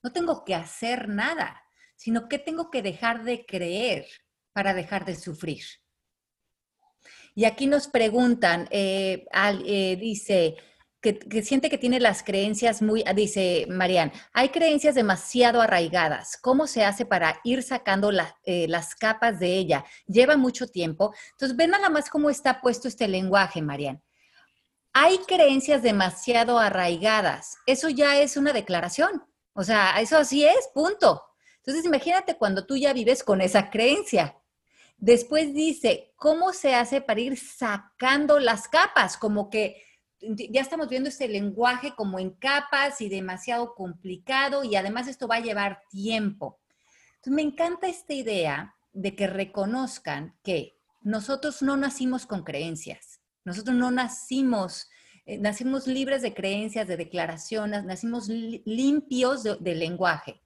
No 0.04 0.12
tengo 0.12 0.44
que 0.44 0.54
hacer 0.54 1.10
nada, 1.10 1.64
sino 1.96 2.28
que 2.28 2.38
tengo 2.38 2.70
que 2.70 2.82
dejar 2.82 3.24
de 3.24 3.46
creer 3.46 4.06
para 4.52 4.74
dejar 4.74 5.06
de 5.06 5.16
sufrir. 5.16 5.64
Y 7.36 7.46
aquí 7.46 7.66
nos 7.66 7.88
preguntan, 7.88 8.68
eh, 8.70 9.26
eh, 9.66 9.96
dice, 9.96 10.56
que, 11.04 11.44
siente 11.44 11.70
que 11.70 11.78
tiene 11.78 12.00
las 12.00 12.24
creencias 12.24 12.82
muy, 12.82 13.04
ah, 13.06 13.14
dice 13.14 13.66
Marian, 13.68 14.14
hay 14.32 14.50
creencias 14.50 14.96
demasiado 14.96 15.62
arraigadas. 15.62 16.38
¿Cómo 16.38 16.66
se 16.66 16.86
hace 16.86 17.06
para 17.06 17.42
ir 17.44 17.62
sacando 17.62 18.10
eh, 18.46 18.68
las 18.70 18.96
capas 18.96 19.38
de 19.38 19.58
ella? 19.58 19.84
Lleva 20.08 20.38
mucho 20.38 20.68
tiempo. 20.68 21.14
Entonces, 21.32 21.58
ven 21.58 21.72
nada 21.72 21.90
más 21.90 22.10
cómo 22.10 22.30
está 22.30 22.62
puesto 22.62 22.88
este 22.88 23.10
lenguaje, 23.10 23.62
Marian. 23.62 24.02
Hay 24.94 25.18
creencias 25.28 25.84
demasiado 25.84 26.58
arraigadas. 26.58 27.58
Eso 27.66 27.90
ya 27.90 28.18
es 28.22 28.38
una 28.38 28.54
declaración. 28.54 29.26
O 29.54 29.64
sea, 29.64 30.00
eso 30.00 30.18
así 30.18 30.46
es, 30.46 30.70
punto. 30.74 31.22
Entonces, 31.58 31.84
imagínate 31.84 32.38
cuando 32.38 32.66
tú 32.66 32.78
ya 32.78 32.94
vives 32.94 33.26
con 33.26 33.42
esa 33.42 33.70
creencia. 33.70 34.38
Después 34.98 35.54
dice, 35.54 36.14
¿cómo 36.16 36.54
se 36.54 36.76
hace 36.76 37.02
para 37.02 37.20
ir 37.20 37.38
sacando 37.38 38.40
las 38.40 38.70
capas? 38.70 39.18
Como 39.18 39.50
que 39.50 39.84
ya 40.50 40.62
estamos 40.62 40.90
viendo 40.90 41.10
este 41.10 41.28
lenguaje 41.28 41.94
como 41.96 42.20
en 42.20 42.32
capas 42.32 43.02
y 43.02 43.10
demasiado 43.10 43.76
complicado 43.76 44.64
y 44.64 44.76
además 44.76 45.08
esto 45.08 45.28
va 45.28 45.36
a 45.36 45.42
llevar 45.42 45.82
tiempo. 45.90 46.60
Entonces 47.16 47.34
me 47.34 47.42
encanta 47.42 47.88
esta 47.88 48.14
idea 48.14 48.76
de 48.94 49.16
que 49.16 49.28
reconozcan 49.28 50.36
que 50.44 50.78
nosotros 51.02 51.62
no 51.62 51.78
nacimos 51.78 52.26
con 52.26 52.44
creencias, 52.44 53.22
nosotros 53.44 53.76
no 53.76 53.92
nacimos, 53.92 54.90
eh, 55.26 55.38
nacimos 55.38 55.88
libres 55.88 56.22
de 56.22 56.34
creencias, 56.34 56.88
de 56.88 56.98
declaraciones, 56.98 57.84
nacimos 57.84 58.28
limpios 58.30 59.44
de 59.44 59.76
lenguaje. 59.76 60.42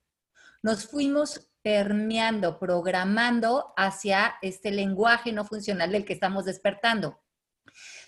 Nos 0.63 0.87
fuimos 0.87 1.49
permeando, 1.61 2.59
programando 2.59 3.73
hacia 3.75 4.35
este 4.41 4.71
lenguaje 4.71 5.31
no 5.31 5.45
funcional 5.45 5.91
del 5.91 6.05
que 6.05 6.13
estamos 6.13 6.45
despertando. 6.45 7.19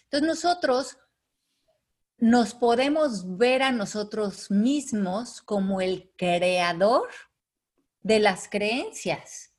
Entonces 0.06 0.28
nosotros 0.28 0.98
nos 2.20 2.54
podemos 2.54 3.38
ver 3.38 3.62
a 3.62 3.72
nosotros 3.72 4.52
mismos 4.52 5.42
como 5.42 5.82
el 5.82 6.12
creador 6.18 7.10
de 8.02 8.20
las 8.20 8.50
creencias, 8.50 9.54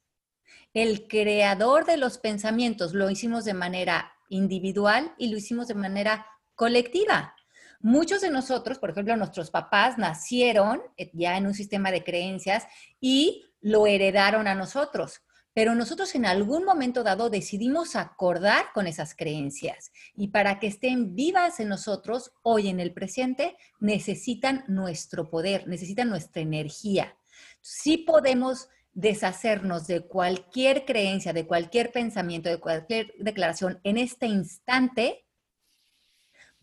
el 0.75 1.09
creador 1.09 1.87
de 1.87 1.97
los 1.97 2.19
pensamientos. 2.19 2.93
Lo 2.93 3.11
hicimos 3.11 3.45
de 3.45 3.55
manera 3.55 4.13
individual 4.29 5.15
y 5.19 5.31
lo 5.31 5.39
hicimos 5.39 5.69
de 5.69 5.75
manera 5.75 6.27
colectiva. 6.55 7.35
Muchos 7.81 8.21
de 8.21 8.31
nosotros, 8.31 8.79
por 8.79 8.91
ejemplo, 8.91 9.17
nuestros 9.17 9.51
papás 9.51 9.97
nacieron 9.97 10.83
ya 11.15 11.39
en 11.39 11.47
un 11.47 11.55
sistema 11.55 11.91
de 11.91 12.05
creencias 12.05 12.67
y 13.01 13.47
lo 13.63 13.87
heredaron 13.87 14.47
a 14.47 14.55
nosotros. 14.55 15.23
Pero 15.53 15.75
nosotros 15.75 16.15
en 16.15 16.27
algún 16.27 16.65
momento 16.65 17.03
dado 17.03 17.31
decidimos 17.31 17.97
acordar 17.97 18.67
con 18.73 18.87
esas 18.87 19.15
creencias 19.15 19.91
y 20.15 20.29
para 20.29 20.59
que 20.59 20.69
estén 20.69 21.15
vivas 21.15 21.61
en 21.61 21.69
nosotros 21.69 22.33
hoy 22.43 22.69
en 22.69 22.81
el 22.81 22.93
presente 22.93 23.57
necesitan 23.81 24.65
nuestro 24.69 25.29
poder, 25.29 25.67
necesitan 25.67 26.09
nuestra 26.09 26.43
energía. 26.43 27.17
Sí 27.61 27.99
podemos 27.99 28.69
deshacernos 28.93 29.87
de 29.87 30.03
cualquier 30.03 30.85
creencia, 30.85 31.33
de 31.33 31.47
cualquier 31.47 31.93
pensamiento, 31.93 32.49
de 32.49 32.59
cualquier 32.59 33.13
declaración 33.19 33.81
en 33.85 33.99
este 33.99 34.27
instante, 34.27 35.25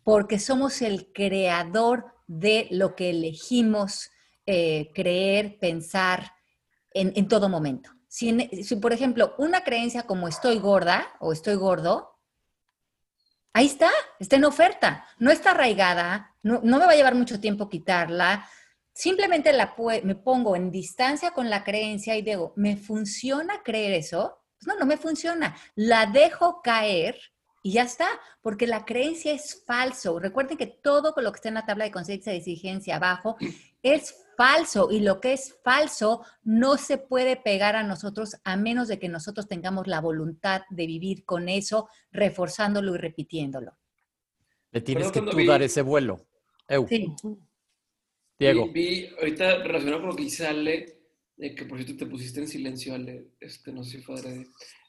porque 0.03 0.39
somos 0.39 0.81
el 0.81 1.11
creador 1.13 2.13
de 2.27 2.67
lo 2.71 2.95
que 2.95 3.09
elegimos 3.09 4.11
eh, 4.45 4.91
creer, 4.93 5.57
pensar 5.59 6.31
en, 6.93 7.27
todo 7.27 7.49
momento. 7.49 7.91
Si, 8.17 8.75
por 8.81 8.93
ejemplo, 8.93 9.35
una 9.37 9.63
creencia 9.63 10.07
como 10.07 10.27
estoy 10.27 10.57
gorda 10.57 11.15
o 11.19 11.33
estoy 11.33 11.53
gordo, 11.53 12.17
ahí 13.53 13.67
está, 13.67 13.91
está 14.19 14.37
en 14.37 14.45
oferta, 14.45 15.05
no 15.19 15.29
está 15.29 15.51
arraigada, 15.51 16.35
no, 16.41 16.59
no 16.63 16.79
me 16.79 16.87
va 16.87 16.93
a 16.93 16.95
llevar 16.95 17.13
mucho 17.13 17.39
tiempo 17.39 17.69
quitarla, 17.69 18.49
simplemente 18.91 19.53
la, 19.53 19.75
me 20.03 20.15
pongo 20.15 20.55
en 20.55 20.71
distancia 20.71 21.29
con 21.29 21.51
la 21.51 21.63
creencia 21.63 22.15
y 22.15 22.23
digo, 22.23 22.53
¿me 22.55 22.75
funciona 22.75 23.61
creer 23.61 23.93
eso? 23.93 24.39
Pues 24.57 24.65
no, 24.65 24.79
no 24.79 24.87
me 24.87 24.97
funciona. 24.97 25.55
La 25.75 26.07
dejo 26.07 26.63
caer 26.63 27.19
y 27.61 27.73
ya 27.73 27.83
está, 27.83 28.07
porque 28.41 28.65
la 28.65 28.83
creencia 28.83 29.31
es 29.31 29.63
falso. 29.63 30.19
Recuerden 30.19 30.57
que 30.57 30.65
todo 30.65 31.13
lo 31.17 31.31
que 31.31 31.35
está 31.35 31.49
en 31.49 31.53
la 31.53 31.67
tabla 31.67 31.83
de 31.83 31.91
conciencia 31.91 32.31
de 32.31 32.39
exigencia 32.39 32.95
abajo 32.95 33.37
es 33.83 34.15
falso 34.37 34.89
y 34.91 34.99
lo 34.99 35.19
que 35.19 35.33
es 35.33 35.57
falso 35.63 36.23
no 36.43 36.77
se 36.77 36.99
puede 36.99 37.35
pegar 37.35 37.75
a 37.75 37.83
nosotros 37.83 38.37
a 38.43 38.55
menos 38.55 38.87
de 38.87 38.99
que 38.99 39.09
nosotros 39.09 39.47
tengamos 39.47 39.87
la 39.87 39.99
voluntad 39.99 40.61
de 40.69 40.85
vivir 40.85 41.25
con 41.25 41.49
eso, 41.49 41.89
reforzándolo 42.11 42.95
y 42.95 42.99
repitiéndolo. 42.99 43.75
Le 44.71 44.81
tienes 44.81 45.11
que 45.11 45.21
tú 45.21 45.45
dar 45.45 45.63
ese 45.63 45.81
vuelo. 45.81 46.27
Sí. 46.87 47.07
Diego. 48.37 48.71
Vi, 48.71 49.07
ahorita 49.17 49.63
relacionado 49.63 50.01
con 50.01 50.09
lo 50.11 50.15
que 50.15 50.23
dice 50.23 50.45
Ale, 50.45 50.99
eh, 51.37 51.55
que 51.55 51.65
por 51.65 51.79
cierto 51.79 52.05
te 52.05 52.09
pusiste 52.09 52.39
en 52.39 52.47
silencio, 52.47 52.93
Ale, 52.93 53.31
este, 53.39 53.71
no 53.71 53.83
sé 53.83 53.97
si 53.97 54.03
fue 54.03 54.21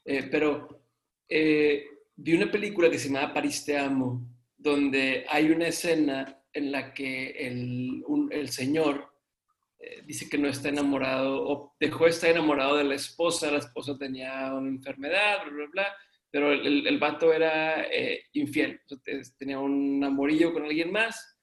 eh, 0.05 0.29
pero 0.31 0.83
eh, 1.27 1.85
vi 2.17 2.35
una 2.35 2.51
película 2.51 2.91
que 2.91 2.99
se 2.99 3.09
llama 3.09 3.33
París 3.33 3.65
te 3.65 3.79
amo, 3.79 4.29
donde 4.59 5.25
hay 5.29 5.51
una 5.51 5.69
escena 5.69 6.43
en 6.53 6.73
la 6.73 6.93
que 6.93 7.31
el, 7.31 8.05
el 8.31 8.49
señor 8.51 9.18
dice 10.05 10.29
que 10.29 10.39
no 10.39 10.49
está 10.49 10.69
enamorado 10.69 11.43
o 11.47 11.77
dejó 11.79 12.05
de 12.05 12.11
estar 12.11 12.31
enamorado 12.31 12.77
de 12.77 12.85
la 12.85 12.95
esposa, 12.95 13.51
la 13.51 13.59
esposa 13.59 13.97
tenía 13.97 14.53
una 14.55 14.69
enfermedad, 14.69 15.45
bla, 15.45 15.53
bla, 15.53 15.67
bla, 15.73 15.97
pero 16.31 16.53
el, 16.53 16.87
el 16.87 16.99
vato 16.99 17.33
era 17.33 17.87
infiel, 18.33 18.81
tenía 19.39 19.59
un 19.59 20.03
amorillo 20.03 20.53
con 20.53 20.65
alguien 20.65 20.93
más, 20.93 21.39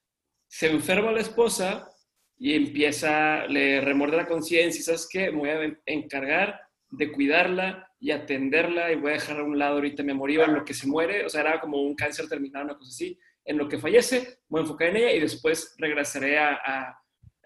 se 0.47 0.69
enferma 0.69 1.11
la 1.11 1.21
esposa 1.21 1.89
y 2.37 2.53
empieza, 2.53 3.45
le 3.47 3.81
remorde 3.81 4.17
la 4.17 4.27
conciencia 4.27 4.79
y 4.79 4.83
sabes 4.83 5.07
qué, 5.09 5.31
me 5.31 5.37
voy 5.37 5.49
a 5.49 5.75
encargar 5.85 6.59
de 6.89 7.11
cuidarla 7.11 7.89
y 7.99 8.11
atenderla 8.11 8.91
y 8.91 8.95
voy 8.95 9.11
a 9.11 9.13
dejar 9.13 9.39
a 9.39 9.43
un 9.43 9.57
lado 9.57 9.75
ahorita 9.75 10.03
mi 10.03 10.11
amorío 10.11 10.43
en 10.43 10.53
lo 10.53 10.65
que 10.65 10.73
se 10.73 10.87
muere, 10.87 11.25
o 11.25 11.29
sea, 11.29 11.41
era 11.41 11.59
como 11.59 11.81
un 11.81 11.95
cáncer 11.95 12.27
terminal, 12.27 12.65
una 12.65 12.77
cosa 12.77 12.89
así, 12.89 13.17
en 13.43 13.57
lo 13.57 13.67
que 13.69 13.79
fallece, 13.79 14.39
voy 14.47 14.59
a 14.59 14.63
enfocar 14.63 14.89
en 14.89 14.97
ella 14.97 15.13
y 15.13 15.19
después 15.19 15.75
regresaré 15.77 16.37
a, 16.37 16.97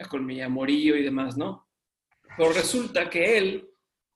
con 0.08 0.26
mi 0.26 0.42
amorío 0.42 0.96
y 0.96 1.04
demás, 1.04 1.38
¿no? 1.38 1.68
Pero 2.38 2.54
resulta 2.54 3.10
que 3.10 3.38
él, 3.38 3.70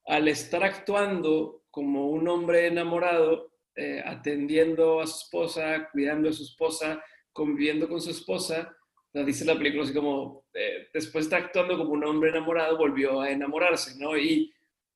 al 0.06 0.28
estar 0.28 0.64
actuando 0.64 1.64
como 1.70 2.10
un 2.10 2.28
hombre 2.28 2.68
enamorado, 2.68 3.52
eh, 3.76 4.02
atendiendo 4.06 5.02
a 5.02 5.08
su 5.08 5.24
esposa, 5.26 5.90
cuidando 5.92 6.30
a 6.30 6.34
su 6.34 6.44
esposa, 6.44 7.04
conviviendo 7.32 7.90
con 7.90 8.00
su 8.00 8.12
esposa, 8.12 8.76
dice 9.22 9.46
la 9.46 9.58
película 9.58 9.84
así 9.84 9.94
como, 9.94 10.46
eh, 10.54 10.88
después 10.94 11.30
de 11.30 11.36
actuando 11.36 11.78
como 11.78 11.92
un 11.92 12.04
hombre 12.04 12.30
enamorado, 12.30 12.78
volvió 12.78 13.22
a 13.22 13.30
enamorarse, 13.30 13.96
¿no? 14.00 14.18
Y 14.18 14.52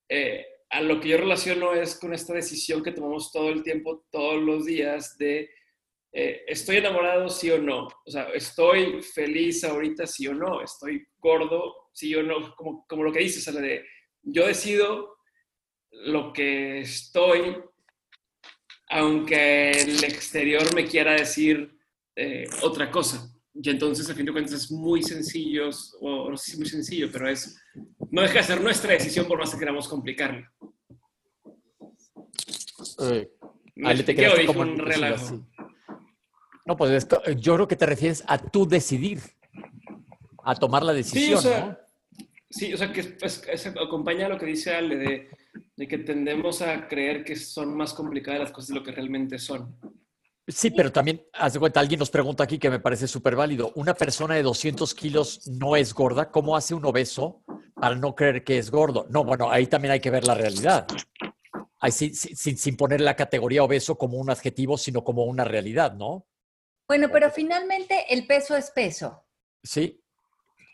eh, 0.09 0.45
a 0.69 0.81
lo 0.81 0.99
que 0.99 1.09
yo 1.09 1.17
relaciono 1.17 1.73
es 1.73 1.99
con 1.99 2.13
esta 2.13 2.33
decisión 2.33 2.83
que 2.83 2.91
tomamos 2.91 3.31
todo 3.31 3.49
el 3.49 3.63
tiempo, 3.63 4.05
todos 4.09 4.41
los 4.41 4.65
días, 4.65 5.17
de 5.17 5.49
eh, 6.19 6.43
estoy 6.47 6.77
enamorado, 6.77 7.29
sí 7.29 7.51
o 7.51 7.61
no. 7.61 7.87
O 7.87 8.09
sea, 8.09 8.29
estoy 8.33 9.03
feliz 9.03 9.63
ahorita, 9.63 10.07
sí 10.07 10.27
o 10.27 10.33
no. 10.33 10.63
Estoy 10.63 11.05
gordo, 11.19 11.89
sí 11.93 12.15
o 12.15 12.23
no. 12.23 12.55
Como, 12.55 12.87
como 12.87 13.03
lo 13.03 13.13
que 13.13 13.19
dices, 13.19 13.47
o 13.47 13.51
de 13.51 13.85
yo 14.23 14.47
decido 14.47 15.19
lo 15.91 16.33
que 16.33 16.79
estoy, 16.79 17.57
aunque 18.89 19.69
el 19.69 20.03
exterior 20.03 20.73
me 20.73 20.87
quiera 20.87 21.13
decir 21.13 21.77
otra 22.63 22.89
cosa. 22.89 23.31
Y 23.53 23.69
entonces, 23.69 24.09
a 24.09 24.15
fin 24.15 24.25
de 24.25 24.31
cuentas, 24.31 24.53
es 24.53 24.71
muy 24.71 25.03
sencillo, 25.03 25.69
o 26.01 26.31
no 26.31 26.37
sé 26.37 26.45
si 26.45 26.51
es 26.53 26.57
muy 26.57 26.67
sencillo, 26.67 27.09
pero 27.11 27.29
es, 27.29 27.59
no 28.09 28.23
deja 28.23 28.39
de 28.39 28.43
ser 28.43 28.61
nuestra 28.61 28.93
decisión 28.93 29.27
por 29.27 29.37
más 29.37 29.51
que 29.51 29.59
queramos 29.59 29.87
complicarlo. 29.87 30.47
Eh, 33.03 33.29
te 34.03 34.45
como 34.47 34.61
un 34.61 34.77
relajo. 34.77 35.47
No, 36.67 36.75
pues 36.75 36.91
esto, 36.91 37.21
yo 37.37 37.55
creo 37.55 37.67
que 37.67 37.77
te 37.77 37.85
refieres 37.85 38.23
a 38.27 38.37
tú 38.37 38.67
decidir, 38.67 39.21
a 40.43 40.53
tomar 40.53 40.83
la 40.83 40.93
decisión, 40.93 41.25
sí, 41.25 41.33
o 41.33 41.37
sea, 41.37 41.65
¿no? 41.65 41.77
Sí, 42.49 42.73
o 42.73 42.77
sea, 42.77 42.91
que 42.91 43.17
acompaña 43.81 44.25
a 44.25 44.29
lo 44.29 44.37
que 44.37 44.45
dice 44.45 44.73
Ale 44.73 44.95
de, 44.97 45.29
de 45.75 45.87
que 45.87 45.97
tendemos 45.97 46.61
a 46.61 46.87
creer 46.87 47.23
que 47.23 47.35
son 47.35 47.75
más 47.75 47.93
complicadas 47.93 48.39
las 48.39 48.51
cosas 48.51 48.69
de 48.69 48.75
lo 48.75 48.83
que 48.83 48.91
realmente 48.91 49.39
son. 49.39 49.75
Sí, 50.47 50.71
pero 50.71 50.91
también, 50.91 51.21
haz 51.33 51.53
de 51.53 51.59
cuenta, 51.59 51.81
alguien 51.81 51.99
nos 51.99 52.09
pregunta 52.09 52.43
aquí 52.43 52.57
que 52.57 52.69
me 52.69 52.79
parece 52.79 53.07
súper 53.07 53.35
válido. 53.35 53.73
Una 53.75 53.93
persona 53.93 54.35
de 54.35 54.43
200 54.43 54.93
kilos 54.95 55.45
no 55.47 55.75
es 55.75 55.93
gorda. 55.93 56.31
¿Cómo 56.31 56.55
hace 56.55 56.73
un 56.73 56.85
obeso 56.85 57.41
para 57.75 57.95
no 57.95 58.15
creer 58.15 58.45
que 58.45 58.57
es 58.57 58.71
gordo? 58.71 59.07
No, 59.09 59.25
bueno, 59.25 59.51
ahí 59.51 59.67
también 59.67 59.91
hay 59.91 59.99
que 59.99 60.09
ver 60.09 60.25
la 60.25 60.35
realidad. 60.35 60.87
Ahí, 61.79 61.91
sin, 61.91 62.15
sin, 62.15 62.77
poner 62.77 63.01
la 63.01 63.15
categoría 63.15 63.61
obeso 63.61 63.97
como 63.97 64.17
un 64.17 64.29
adjetivo, 64.29 64.77
sino 64.77 65.03
como 65.03 65.25
una 65.25 65.43
realidad, 65.43 65.93
¿no? 65.93 66.25
Bueno, 66.87 67.09
pero 67.11 67.29
finalmente 67.31 68.05
el 68.13 68.25
peso 68.25 68.55
es 68.55 68.71
peso. 68.71 69.25
Sí. 69.63 70.01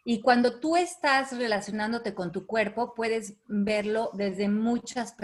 Y 0.06 0.22
cuando 0.22 0.60
tú 0.60 0.76
estás 0.76 1.36
relacionándote 1.38 2.14
con 2.14 2.32
tu 2.32 2.46
cuerpo, 2.46 2.94
puedes 2.94 3.36
verlo 3.48 4.12
desde 4.14 4.50
muchas 4.50 5.16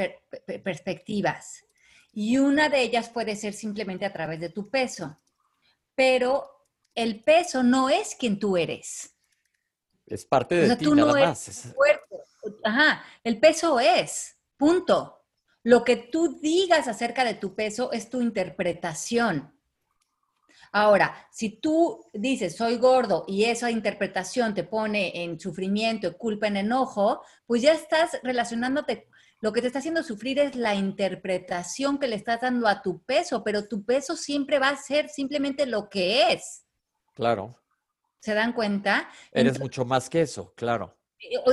perspectivas. 0.64 1.66
Y 2.14 2.38
una 2.38 2.70
de 2.70 2.82
ellas 2.82 3.10
puede 3.10 3.36
ser 3.36 3.54
simplemente 3.54 4.06
a 4.06 4.14
través 4.14 4.40
de 4.40 4.50
tu 4.50 4.70
peso. 4.70 5.20
Pero 5.96 6.66
el 6.96 7.24
peso 7.24 7.62
no 7.62 7.90
es 7.90 8.16
quien 8.16 8.40
tú 8.40 8.58
eres. 8.58 9.16
Es 10.08 10.26
parte 10.26 10.56
de 10.56 10.76
ti, 10.76 10.90
nada 10.90 11.14
más. 11.14 11.74
Cuerpo. 11.76 12.24
Ajá, 12.64 13.04
el 13.24 13.40
peso 13.40 13.80
es, 13.80 14.38
punto. 14.58 15.24
Lo 15.64 15.84
que 15.84 15.98
tú 15.98 16.40
digas 16.40 16.88
acerca 16.88 17.26
de 17.26 17.36
tu 17.36 17.54
peso 17.54 17.92
es 17.92 18.10
tu 18.10 18.22
interpretación. 18.22 19.59
Ahora, 20.72 21.28
si 21.32 21.60
tú 21.60 22.06
dices 22.14 22.56
soy 22.56 22.78
gordo 22.78 23.26
y 23.28 23.46
esa 23.46 23.72
interpretación 23.72 24.54
te 24.54 24.64
pone 24.64 25.24
en 25.24 25.40
sufrimiento, 25.40 26.18
culpa, 26.18 26.48
en 26.48 26.58
enojo, 26.58 27.22
pues 27.46 27.62
ya 27.62 27.74
estás 27.74 28.20
relacionándote 28.24 29.08
lo 29.42 29.54
que 29.54 29.62
te 29.62 29.68
está 29.68 29.80
haciendo 29.80 30.04
sufrir 30.04 30.38
es 30.40 30.56
la 30.56 30.76
interpretación 30.76 31.98
que 31.98 32.08
le 32.08 32.18
estás 32.18 32.42
dando 32.42 32.68
a 32.68 32.82
tu 32.82 33.02
peso, 33.04 33.42
pero 33.44 33.68
tu 33.68 33.86
peso 33.86 34.18
siempre 34.18 34.60
va 34.60 34.70
a 34.70 34.76
ser 34.76 35.08
simplemente 35.08 35.66
lo 35.66 35.90
que 35.90 36.34
es. 36.34 36.66
Claro. 37.14 37.58
¿Se 38.20 38.34
dan 38.34 38.52
cuenta? 38.52 39.10
Eres 39.32 39.58
mucho 39.60 39.86
más 39.86 40.10
que 40.10 40.22
eso, 40.22 40.54
claro. 40.56 40.98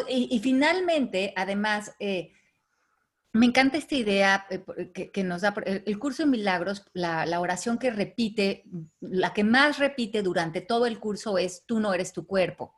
Y, 0.08 0.38
finalmente, 0.40 1.32
además, 1.36 1.94
eh, 2.00 2.32
me 3.36 3.46
encanta 3.46 3.78
esta 3.78 3.94
idea 3.94 4.46
eh, 4.50 5.10
que, 5.12 5.24
nos 5.24 5.42
da 5.42 5.54
el, 5.64 5.98
curso 5.98 6.24
de 6.24 6.30
milagros, 6.30 6.84
la, 6.92 7.26
la, 7.26 7.40
oración 7.40 7.78
que 7.78 7.90
repite, 7.90 8.64
la 9.00 9.32
que 9.32 9.44
más 9.44 9.78
repite 9.78 10.22
durante 10.22 10.60
todo 10.60 10.86
el 10.86 10.98
curso 10.98 11.38
es, 11.38 11.64
tú 11.66 11.80
no 11.80 11.94
eres 11.94 12.12
tu 12.12 12.26
cuerpo. 12.26 12.74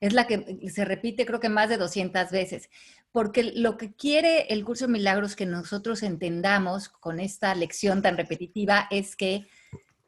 Es 0.00 0.12
la 0.12 0.26
que 0.26 0.68
se 0.68 0.84
repite 0.84 1.26
creo 1.26 1.40
que 1.40 1.48
más 1.48 1.68
de 1.68 1.76
200 1.76 2.30
veces 2.30 2.68
porque 3.12 3.44
lo 3.54 3.76
que 3.76 3.94
quiere 3.94 4.46
el 4.48 4.64
curso 4.64 4.86
de 4.86 4.92
milagros 4.92 5.36
que 5.36 5.46
nosotros 5.46 6.02
entendamos 6.02 6.88
con 6.88 7.20
esta 7.20 7.54
lección 7.54 8.02
tan 8.02 8.16
repetitiva 8.16 8.88
es 8.90 9.16
que 9.16 9.46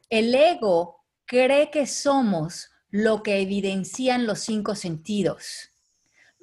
el 0.08 0.34
ego 0.34 1.04
cree 1.26 1.70
que 1.70 1.86
somos 1.86 2.70
lo 2.90 3.22
que 3.22 3.40
evidencian 3.40 4.26
los 4.26 4.40
cinco 4.40 4.74
sentidos. 4.74 5.70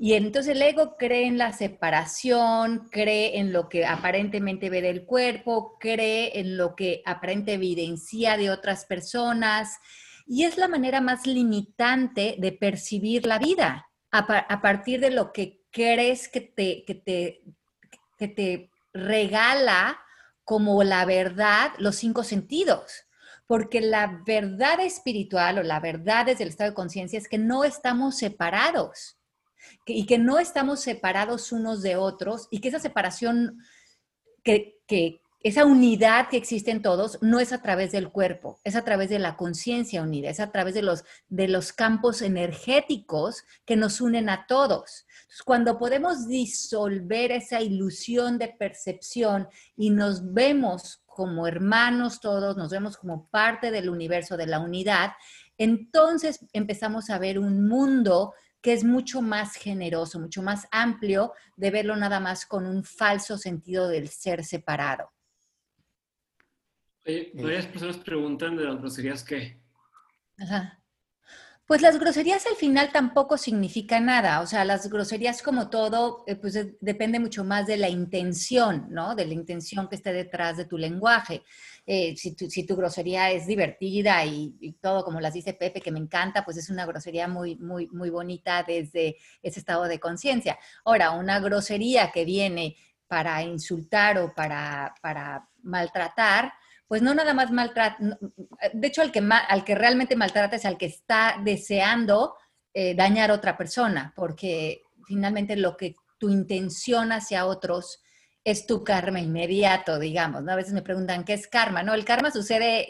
Y 0.03 0.15
entonces 0.15 0.55
el 0.55 0.63
ego 0.63 0.97
cree 0.97 1.27
en 1.27 1.37
la 1.37 1.53
separación, 1.53 2.89
cree 2.89 3.37
en 3.37 3.53
lo 3.53 3.69
que 3.69 3.85
aparentemente 3.85 4.71
ve 4.71 4.81
del 4.81 5.05
cuerpo, 5.05 5.77
cree 5.79 6.39
en 6.39 6.57
lo 6.57 6.75
que 6.75 7.03
aparentemente 7.05 7.53
evidencia 7.53 8.35
de 8.35 8.49
otras 8.49 8.85
personas. 8.85 9.77
Y 10.25 10.45
es 10.45 10.57
la 10.57 10.67
manera 10.67 11.01
más 11.01 11.27
limitante 11.27 12.35
de 12.39 12.51
percibir 12.51 13.27
la 13.27 13.37
vida, 13.37 13.91
a, 14.09 14.21
a 14.21 14.59
partir 14.59 15.01
de 15.01 15.11
lo 15.11 15.31
que 15.31 15.61
crees 15.69 16.27
que 16.29 16.41
te, 16.41 16.83
que 16.83 16.95
te, 16.95 17.43
que 18.17 18.27
te 18.27 18.71
regala 18.95 19.99
como 20.43 20.81
la 20.81 21.05
verdad 21.05 21.73
los 21.77 21.95
cinco 21.97 22.23
sentidos. 22.23 23.05
Porque 23.45 23.81
la 23.81 24.23
verdad 24.25 24.79
espiritual 24.79 25.59
o 25.59 25.63
la 25.63 25.79
verdad 25.79 26.25
desde 26.25 26.41
el 26.41 26.49
estado 26.49 26.71
de 26.71 26.75
conciencia 26.75 27.19
es 27.19 27.29
que 27.29 27.37
no 27.37 27.63
estamos 27.63 28.17
separados 28.17 29.20
y 29.85 30.05
que 30.05 30.17
no 30.17 30.39
estamos 30.39 30.81
separados 30.81 31.51
unos 31.51 31.81
de 31.81 31.95
otros 31.95 32.47
y 32.51 32.59
que 32.59 32.69
esa 32.69 32.79
separación, 32.79 33.59
que, 34.43 34.79
que 34.87 35.21
esa 35.43 35.65
unidad 35.65 36.29
que 36.29 36.37
existe 36.37 36.69
en 36.69 36.83
todos 36.83 37.17
no 37.21 37.39
es 37.39 37.51
a 37.51 37.61
través 37.61 37.91
del 37.91 38.11
cuerpo, 38.11 38.59
es 38.63 38.75
a 38.75 38.83
través 38.83 39.09
de 39.09 39.17
la 39.17 39.37
conciencia 39.37 40.03
unida, 40.03 40.29
es 40.29 40.39
a 40.39 40.51
través 40.51 40.75
de 40.75 40.83
los, 40.83 41.03
de 41.29 41.47
los 41.47 41.73
campos 41.73 42.21
energéticos 42.21 43.43
que 43.65 43.75
nos 43.75 44.01
unen 44.01 44.29
a 44.29 44.45
todos. 44.45 45.07
cuando 45.45 45.79
podemos 45.79 46.27
disolver 46.27 47.31
esa 47.31 47.61
ilusión 47.61 48.37
de 48.37 48.49
percepción 48.49 49.47
y 49.75 49.89
nos 49.89 50.31
vemos 50.33 51.01
como 51.07 51.47
hermanos 51.47 52.19
todos, 52.19 52.55
nos 52.55 52.69
vemos 52.69 52.97
como 52.97 53.27
parte 53.29 53.71
del 53.71 53.89
universo, 53.89 54.37
de 54.37 54.45
la 54.45 54.59
unidad, 54.59 55.11
entonces 55.57 56.45
empezamos 56.53 57.09
a 57.09 57.17
ver 57.17 57.39
un 57.39 57.67
mundo 57.67 58.33
que 58.61 58.73
es 58.73 58.83
mucho 58.83 59.21
más 59.21 59.55
generoso, 59.55 60.19
mucho 60.19 60.41
más 60.41 60.67
amplio 60.71 61.33
de 61.55 61.71
verlo 61.71 61.95
nada 61.95 62.19
más 62.19 62.45
con 62.45 62.65
un 62.65 62.83
falso 62.83 63.37
sentido 63.37 63.87
del 63.87 64.07
ser 64.09 64.43
separado. 64.43 65.11
Oye, 67.05 67.31
varias 67.35 67.65
personas 67.65 67.97
preguntan 67.97 68.55
de 68.55 68.65
las 68.65 68.77
groserías 68.77 69.23
qué. 69.23 69.59
Ajá. 70.37 70.80
Pues 71.65 71.81
las 71.81 71.97
groserías 71.99 72.45
al 72.47 72.55
final 72.55 72.91
tampoco 72.91 73.37
significan 73.37 74.05
nada, 74.05 74.41
o 74.41 74.47
sea, 74.47 74.65
las 74.65 74.89
groserías 74.89 75.41
como 75.41 75.69
todo, 75.69 76.25
eh, 76.27 76.35
pues 76.35 76.59
depende 76.81 77.17
mucho 77.19 77.45
más 77.45 77.65
de 77.65 77.77
la 77.77 77.87
intención, 77.87 78.87
¿no? 78.89 79.15
De 79.15 79.25
la 79.25 79.33
intención 79.33 79.87
que 79.87 79.95
esté 79.95 80.11
detrás 80.11 80.57
de 80.57 80.65
tu 80.65 80.77
lenguaje. 80.77 81.43
Eh, 81.85 82.15
si, 82.17 82.35
tu, 82.35 82.49
si, 82.49 82.65
tu, 82.65 82.75
grosería 82.75 83.31
es 83.31 83.47
divertida 83.47 84.25
y, 84.25 84.55
y, 84.59 84.73
todo, 84.73 85.03
como 85.05 85.21
las 85.21 85.33
dice 85.33 85.53
Pepe, 85.53 85.81
que 85.81 85.91
me 85.91 85.99
encanta, 85.99 86.43
pues 86.43 86.57
es 86.57 86.69
una 86.69 86.85
grosería 86.85 87.27
muy, 87.27 87.55
muy, 87.55 87.87
muy 87.87 88.09
bonita 88.09 88.63
desde 88.63 89.17
ese 89.41 89.59
estado 89.59 89.85
de 89.85 89.99
conciencia. 89.99 90.59
Ahora, 90.83 91.11
una 91.11 91.39
grosería 91.39 92.11
que 92.11 92.25
viene 92.25 92.75
para 93.07 93.43
insultar 93.43 94.17
o 94.19 94.33
para, 94.33 94.93
para 95.01 95.49
maltratar, 95.63 96.53
pues 96.91 97.01
no 97.01 97.13
nada 97.13 97.33
más 97.33 97.51
maltrata, 97.51 97.95
de 98.73 98.85
hecho 98.85 99.01
al 99.01 99.13
que, 99.13 99.23
al 99.47 99.63
que 99.63 99.75
realmente 99.75 100.17
maltrata 100.17 100.57
es 100.57 100.65
al 100.65 100.77
que 100.77 100.87
está 100.87 101.37
deseando 101.41 102.35
eh, 102.73 102.95
dañar 102.95 103.31
a 103.31 103.35
otra 103.35 103.55
persona, 103.55 104.11
porque 104.13 104.81
finalmente 105.07 105.55
lo 105.55 105.77
que 105.77 105.95
tu 106.17 106.29
intención 106.29 107.13
hacia 107.13 107.45
otros 107.45 108.03
es 108.43 108.67
tu 108.67 108.83
karma 108.83 109.21
inmediato, 109.21 109.99
digamos, 109.99 110.43
¿no? 110.43 110.51
A 110.51 110.57
veces 110.57 110.73
me 110.73 110.81
preguntan, 110.81 111.23
¿qué 111.23 111.31
es 111.31 111.47
karma? 111.47 111.81
No, 111.81 111.93
el 111.93 112.03
karma 112.03 112.29
sucede 112.29 112.85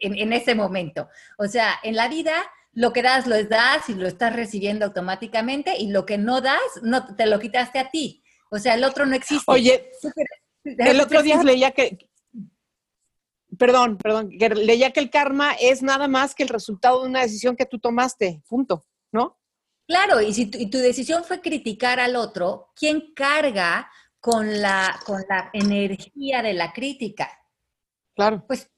en, 0.00 0.18
en 0.18 0.32
ese 0.34 0.54
momento. 0.54 1.08
O 1.38 1.46
sea, 1.46 1.80
en 1.82 1.96
la 1.96 2.08
vida 2.08 2.34
lo 2.74 2.92
que 2.92 3.00
das 3.00 3.26
lo 3.26 3.42
das 3.42 3.88
y 3.88 3.94
lo 3.94 4.06
estás 4.06 4.36
recibiendo 4.36 4.84
automáticamente 4.84 5.78
y 5.78 5.88
lo 5.88 6.04
que 6.04 6.18
no 6.18 6.42
das, 6.42 6.60
no 6.82 7.16
te 7.16 7.24
lo 7.24 7.40
quitaste 7.40 7.78
a 7.78 7.90
ti. 7.90 8.22
O 8.50 8.58
sea, 8.58 8.74
el 8.74 8.84
otro 8.84 9.06
no 9.06 9.16
existe. 9.16 9.50
Oye, 9.50 9.90
el 10.62 11.00
otro 11.00 11.22
día 11.22 11.42
leía 11.42 11.70
que, 11.70 12.10
perdón, 13.58 13.98
perdón, 13.98 14.30
leía 14.30 14.92
que 14.92 15.00
el 15.00 15.10
karma 15.10 15.52
es 15.52 15.82
nada 15.82 16.08
más 16.08 16.34
que 16.34 16.42
el 16.42 16.48
resultado 16.48 17.02
de 17.02 17.08
una 17.08 17.22
decisión 17.22 17.56
que 17.56 17.66
tú 17.66 17.78
tomaste, 17.78 18.42
punto, 18.48 18.86
¿no? 19.12 19.38
Claro, 19.86 20.20
y 20.20 20.32
si 20.32 20.46
tu, 20.46 20.78
decisión 20.78 21.24
fue 21.24 21.40
criticar 21.40 22.00
al 22.00 22.16
otro, 22.16 22.72
¿quién 22.74 23.12
carga 23.14 23.90
con 24.18 24.62
la, 24.62 24.98
con 25.04 25.22
la 25.28 25.50
energía 25.52 26.42
de 26.42 26.54
la 26.54 26.72
crítica? 26.72 27.30
Claro. 28.14 28.44
Pues 28.46 28.70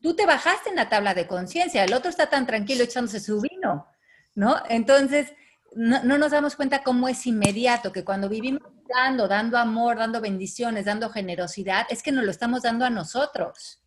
tú 0.00 0.14
te 0.14 0.26
bajaste 0.26 0.70
en 0.70 0.76
la 0.76 0.88
tabla 0.88 1.14
de 1.14 1.26
conciencia, 1.26 1.82
el 1.82 1.92
otro 1.92 2.08
está 2.08 2.30
tan 2.30 2.46
tranquilo 2.46 2.84
echándose 2.84 3.18
su 3.18 3.40
vino, 3.40 3.88
¿no? 4.36 4.62
Entonces, 4.68 5.32
no, 5.74 6.04
no, 6.04 6.18
nos 6.18 6.30
damos 6.30 6.54
cuenta 6.54 6.84
cómo 6.84 7.08
es 7.08 7.26
inmediato, 7.26 7.90
que 7.90 8.04
cuando 8.04 8.28
vivimos 8.28 8.62
dando, 8.88 9.26
dando 9.26 9.58
amor, 9.58 9.98
dando 9.98 10.20
bendiciones, 10.20 10.84
dando 10.84 11.10
generosidad, 11.10 11.86
es 11.90 12.02
que 12.02 12.12
nos 12.12 12.24
lo 12.24 12.30
estamos 12.30 12.62
dando 12.62 12.84
a 12.84 12.90
nosotros. 12.90 13.83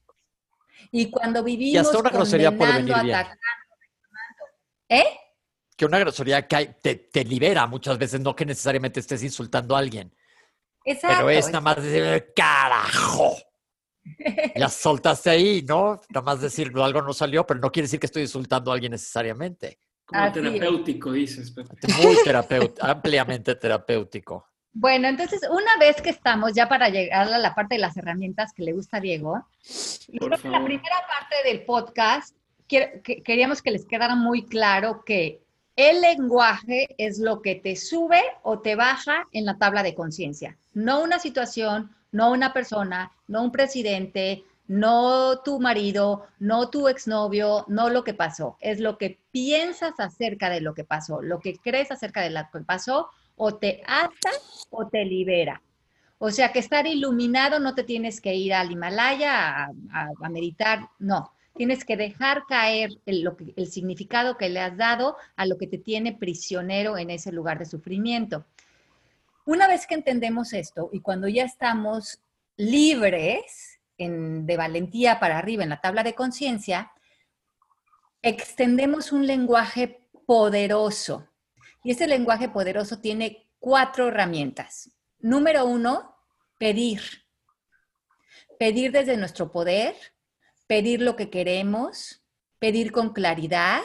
Y 0.92 1.10
cuando 1.10 1.44
vivimos 1.44 1.74
y 1.74 1.78
hasta 1.78 1.98
una 1.98 2.10
grosería 2.10 2.56
puede 2.56 2.74
venir 2.74 2.96
bien. 3.04 3.18
¿Eh? 4.90 5.06
Que 5.76 5.86
una 5.86 6.00
grosería 6.00 6.48
que 6.48 6.76
te, 6.82 6.96
te, 6.96 7.24
libera 7.24 7.68
muchas 7.68 7.98
veces, 7.98 8.20
no 8.22 8.36
que 8.36 8.46
necesariamente 8.46 9.00
estés 9.00 9.22
insultando 9.24 9.76
a 9.76 9.80
alguien. 9.80 10.14
Exacto. 10.84 11.18
Pero 11.18 11.30
es 11.30 11.46
nada 11.48 11.62
más 11.62 11.84
decir, 11.84 12.34
carajo. 12.36 13.36
Ya 14.56 14.70
soltaste 14.70 15.30
ahí, 15.30 15.62
¿no? 15.68 16.02
Nada 16.10 16.26
más 16.26 16.42
decirlo, 16.42 16.84
algo 16.84 17.02
no 17.02 17.14
salió, 17.14 17.46
pero 17.46 17.60
no 17.60 17.72
quiere 17.72 17.86
decir 17.86 18.00
que 18.00 18.06
estoy 18.06 18.24
insultando 18.24 18.72
a 18.72 18.76
alguien 18.76 18.94
necesariamente. 18.94 19.80
Como 20.06 20.32
terapéutico, 20.32 21.12
dices. 21.12 21.54
Muy 22.02 22.16
terapéutico, 22.24 22.86
ampliamente 22.86 23.56
terapéutico. 23.56 24.48
Bueno, 24.80 25.08
entonces, 25.08 25.42
una 25.50 25.76
vez 25.80 26.00
que 26.04 26.12
estamos 26.12 26.54
ya 26.54 26.70
para 26.70 26.90
llegar 26.90 27.34
a 27.34 27.40
la 27.40 27.56
parte 27.56 27.74
de 27.74 27.82
las 27.82 27.98
herramientas 27.98 28.54
que 28.54 28.62
le 28.62 28.74
gusta 28.74 28.98
a 28.98 29.00
Diego, 29.00 29.44
la 30.12 30.38
primera 30.38 30.96
parte 31.08 31.36
del 31.46 31.66
podcast 31.66 32.36
queríamos 32.68 33.64
que 33.64 33.72
les 33.72 33.86
quedara 33.86 34.14
muy 34.14 34.46
claro 34.46 35.04
que 35.04 35.42
el 35.76 36.02
lenguaje 36.02 36.90
es 37.00 37.18
lo 37.18 37.42
que 37.42 37.56
te 37.56 37.76
sube 37.76 38.22
o 38.44 38.60
te 38.60 38.76
baja 38.76 39.28
en 39.32 39.46
la 39.46 39.58
tabla 39.58 39.82
de 39.82 39.96
conciencia, 39.96 40.60
no 40.76 41.02
una 41.02 41.18
situación, 41.18 41.96
no 42.12 42.32
una 42.32 42.54
persona, 42.54 43.12
no 43.28 43.42
un 43.42 43.52
presidente, 43.52 44.44
no 44.68 45.40
tu 45.40 45.60
marido, 45.60 46.28
no 46.38 46.70
tu 46.70 46.88
exnovio, 46.88 47.66
no 47.68 47.90
lo 47.90 48.04
que 48.04 48.14
pasó, 48.14 48.58
es 48.60 48.80
lo 48.80 49.00
que 49.00 49.18
piensas 49.32 50.00
acerca 50.00 50.52
de 50.52 50.62
lo 50.62 50.76
que 50.76 50.84
pasó, 50.84 51.24
lo 51.24 51.40
que 51.40 51.58
crees 51.58 51.90
acerca 51.90 52.22
de 52.22 52.30
lo 52.30 52.42
que 52.54 52.60
pasó 52.60 53.10
o 53.38 53.56
te 53.56 53.82
ata 53.86 54.32
o 54.70 54.88
te 54.88 55.06
libera. 55.06 55.62
O 56.18 56.32
sea 56.32 56.52
que 56.52 56.60
estar 56.60 56.88
iluminado 56.88 57.60
no 57.60 57.76
te 57.76 57.84
tienes 57.84 58.20
que 58.20 58.36
ir 58.36 58.54
al 58.54 58.72
Himalaya 58.72 59.66
a, 59.92 60.30
meditar, 60.30 60.90
no. 61.00 61.32
Tienes 61.56 61.86
que 61.86 61.96
dejar 61.96 62.44
caer 62.48 62.92
el, 63.06 63.32
el 63.56 63.68
significado 63.68 64.38
que 64.38 64.50
le 64.50 64.60
has 64.60 64.76
dado 64.76 65.16
a 65.36 65.46
lo 65.46 65.58
que 65.58 65.68
te 65.68 65.78
tiene 65.78 66.14
prisionero 66.14 66.98
en 66.98 67.10
ese 67.12 67.32
lugar 67.32 67.60
de 67.60 67.66
sufrimiento. 67.66 68.46
Una 69.46 69.68
vez 69.68 69.88
que 69.88 69.96
entendemos 69.96 70.54
esto 70.54 70.90
y 70.92 71.00
cuando 71.00 71.28
ya 71.28 71.46
estamos 71.46 72.20
libres 72.58 73.80
en, 73.98 74.46
de 74.46 74.58
valentía 74.58 75.20
para 75.20 75.38
arriba 75.38 75.64
en 75.64 75.70
la 75.70 75.82
tabla 75.82 76.04
de 76.04 76.16
conciencia, 76.16 76.92
extendemos 78.22 79.12
un 79.12 79.26
lenguaje 79.26 80.02
poderoso 80.26 81.28
y 81.88 81.92
este 81.92 82.06
lenguaje 82.06 82.50
poderoso 82.50 83.00
tiene 83.00 83.50
cuatro 83.60 84.10
herramientas. 84.10 84.92
Número 85.20 85.66
uno, 85.66 86.18
pedir. 86.60 87.00
Pedir 88.60 88.92
desde 88.92 89.16
nuestro 89.16 89.54
poder, 89.54 89.96
pedir 90.68 91.02
lo 91.02 91.16
que 91.16 91.30
queremos, 91.30 92.26
pedir 92.60 92.92
con 92.92 93.14
claridad 93.14 93.84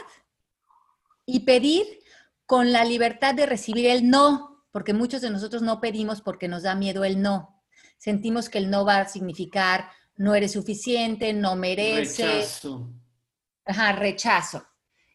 y 1.26 1.44
pedir 1.44 1.86
con 2.44 2.72
la 2.72 2.84
libertad 2.84 3.36
de 3.36 3.46
recibir 3.46 3.86
el 3.86 4.10
no, 4.10 4.66
porque 4.72 4.94
muchos 4.94 5.22
de 5.22 5.30
nosotros 5.30 5.62
no 5.62 5.80
pedimos 5.80 6.22
porque 6.22 6.48
nos 6.48 6.64
da 6.64 6.74
miedo 6.74 7.04
el 7.04 7.22
no. 7.22 7.62
Sentimos 7.98 8.48
que 8.48 8.58
el 8.58 8.68
no 8.68 8.84
va 8.84 8.98
a 8.98 9.08
significar 9.08 9.90
no 10.16 10.34
eres 10.34 10.50
suficiente, 10.50 11.32
no 11.32 11.54
mereces. 11.54 12.18
Rechazo. 12.18 12.90
Ajá, 13.64 13.92
rechazo. 13.92 14.66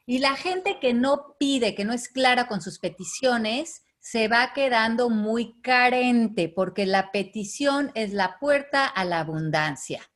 Y 0.07 0.19
la 0.19 0.35
gente 0.37 0.79
que 0.79 0.93
no 0.93 1.35
pide, 1.37 1.75
que 1.75 1.83
no 1.83 1.91
es 1.91 2.07
clara 2.07 2.47
con 2.47 2.61
sus 2.61 2.79
peticiones, 2.79 3.83
se 3.99 4.29
va 4.29 4.53
quedando 4.53 5.09
muy 5.09 5.59
carente 5.61 6.47
porque 6.47 6.85
la 6.85 7.11
petición 7.11 7.91
es 7.93 8.13
la 8.13 8.39
puerta 8.39 8.85
a 8.87 9.03
la 9.03 9.19
abundancia. 9.19 10.09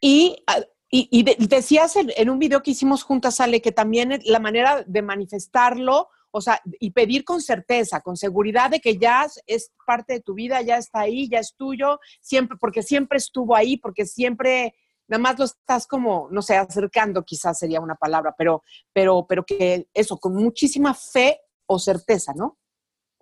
Y, 0.00 0.36
ah, 0.46 0.60
y, 0.88 1.24
decías 1.24 1.96
en, 1.96 2.30
un 2.30 2.38
video 2.38 2.62
que 2.62 2.70
hicimos 2.70 3.02
juntas, 3.02 3.40
Ale, 3.40 3.60
que 3.60 3.72
también 3.72 4.20
la 4.24 4.38
manera 4.38 4.84
de 4.86 5.02
manifestarlo, 5.02 6.08
o 6.30 6.40
sea, 6.40 6.62
y 6.78 6.92
pedir 6.92 7.24
con 7.24 7.40
certeza, 7.40 8.02
con 8.02 8.16
seguridad 8.16 8.70
de 8.70 8.78
que 8.78 8.98
ya 8.98 9.26
es 9.46 9.72
parte 9.84 10.12
de 10.12 10.20
tu 10.20 10.34
vida, 10.34 10.62
ya 10.62 10.76
está 10.76 11.00
ahí, 11.00 11.28
ya 11.28 11.40
es 11.40 11.56
tuyo, 11.56 11.98
siempre, 12.20 12.56
porque 12.60 12.84
siempre 12.84 13.18
estuvo 13.18 13.56
ahí, 13.56 13.76
porque 13.76 14.06
siempre 14.06 14.76
nada 15.08 15.20
más 15.20 15.38
lo 15.38 15.44
estás 15.44 15.86
como, 15.86 16.28
no 16.30 16.42
sé, 16.42 16.56
acercando 16.56 17.24
quizás 17.24 17.58
sería 17.58 17.80
una 17.80 17.94
palabra, 17.94 18.34
pero, 18.36 18.62
pero, 18.92 19.26
pero 19.26 19.44
que 19.44 19.88
eso, 19.92 20.16
con 20.18 20.34
muchísima 20.34 20.94
fe 20.94 21.40
o 21.66 21.78
certeza, 21.78 22.32
¿no? 22.34 22.58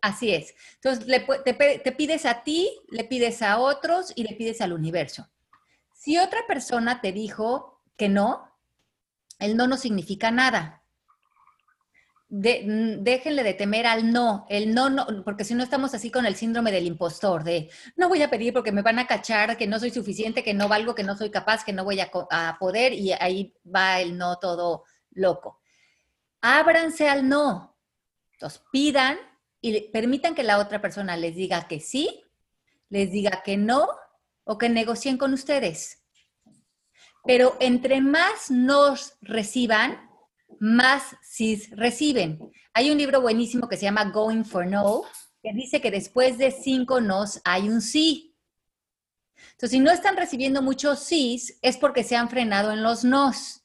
Así 0.01 0.35
es. 0.35 0.55
Entonces, 0.75 1.07
te, 1.45 1.79
te 1.79 1.93
pides 1.93 2.27
a 2.27 2.43
ti, 2.43 2.71
le 2.89 3.05
pides 3.05 3.41
a 3.43 3.59
otros 3.59 4.13
y 4.17 4.25
le 4.25 4.35
pides 4.35 4.61
al 4.61 4.73
universo. 4.73 5.29
Si 5.95 6.19
otra 6.19 6.41
persona 6.49 7.01
te 7.01 7.13
dijo 7.13 7.81
que 7.97 8.09
no, 8.09 8.51
el 9.39 9.57
no 9.57 9.69
no 9.69 9.77
significa 9.77 10.31
nada. 10.31 10.82
De, 12.35 12.97
déjenle 13.01 13.43
de 13.43 13.53
temer 13.53 13.87
al 13.87 14.11
no, 14.11 14.47
el 14.49 14.73
no, 14.73 14.89
no, 14.89 15.07
porque 15.23 15.45
si 15.45 15.55
no 15.55 15.63
estamos 15.63 15.93
así 15.93 16.11
con 16.11 16.25
el 16.25 16.35
síndrome 16.35 16.73
del 16.73 16.87
impostor, 16.87 17.45
de 17.45 17.69
no 17.95 18.09
voy 18.09 18.23
a 18.23 18.31
pedir 18.31 18.55
porque 18.55 18.73
me 18.73 18.81
van 18.81 18.99
a 18.99 19.07
cachar, 19.07 19.59
que 19.59 19.67
no 19.67 19.79
soy 19.79 19.91
suficiente, 19.91 20.43
que 20.43 20.55
no 20.55 20.67
valgo, 20.67 20.95
que 20.95 21.03
no 21.03 21.15
soy 21.15 21.31
capaz, 21.31 21.63
que 21.63 21.75
no 21.75 21.85
voy 21.85 22.01
a, 22.01 22.11
a 22.31 22.57
poder 22.59 22.95
y 22.95 23.13
ahí 23.13 23.55
va 23.65 24.01
el 24.01 24.17
no 24.17 24.39
todo 24.39 24.85
loco. 25.11 25.61
Ábranse 26.41 27.07
al 27.07 27.29
no. 27.29 27.77
Entonces 28.33 28.63
pidan 28.73 29.19
y 29.61 29.91
permitan 29.91 30.35
que 30.35 30.43
la 30.43 30.59
otra 30.59 30.81
persona 30.81 31.19
les 31.19 31.37
diga 31.37 31.69
que 31.69 31.81
sí, 31.81 32.25
les 32.89 33.13
diga 33.13 33.43
que 33.45 33.59
no 33.59 33.87
o 34.45 34.57
que 34.57 34.71
negocien 34.71 35.19
con 35.19 35.35
ustedes. 35.35 36.03
Pero 37.27 37.59
entre 37.61 38.01
más 38.01 38.51
nos 38.51 39.19
reciban, 39.21 40.12
más 40.61 41.17
sí 41.23 41.63
reciben. 41.73 42.39
Hay 42.73 42.91
un 42.91 42.99
libro 42.99 43.21
buenísimo 43.21 43.69
que 43.69 43.77
se 43.77 43.83
llama 43.83 44.05
Going 44.07 44.45
for 44.45 44.67
No, 44.67 45.03
que 45.43 45.53
dice 45.53 45.81
que 45.81 45.91
después 45.91 46.39
de 46.39 46.51
cinco 46.51 47.01
nos 47.01 47.41
hay 47.45 47.69
un 47.69 47.81
sí. 47.81 48.37
Entonces, 49.53 49.71
si 49.71 49.81
no 49.81 49.91
están 49.91 50.17
recibiendo 50.17 50.63
muchos 50.63 51.01
sís, 51.01 51.59
es 51.63 51.77
porque 51.77 52.05
se 52.05 52.17
han 52.17 52.29
frenado 52.29 52.73
en 52.73 52.83
los 52.83 53.05
nos. 53.05 53.65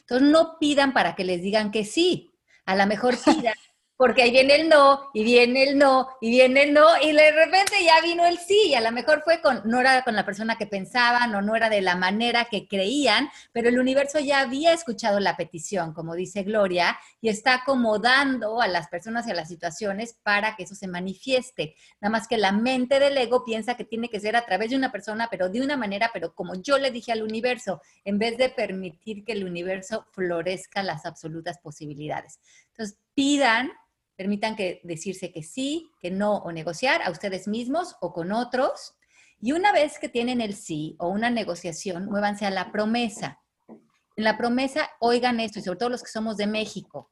Entonces, 0.00 0.28
no 0.28 0.58
pidan 0.58 0.92
para 0.92 1.14
que 1.14 1.24
les 1.24 1.42
digan 1.42 1.70
que 1.70 1.84
sí. 1.84 2.32
A 2.64 2.76
lo 2.76 2.86
mejor 2.86 3.16
pidan 3.16 3.54
porque 3.96 4.22
ahí 4.22 4.30
viene 4.30 4.56
el 4.56 4.68
no, 4.68 5.10
y 5.14 5.24
viene 5.24 5.62
el 5.62 5.78
no, 5.78 6.08
y 6.20 6.30
viene 6.30 6.64
el 6.64 6.74
no, 6.74 6.86
y 7.02 7.12
de 7.12 7.32
repente 7.32 7.76
ya 7.82 8.00
vino 8.02 8.26
el 8.26 8.38
sí, 8.38 8.68
y 8.68 8.74
a 8.74 8.80
lo 8.82 8.92
mejor 8.92 9.22
fue 9.24 9.40
con, 9.40 9.62
no 9.64 9.80
era 9.80 10.02
con 10.02 10.14
la 10.14 10.26
persona 10.26 10.56
que 10.56 10.66
pensaban, 10.66 11.34
o 11.34 11.40
no 11.40 11.56
era 11.56 11.70
de 11.70 11.80
la 11.80 11.96
manera 11.96 12.46
que 12.50 12.68
creían, 12.68 13.30
pero 13.52 13.68
el 13.68 13.78
universo 13.78 14.18
ya 14.18 14.40
había 14.40 14.72
escuchado 14.72 15.18
la 15.18 15.36
petición, 15.36 15.94
como 15.94 16.14
dice 16.14 16.42
Gloria, 16.42 16.98
y 17.22 17.30
está 17.30 17.54
acomodando 17.54 18.60
a 18.60 18.68
las 18.68 18.88
personas 18.88 19.26
y 19.26 19.30
a 19.30 19.34
las 19.34 19.48
situaciones 19.48 20.14
para 20.22 20.56
que 20.56 20.64
eso 20.64 20.74
se 20.74 20.88
manifieste. 20.88 21.74
Nada 22.00 22.12
más 22.12 22.28
que 22.28 22.36
la 22.36 22.52
mente 22.52 23.00
del 23.00 23.16
ego 23.16 23.44
piensa 23.44 23.76
que 23.76 23.84
tiene 23.84 24.10
que 24.10 24.20
ser 24.20 24.36
a 24.36 24.44
través 24.44 24.70
de 24.70 24.76
una 24.76 24.92
persona, 24.92 25.28
pero 25.30 25.48
de 25.48 25.62
una 25.62 25.76
manera, 25.76 26.10
pero 26.12 26.34
como 26.34 26.54
yo 26.54 26.78
le 26.78 26.90
dije 26.90 27.12
al 27.12 27.22
universo, 27.22 27.80
en 28.04 28.18
vez 28.18 28.36
de 28.36 28.50
permitir 28.50 29.24
que 29.24 29.32
el 29.32 29.44
universo 29.44 30.06
florezca 30.12 30.82
las 30.82 31.06
absolutas 31.06 31.58
posibilidades. 31.58 32.40
Entonces, 32.68 32.98
pidan 33.14 33.72
permitan 34.16 34.56
que 34.56 34.80
decirse 34.82 35.32
que 35.32 35.42
sí, 35.42 35.90
que 36.00 36.10
no 36.10 36.38
o 36.38 36.50
negociar 36.52 37.02
a 37.02 37.10
ustedes 37.10 37.46
mismos 37.46 37.96
o 38.00 38.12
con 38.12 38.32
otros. 38.32 38.96
Y 39.40 39.52
una 39.52 39.72
vez 39.72 39.98
que 39.98 40.08
tienen 40.08 40.40
el 40.40 40.54
sí 40.54 40.96
o 40.98 41.08
una 41.08 41.30
negociación, 41.30 42.06
muévanse 42.06 42.46
a 42.46 42.50
la 42.50 42.72
promesa. 42.72 43.40
En 43.68 44.24
la 44.24 44.38
promesa, 44.38 44.90
oigan 44.98 45.40
esto, 45.40 45.58
y 45.58 45.62
sobre 45.62 45.78
todo 45.78 45.90
los 45.90 46.02
que 46.02 46.10
somos 46.10 46.38
de 46.38 46.46
México. 46.46 47.10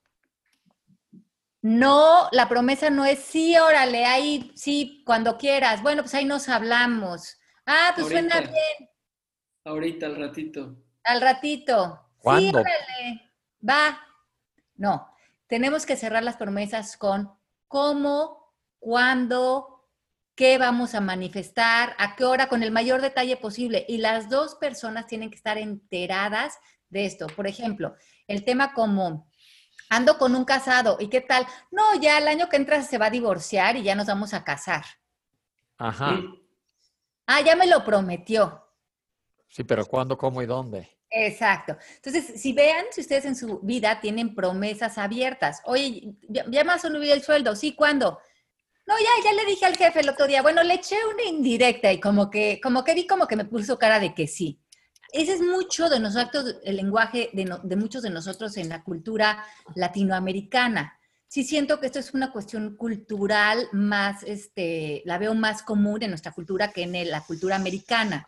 No, 1.61 2.29
la 2.33 2.49
promesa 2.49 2.91
no 2.91 3.05
es 3.05 3.21
sí, 3.21 3.57
órale, 3.57 4.07
ahí 4.07 4.53
sí, 4.55 5.03
cuando 5.07 5.37
quieras. 5.37 5.83
Bueno, 5.83 6.03
pues 6.03 6.15
ahí 6.15 6.25
nos 6.25 6.49
hablamos. 6.49 7.39
Ah, 7.67 7.93
pues 7.95 8.09
suena 8.09 8.41
bien. 8.41 8.91
Ahorita, 9.65 10.07
al 10.07 10.17
ratito. 10.17 10.77
Al 11.05 11.21
ratito. 11.21 12.11
Sí, 12.23 12.49
órale, 12.49 13.33
va. 13.67 13.99
No, 14.77 15.14
tenemos 15.47 15.87
que 15.87 15.97
cerrar 15.97 16.23
las 16.23 16.37
promesas 16.37 16.97
con 16.97 17.31
cómo, 17.69 18.55
cuándo, 18.79 19.89
qué 20.35 20.59
vamos 20.59 20.95
a 20.95 21.01
manifestar, 21.01 21.95
a 21.99 22.17
qué 22.17 22.25
hora, 22.25 22.49
con 22.49 22.63
el 22.63 22.71
mayor 22.71 23.01
detalle 23.01 23.37
posible. 23.37 23.85
Y 23.89 23.99
las 23.99 24.29
dos 24.29 24.57
personas 24.57 25.07
tienen 25.07 25.31
que 25.31 25.37
estar 25.37 25.59
enteradas 25.59 26.59
de 26.89 27.07
esto. 27.07 27.27
Por 27.29 27.47
ejemplo, 27.47 27.95
el 28.27 28.45
tema 28.45 28.73
como 28.73 29.31
ando 29.91 30.19
con 30.19 30.35
un 30.35 30.45
casado 30.45 30.97
y 30.99 31.09
qué 31.09 31.21
tal, 31.21 31.47
no, 31.71 31.95
ya 32.01 32.19
el 32.19 32.29
año 32.29 32.49
que 32.49 32.57
entra 32.57 32.83
se 32.83 32.99
va 32.99 33.07
a 33.07 33.11
divorciar 33.11 33.77
y 33.77 33.83
ya 33.83 33.95
nos 33.95 34.07
vamos 34.07 34.35
a 34.35 34.45
casar. 34.45 34.85
Ajá. 35.79 36.21
Ah, 37.27 37.41
ya 37.41 37.57
me 37.57 37.67
lo 37.67 37.85
prometió. 37.85 38.63
Sí, 39.49 39.65
pero 39.65 39.87
¿cuándo, 39.87 40.19
cómo 40.19 40.43
y 40.43 40.47
dónde? 40.47 40.94
Exacto. 41.17 41.77
Entonces, 41.97 42.41
si 42.41 42.53
vean, 42.53 42.87
si 42.91 43.01
ustedes 43.03 43.25
en 43.25 43.37
su 43.37 43.61
vida 43.61 44.01
tienen 44.01 44.35
promesas 44.35 44.99
abiertas, 44.99 45.63
oye, 45.65 46.17
ya, 46.29 46.65
más 46.65 46.85
o 46.85 46.89
el 46.89 47.23
sueldo, 47.23 47.55
¿sí? 47.55 47.75
¿Cuándo? 47.75 48.19
No, 48.87 48.95
ya, 48.99 49.25
ya 49.25 49.33
le 49.33 49.47
dije 49.47 49.65
al 49.65 49.77
jefe 49.77 50.01
el 50.01 50.09
otro 50.09 50.27
día, 50.27 50.43
bueno, 50.43 50.63
le 50.65 50.75
eché 50.75 50.97
una 51.07 51.23
indirecta 51.23 51.93
y 51.93 52.01
como 52.01 52.31
que, 52.31 52.61
como 52.61 52.83
que 52.83 52.95
vi 52.95 53.07
como 53.07 53.29
que 53.29 53.37
me 53.37 53.45
puso 53.45 53.79
cara 53.79 54.01
de 54.01 54.13
que 54.13 54.27
sí. 54.27 54.61
Ese 55.13 55.35
es 55.35 55.41
mucho 55.41 55.89
de 55.89 56.01
nosotros, 56.01 56.57
el 56.65 56.77
lenguaje 56.77 57.31
de, 57.33 57.59
de 57.63 57.77
muchos 57.77 58.03
de 58.03 58.11
nosotros 58.11 58.57
en 58.57 58.69
la 58.69 58.83
cultura 58.83 59.45
latinoamericana. 59.77 60.99
Sí 61.29 61.45
siento 61.45 61.79
que 61.79 61.87
esto 61.87 62.01
es 62.01 62.13
una 62.13 62.33
cuestión 62.33 62.77
cultural 62.77 63.69
más, 63.73 64.25
este, 64.25 65.03
la 65.05 65.19
veo 65.19 65.35
más 65.35 65.63
común 65.63 66.03
en 66.03 66.11
nuestra 66.11 66.33
cultura 66.33 66.73
que 66.73 66.83
en 66.83 67.11
la 67.11 67.21
cultura 67.23 67.55
americana. 67.55 68.27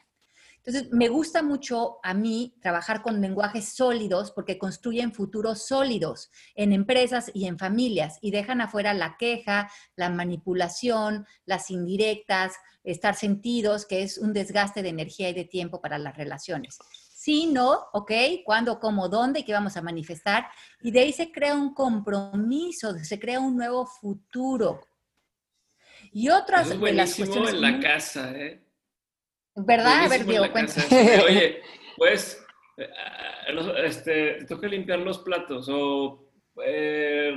Entonces, 0.66 0.92
me 0.92 1.08
gusta 1.08 1.44
mucho 1.44 1.98
a 2.02 2.12
mí 2.12 2.56
trabajar 2.60 3.00
con 3.00 3.20
lenguajes 3.20 3.68
sólidos 3.68 4.32
porque 4.32 4.58
construyen 4.58 5.12
futuros 5.12 5.64
sólidos 5.64 6.28
en 6.56 6.72
empresas 6.72 7.30
y 7.32 7.46
en 7.46 7.56
familias 7.56 8.18
y 8.20 8.32
dejan 8.32 8.60
afuera 8.60 8.92
la 8.92 9.16
queja, 9.16 9.70
la 9.94 10.10
manipulación, 10.10 11.24
las 11.44 11.70
indirectas, 11.70 12.54
estar 12.82 13.14
sentidos, 13.14 13.86
que 13.86 14.02
es 14.02 14.18
un 14.18 14.32
desgaste 14.32 14.82
de 14.82 14.88
energía 14.88 15.30
y 15.30 15.34
de 15.34 15.44
tiempo 15.44 15.80
para 15.80 15.98
las 15.98 16.16
relaciones. 16.16 16.78
Sí, 17.14 17.46
no, 17.46 17.84
ok, 17.92 18.12
cuándo, 18.44 18.80
cómo, 18.80 19.08
dónde 19.08 19.40
y 19.40 19.44
qué 19.44 19.52
vamos 19.52 19.76
a 19.76 19.82
manifestar. 19.82 20.48
Y 20.82 20.90
de 20.90 21.00
ahí 21.00 21.12
se 21.12 21.30
crea 21.30 21.54
un 21.54 21.74
compromiso, 21.74 22.92
se 22.98 23.20
crea 23.20 23.38
un 23.38 23.56
nuevo 23.56 23.86
futuro. 23.86 24.80
Y 26.10 26.28
otras 26.28 26.70
es 26.72 26.78
buenísimo 26.78 27.48
en 27.48 27.60
la 27.60 27.78
casa, 27.78 28.32
¿eh? 28.32 28.65
¿Verdad? 29.57 30.04
A 30.04 30.09
ver, 30.09 30.26
Diego, 30.26 30.44
Oye, 31.24 31.62
pues, 31.96 32.44
eh, 32.76 32.88
este, 33.84 34.34
te 34.34 34.44
toca 34.44 34.68
limpiar 34.68 34.98
los 34.98 35.18
platos 35.20 35.66
o 35.70 36.30
eh, 36.62 37.34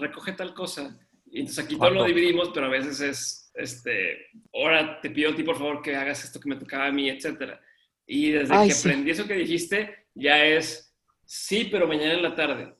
recoge 0.00 0.32
tal 0.32 0.54
cosa. 0.54 0.96
Y 1.26 1.40
entonces 1.40 1.64
aquí 1.64 1.76
todo 1.76 1.90
lo 1.90 2.04
dividimos, 2.04 2.50
pero 2.54 2.66
a 2.66 2.70
veces 2.70 3.00
es, 3.00 3.52
este, 3.54 4.26
ahora 4.54 5.00
te 5.00 5.10
pido 5.10 5.30
a 5.30 5.34
ti, 5.34 5.42
por 5.42 5.58
favor, 5.58 5.82
que 5.82 5.96
hagas 5.96 6.24
esto 6.24 6.40
que 6.40 6.48
me 6.48 6.56
tocaba 6.56 6.86
a 6.86 6.92
mí, 6.92 7.08
etcétera. 7.08 7.60
Y 8.06 8.30
desde 8.30 8.54
que 8.66 8.72
aprendí 8.72 9.10
eso 9.10 9.26
que 9.26 9.34
dijiste, 9.34 10.06
ya 10.14 10.44
es, 10.44 10.96
sí, 11.24 11.68
pero 11.70 11.86
mañana 11.86 12.14
en 12.14 12.22
la 12.22 12.34
tarde. 12.34 12.74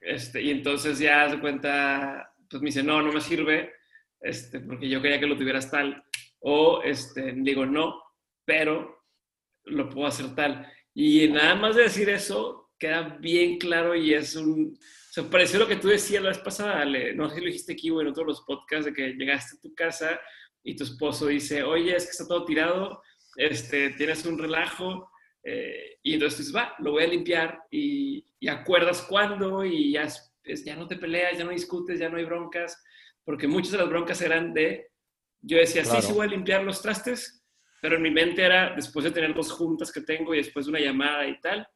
Este, 0.00 0.42
y 0.42 0.50
entonces 0.50 0.98
ya 0.98 1.28
se 1.28 1.38
cuenta, 1.38 2.34
pues 2.48 2.62
me 2.62 2.66
dice, 2.66 2.82
no, 2.82 3.02
no 3.02 3.12
me 3.12 3.20
sirve, 3.20 3.72
este, 4.20 4.60
porque 4.60 4.88
yo 4.88 5.00
quería 5.02 5.20
que 5.20 5.26
lo 5.26 5.36
tuvieras 5.36 5.70
tal. 5.70 6.04
O 6.40 6.82
este, 6.82 7.32
digo, 7.36 7.64
no, 7.64 8.02
pero 8.44 9.04
lo 9.64 9.88
puedo 9.88 10.06
hacer 10.06 10.34
tal. 10.34 10.66
Y 10.94 11.28
nada 11.28 11.54
más 11.54 11.76
de 11.76 11.84
decir 11.84 12.08
eso, 12.10 12.70
queda 12.78 13.16
bien 13.20 13.58
claro 13.58 13.94
y 13.94 14.14
es 14.14 14.36
un... 14.36 14.76
O 14.76 15.12
sea, 15.12 15.24
pareció 15.24 15.58
lo 15.58 15.68
que 15.68 15.76
tú 15.76 15.88
decías 15.88 16.22
la 16.22 16.30
vez 16.30 16.38
pasada, 16.38 16.84
no 16.84 17.28
sé 17.28 17.34
si 17.34 17.40
lo 17.40 17.46
dijiste 17.46 17.72
aquí 17.74 17.90
o 17.90 18.00
en 18.00 18.08
otros 18.08 18.26
los 18.26 18.40
podcasts, 18.42 18.86
de 18.86 18.94
que 18.94 19.12
llegaste 19.12 19.56
a 19.56 19.60
tu 19.60 19.74
casa 19.74 20.18
y 20.62 20.74
tu 20.74 20.84
esposo 20.84 21.26
dice, 21.26 21.62
oye, 21.62 21.94
es 21.94 22.04
que 22.04 22.10
está 22.12 22.26
todo 22.26 22.44
tirado, 22.44 23.02
este, 23.36 23.90
tienes 23.90 24.24
un 24.24 24.38
relajo, 24.38 25.10
eh, 25.44 25.98
y 26.02 26.14
entonces 26.14 26.38
dices, 26.38 26.56
va, 26.56 26.74
lo 26.78 26.92
voy 26.92 27.04
a 27.04 27.08
limpiar 27.08 27.62
y, 27.70 28.24
y 28.38 28.48
acuerdas 28.48 29.02
cuándo 29.02 29.64
y 29.64 29.92
ya, 29.92 30.08
ya 30.44 30.76
no 30.76 30.86
te 30.86 30.96
peleas, 30.96 31.36
ya 31.36 31.44
no 31.44 31.50
discutes, 31.50 31.98
ya 31.98 32.08
no 32.08 32.16
hay 32.16 32.24
broncas, 32.24 32.82
porque 33.24 33.46
muchas 33.46 33.72
de 33.72 33.78
las 33.78 33.88
broncas 33.88 34.20
eran 34.22 34.54
de, 34.54 34.90
yo 35.40 35.58
decía, 35.58 35.84
sí, 35.84 36.00
sí 36.00 36.12
voy 36.12 36.26
a 36.26 36.30
limpiar 36.30 36.62
los 36.62 36.80
trastes, 36.80 37.41
pero 37.82 37.96
en 37.96 38.02
mi 38.02 38.12
mente 38.12 38.44
era 38.44 38.72
después 38.76 39.04
de 39.04 39.10
tener 39.10 39.34
dos 39.34 39.50
juntas 39.50 39.90
que 39.90 40.02
tengo 40.02 40.32
y 40.32 40.36
después 40.36 40.66
de 40.66 40.70
una 40.70 40.78
llamada 40.78 41.26
y 41.26 41.40
tal. 41.40 41.66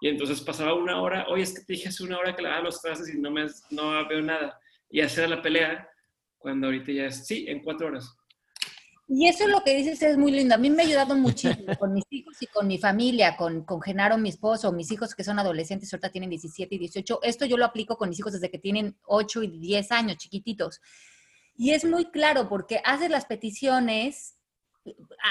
Y 0.00 0.08
entonces 0.08 0.40
pasaba 0.40 0.74
una 0.74 1.02
hora, 1.02 1.26
oye, 1.28 1.42
es 1.42 1.52
que 1.52 1.64
te 1.64 1.72
dije 1.72 1.88
hace 1.88 2.04
una 2.04 2.18
hora 2.18 2.36
que 2.36 2.42
lavaba 2.42 2.62
los 2.62 2.80
trastes 2.80 3.12
y 3.12 3.18
no, 3.18 3.32
me, 3.32 3.46
no 3.70 4.06
veo 4.06 4.22
nada. 4.22 4.60
Y 4.88 5.00
hacer 5.00 5.28
la 5.28 5.42
pelea 5.42 5.88
cuando 6.38 6.68
ahorita 6.68 6.92
ya 6.92 7.06
es, 7.06 7.26
sí, 7.26 7.46
en 7.48 7.64
cuatro 7.64 7.88
horas. 7.88 8.16
Y 9.08 9.26
eso 9.26 9.42
es 9.42 9.50
lo 9.50 9.64
que 9.64 9.74
dices 9.74 10.00
es 10.02 10.16
muy 10.16 10.30
lindo. 10.30 10.54
A 10.54 10.58
mí 10.58 10.70
me 10.70 10.84
ha 10.84 10.86
ayudado 10.86 11.16
muchísimo 11.16 11.76
con 11.76 11.92
mis 11.92 12.04
hijos 12.10 12.40
y 12.40 12.46
con 12.46 12.68
mi 12.68 12.78
familia, 12.78 13.36
con, 13.36 13.64
con 13.64 13.82
Genaro, 13.82 14.18
mi 14.18 14.28
esposo, 14.28 14.70
mis 14.70 14.92
hijos 14.92 15.16
que 15.16 15.24
son 15.24 15.40
adolescentes, 15.40 15.92
ahorita 15.92 16.12
tienen 16.12 16.30
17 16.30 16.76
y 16.76 16.78
18. 16.78 17.20
Esto 17.24 17.44
yo 17.44 17.56
lo 17.56 17.64
aplico 17.64 17.96
con 17.96 18.08
mis 18.08 18.20
hijos 18.20 18.34
desde 18.34 18.52
que 18.52 18.58
tienen 18.60 18.96
8 19.06 19.42
y 19.42 19.58
10 19.58 19.90
años, 19.90 20.16
chiquititos. 20.18 20.80
Y 21.56 21.72
es 21.72 21.84
muy 21.84 22.04
claro 22.12 22.48
porque 22.48 22.80
haces 22.84 23.10
las 23.10 23.24
peticiones 23.24 24.35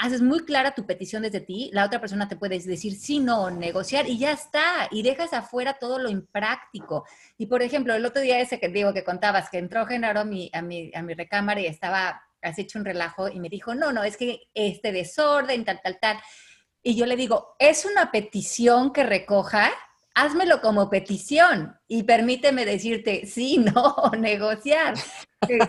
haces 0.02 0.22
muy 0.22 0.44
clara 0.44 0.74
tu 0.74 0.86
petición 0.86 1.22
desde 1.22 1.40
ti, 1.40 1.70
la 1.72 1.84
otra 1.84 2.00
persona 2.00 2.28
te 2.28 2.36
puede 2.36 2.58
decir 2.58 2.94
sí, 2.94 3.18
no, 3.18 3.50
negociar 3.50 4.08
y 4.08 4.18
ya 4.18 4.32
está, 4.32 4.88
y 4.90 5.02
dejas 5.02 5.32
afuera 5.32 5.78
todo 5.78 5.98
lo 5.98 6.08
impráctico. 6.08 7.04
Y 7.38 7.46
por 7.46 7.62
ejemplo, 7.62 7.94
el 7.94 8.04
otro 8.04 8.22
día 8.22 8.40
ese 8.40 8.60
que 8.60 8.68
digo 8.68 8.92
que 8.92 9.04
contabas, 9.04 9.50
que 9.50 9.58
entró 9.58 9.86
Genaro 9.86 10.20
a 10.20 10.24
mi, 10.24 10.50
a 10.52 10.62
mi, 10.62 10.90
a 10.94 11.02
mi 11.02 11.14
recámara 11.14 11.60
y 11.60 11.66
estaba, 11.66 12.22
has 12.42 12.58
hecho 12.58 12.78
un 12.78 12.84
relajo 12.84 13.28
y 13.28 13.40
me 13.40 13.48
dijo, 13.48 13.74
no, 13.74 13.92
no, 13.92 14.04
es 14.04 14.16
que 14.16 14.48
este 14.54 14.92
desorden, 14.92 15.64
tal, 15.64 15.80
tal, 15.82 15.98
tal. 16.00 16.18
Y 16.82 16.94
yo 16.94 17.06
le 17.06 17.16
digo, 17.16 17.56
¿es 17.58 17.84
una 17.84 18.12
petición 18.12 18.92
que 18.92 19.02
recoja? 19.02 19.72
Házmelo 20.16 20.62
como 20.62 20.88
petición 20.88 21.78
y 21.86 22.02
permíteme 22.04 22.64
decirte 22.64 23.26
sí, 23.26 23.58
no, 23.74 24.10
negociar. 24.18 24.94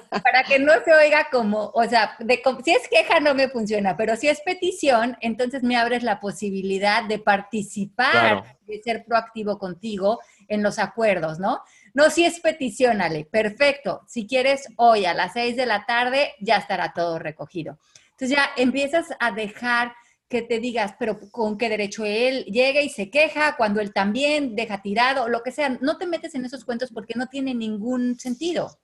Para 0.10 0.44
que 0.44 0.58
no 0.58 0.72
se 0.84 0.94
oiga 0.94 1.28
como, 1.30 1.72
o 1.76 1.84
sea, 1.84 2.16
de, 2.20 2.42
si 2.64 2.72
es 2.72 2.88
queja 2.88 3.20
no 3.20 3.36
me 3.36 3.50
funciona, 3.50 3.98
pero 3.98 4.16
si 4.16 4.30
es 4.30 4.40
petición, 4.42 5.18
entonces 5.20 5.62
me 5.62 5.76
abres 5.76 6.02
la 6.02 6.22
posibilidad 6.22 7.04
de 7.04 7.20
participar, 7.20 8.58
de 8.66 8.82
ser 8.82 9.04
proactivo 9.06 9.60
contigo 9.60 10.20
en 10.48 10.64
los 10.64 10.80
acuerdos, 10.80 11.38
¿no? 11.38 11.62
No, 11.94 12.10
si 12.10 12.26
es 12.26 12.40
petición, 12.40 13.02
Ale, 13.02 13.26
perfecto. 13.26 14.02
Si 14.08 14.26
quieres, 14.26 14.70
hoy 14.78 15.06
a 15.06 15.14
las 15.14 15.34
seis 15.34 15.58
de 15.58 15.66
la 15.66 15.86
tarde 15.86 16.34
ya 16.40 16.56
estará 16.56 16.94
todo 16.94 17.20
recogido. 17.20 17.78
Entonces 18.12 18.38
ya 18.38 18.50
empiezas 18.56 19.08
a 19.20 19.32
dejar 19.32 19.94
que 20.30 20.42
te 20.42 20.60
digas, 20.60 20.96
pero 21.00 21.20
con 21.32 21.58
qué 21.58 21.70
derecho 21.70 22.04
él 22.04 22.44
llega 22.46 22.82
y 22.82 22.90
se 22.90 23.10
queja 23.10 23.56
cuando 23.56 23.80
él 23.80 23.94
también 23.94 24.56
deja 24.56 24.82
tirado, 24.82 25.30
lo 25.30 25.42
que 25.42 25.52
sea. 25.52 25.78
No 25.82 25.98
te 25.98 26.06
metes 26.06 26.36
en 26.36 26.46
esos 26.46 26.66
cuentos 26.66 26.92
porque 26.92 27.14
no 27.16 27.28
tiene 27.28 27.54
ningún 27.54 28.20
sentido. 28.20 28.80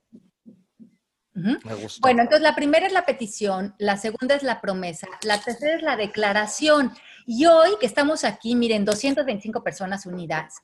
Bueno, 2.00 2.22
entonces 2.22 2.42
la 2.42 2.54
primera 2.54 2.86
es 2.86 2.92
la 2.92 3.04
petición, 3.04 3.74
la 3.78 3.96
segunda 3.96 4.36
es 4.36 4.44
la 4.44 4.60
promesa, 4.60 5.08
la 5.22 5.40
tercera 5.40 5.74
es 5.76 5.82
la 5.82 5.96
declaración. 5.96 6.92
Y 7.26 7.46
hoy 7.46 7.70
que 7.80 7.86
estamos 7.86 8.22
aquí, 8.24 8.54
miren, 8.54 8.84
225 8.84 9.64
personas 9.64 10.06
unidas, 10.06 10.54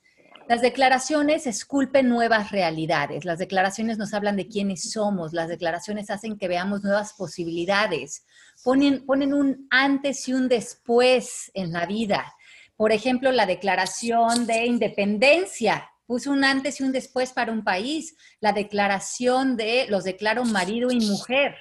las 0.50 0.62
declaraciones 0.62 1.46
esculpen 1.46 2.08
nuevas 2.08 2.50
realidades, 2.50 3.24
las 3.24 3.38
declaraciones 3.38 3.98
nos 3.98 4.12
hablan 4.12 4.34
de 4.34 4.48
quiénes 4.48 4.90
somos, 4.90 5.32
las 5.32 5.46
declaraciones 5.46 6.10
hacen 6.10 6.36
que 6.36 6.48
veamos 6.48 6.82
nuevas 6.82 7.12
posibilidades, 7.12 8.26
ponen, 8.64 9.04
un 9.06 9.68
antes 9.70 10.26
y 10.26 10.32
un 10.32 10.48
después 10.48 11.52
en 11.54 11.70
la 11.70 11.86
vida. 11.86 12.34
Por 12.76 12.90
ejemplo, 12.90 13.30
la 13.30 13.46
declaración 13.46 14.48
de 14.48 14.66
independencia. 14.66 15.88
Puso 16.04 16.32
un 16.32 16.42
antes 16.42 16.80
y 16.80 16.82
un 16.82 16.90
después 16.90 17.32
para 17.32 17.52
un 17.52 17.62
país, 17.62 18.16
la 18.40 18.52
declaración 18.52 19.56
de 19.56 19.86
los 19.88 20.02
declaro 20.02 20.44
marido 20.44 20.90
y 20.90 20.98
mujer. 20.98 21.54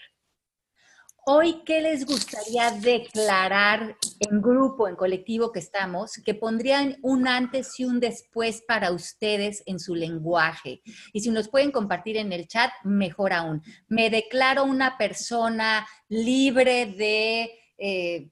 Hoy, 1.31 1.61
¿qué 1.63 1.79
les 1.79 2.07
gustaría 2.07 2.71
declarar 2.71 3.95
en 4.19 4.41
grupo, 4.41 4.87
en 4.87 4.95
colectivo 4.95 5.51
que 5.51 5.59
estamos, 5.59 6.19
que 6.25 6.33
pondrían 6.33 6.97
un 7.03 7.27
antes 7.27 7.79
y 7.79 7.85
un 7.85 7.99
después 7.99 8.63
para 8.67 8.91
ustedes 8.91 9.61
en 9.67 9.79
su 9.79 9.93
lenguaje? 9.93 10.81
Y 11.13 11.19
si 11.19 11.29
nos 11.29 11.47
pueden 11.47 11.69
compartir 11.69 12.17
en 12.17 12.33
el 12.33 12.47
chat, 12.47 12.71
mejor 12.83 13.33
aún. 13.33 13.61
Me 13.87 14.09
declaro 14.09 14.63
una 14.63 14.97
persona 14.97 15.85
libre 16.07 16.87
de 16.87 17.51
eh, 17.77 18.31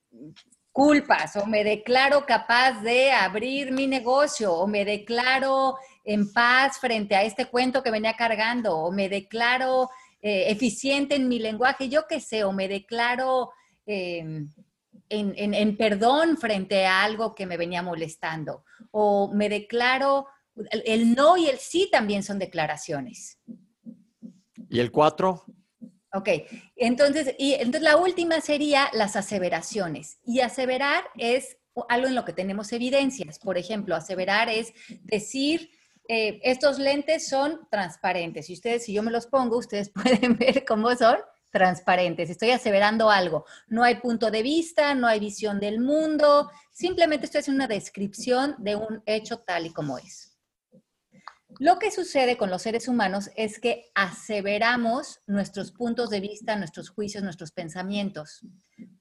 culpas 0.71 1.35
o 1.35 1.45
me 1.45 1.63
declaro 1.63 2.25
capaz 2.25 2.81
de 2.81 3.11
abrir 3.11 3.71
mi 3.71 3.85
negocio 3.85 4.53
o 4.53 4.65
me 4.65 4.85
declaro 4.85 5.75
en 6.03 6.33
paz 6.33 6.79
frente 6.79 7.15
a 7.15 7.21
este 7.21 7.45
cuento 7.45 7.83
que 7.83 7.91
venía 7.91 8.15
cargando 8.15 8.75
o 8.75 8.91
me 8.91 9.07
declaro 9.07 9.87
eh, 10.27 10.51
eficiente 10.51 11.15
en 11.15 11.29
mi 11.29 11.39
lenguaje, 11.39 11.87
yo 11.87 12.05
qué 12.05 12.19
sé, 12.19 12.43
o 12.43 12.51
me 12.51 12.67
declaro 12.67 13.49
em, 13.85 14.49
en, 15.07 15.77
perdón 15.77 16.35
frente 16.35 16.85
a 16.85 17.05
algo 17.05 17.33
que 17.33 17.45
me 17.45 17.55
venía 17.55 17.81
molestando, 17.81 18.65
o 18.91 19.31
me 19.33 19.47
declaro, 19.47 20.27
el, 20.71 21.15
no 21.15 21.37
y 21.37 21.47
el 21.47 21.59
sí 21.59 21.87
también 21.89 22.23
son 22.23 22.39
declaraciones. 22.39 23.39
¿Y 24.69 24.81
el 24.81 24.91
cuatro? 24.91 25.45
Ok, 26.11 26.27
entonces, 26.75 27.33
y, 27.39 27.53
entonces 27.53 27.83
la 27.83 27.95
última 27.95 28.41
sería 28.41 28.89
las 28.91 29.15
aseveraciones. 29.15 30.19
Y 30.25 30.41
aseverar 30.41 31.05
es 31.17 31.55
algo 31.87 32.07
en 32.07 32.15
lo 32.15 32.25
que 32.25 32.33
tenemos 32.33 32.73
evidencias. 32.73 33.39
Por 33.39 33.57
ejemplo, 33.57 33.95
aseverar 33.95 34.49
es 34.49 34.73
decir 35.03 35.69
eh, 36.07 36.39
estos 36.43 36.79
lentes 36.79 37.27
son 37.27 37.67
transparentes. 37.69 38.49
Y 38.49 38.53
ustedes, 38.53 38.85
si 38.85 38.93
yo 38.93 39.03
me 39.03 39.11
los 39.11 39.27
pongo, 39.27 39.57
ustedes 39.57 39.89
pueden 39.93 40.37
ver 40.37 40.65
cómo 40.65 40.95
son 40.95 41.17
transparentes. 41.51 42.29
Estoy 42.29 42.51
aseverando 42.51 43.09
algo. 43.09 43.45
No 43.67 43.83
hay 43.83 43.95
punto 43.95 44.31
de 44.31 44.43
vista, 44.43 44.93
no 44.95 45.07
hay 45.07 45.19
visión 45.19 45.59
del 45.59 45.79
mundo. 45.79 46.51
Simplemente 46.71 47.25
estoy 47.25 47.39
haciendo 47.39 47.63
una 47.63 47.73
descripción 47.73 48.55
de 48.59 48.75
un 48.75 49.01
hecho 49.05 49.39
tal 49.39 49.65
y 49.65 49.73
como 49.73 49.97
es. 49.97 50.37
Lo 51.59 51.79
que 51.79 51.89
sucede 51.89 52.37
con 52.37 52.51
los 52.51 52.61
seres 52.61 52.87
humanos 52.87 53.31
es 53.35 53.59
que 53.59 53.89
aseveramos 53.95 55.21
nuestros 55.25 55.71
puntos 55.71 56.11
de 56.11 56.19
vista, 56.19 56.55
nuestros 56.55 56.89
juicios, 56.89 57.23
nuestros 57.23 57.51
pensamientos. 57.51 58.45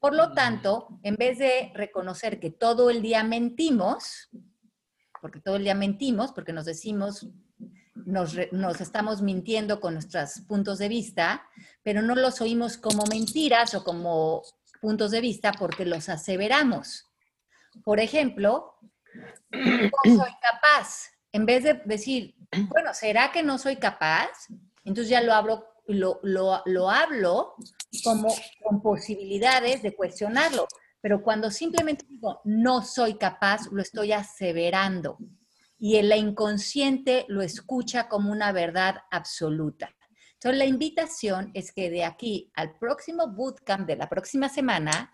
Por 0.00 0.14
lo 0.14 0.32
tanto, 0.32 0.98
en 1.02 1.16
vez 1.16 1.38
de 1.38 1.70
reconocer 1.74 2.40
que 2.40 2.50
todo 2.50 2.88
el 2.88 3.02
día 3.02 3.22
mentimos, 3.24 4.30
porque 5.20 5.40
todo 5.40 5.56
el 5.56 5.64
día 5.64 5.74
mentimos, 5.74 6.32
porque 6.32 6.52
nos 6.52 6.64
decimos, 6.64 7.28
nos, 7.94 8.36
estamos 8.80 9.22
mintiendo 9.22 9.80
con 9.80 9.94
nuestros 9.94 10.40
puntos 10.46 10.78
de 10.78 10.88
vista, 10.88 11.48
pero 11.82 12.02
no 12.02 12.14
los 12.14 12.40
oímos 12.40 12.76
como 12.76 13.04
mentiras 13.06 13.74
o 13.74 13.84
como 13.84 14.42
puntos 14.80 15.10
de 15.10 15.20
vista 15.20 15.52
porque 15.52 15.84
los 15.84 16.08
aseveramos. 16.08 17.06
Por 17.84 18.00
ejemplo, 18.00 18.78
no 19.50 19.90
soy 20.04 20.32
capaz. 20.40 21.10
En 21.32 21.46
vez 21.46 21.64
de 21.64 21.74
decir, 21.84 22.34
bueno, 22.68 22.94
¿será 22.94 23.32
que 23.32 23.42
no 23.42 23.58
soy 23.58 23.76
capaz? 23.76 24.30
Entonces 24.84 25.08
ya 25.08 25.20
lo 25.20 25.34
hablo, 25.34 25.66
lo, 25.86 26.20
lo, 26.22 26.62
lo 26.64 26.90
hablo 26.90 27.56
como 28.04 28.28
con 28.62 28.82
posibilidades 28.82 29.82
de 29.82 29.94
cuestionarlo. 29.94 30.66
Pero 31.06 31.22
cuando 31.22 31.52
simplemente 31.52 32.04
digo, 32.08 32.40
no 32.42 32.82
soy 32.82 33.16
capaz, 33.16 33.70
lo 33.70 33.80
estoy 33.80 34.10
aseverando. 34.10 35.18
Y 35.78 35.98
el 35.98 36.12
inconsciente 36.12 37.24
lo 37.28 37.42
escucha 37.42 38.08
como 38.08 38.32
una 38.32 38.50
verdad 38.50 38.96
absoluta. 39.12 39.94
Entonces, 40.32 40.58
la 40.58 40.64
invitación 40.64 41.52
es 41.54 41.70
que 41.70 41.90
de 41.90 42.02
aquí 42.02 42.50
al 42.56 42.76
próximo 42.76 43.28
bootcamp 43.28 43.86
de 43.86 43.94
la 43.94 44.08
próxima 44.08 44.48
semana, 44.48 45.12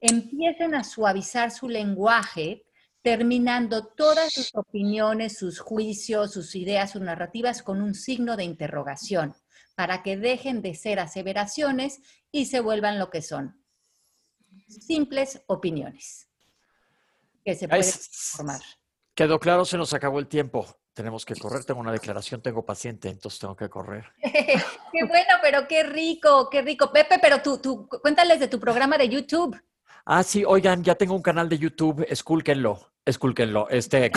empiecen 0.00 0.76
a 0.76 0.84
suavizar 0.84 1.50
su 1.50 1.68
lenguaje, 1.68 2.64
terminando 3.02 3.88
todas 3.88 4.32
sus 4.32 4.54
opiniones, 4.54 5.36
sus 5.36 5.58
juicios, 5.58 6.32
sus 6.32 6.54
ideas, 6.54 6.92
sus 6.92 7.02
narrativas 7.02 7.64
con 7.64 7.82
un 7.82 7.96
signo 7.96 8.36
de 8.36 8.44
interrogación, 8.44 9.34
para 9.74 10.04
que 10.04 10.16
dejen 10.16 10.62
de 10.62 10.76
ser 10.76 11.00
aseveraciones 11.00 11.98
y 12.30 12.46
se 12.46 12.60
vuelvan 12.60 13.00
lo 13.00 13.10
que 13.10 13.20
son, 13.20 13.63
simples 14.66 15.42
opinioes 15.46 16.28
que 17.44 17.54
se 17.54 17.68
pueden 17.68 17.84
formar. 17.84 18.60
Quedó 19.14 19.38
claro, 19.38 19.64
se 19.64 19.76
nos 19.76 19.92
acabó 19.94 20.18
el 20.18 20.26
tiempo. 20.26 20.66
Tenemos 20.94 21.24
que 21.24 21.34
correr, 21.34 21.64
tengo 21.64 21.80
una 21.80 21.92
declaración, 21.92 22.40
tengo 22.40 22.64
paciente, 22.64 23.08
entonces 23.08 23.40
tengo 23.40 23.56
que 23.56 23.68
correr. 23.68 24.04
qué 24.22 25.04
bueno, 25.08 25.34
pero 25.42 25.66
qué 25.66 25.82
rico, 25.82 26.48
qué 26.48 26.62
rico. 26.62 26.92
Pepe, 26.92 27.18
pero 27.20 27.42
tú, 27.42 27.58
tú, 27.58 27.88
cuéntales 27.88 28.38
de 28.40 28.48
tu 28.48 28.60
programa 28.60 28.96
de 28.96 29.08
YouTube. 29.08 29.60
Ah, 30.06 30.22
sí, 30.22 30.44
oigan, 30.46 30.84
ya 30.84 30.94
tengo 30.94 31.14
un 31.14 31.22
canal 31.22 31.48
de 31.48 31.58
YouTube, 31.58 32.06
escúlquenlo, 32.08 32.93
escúlquenlo, 33.04 33.68
este, 33.68 34.10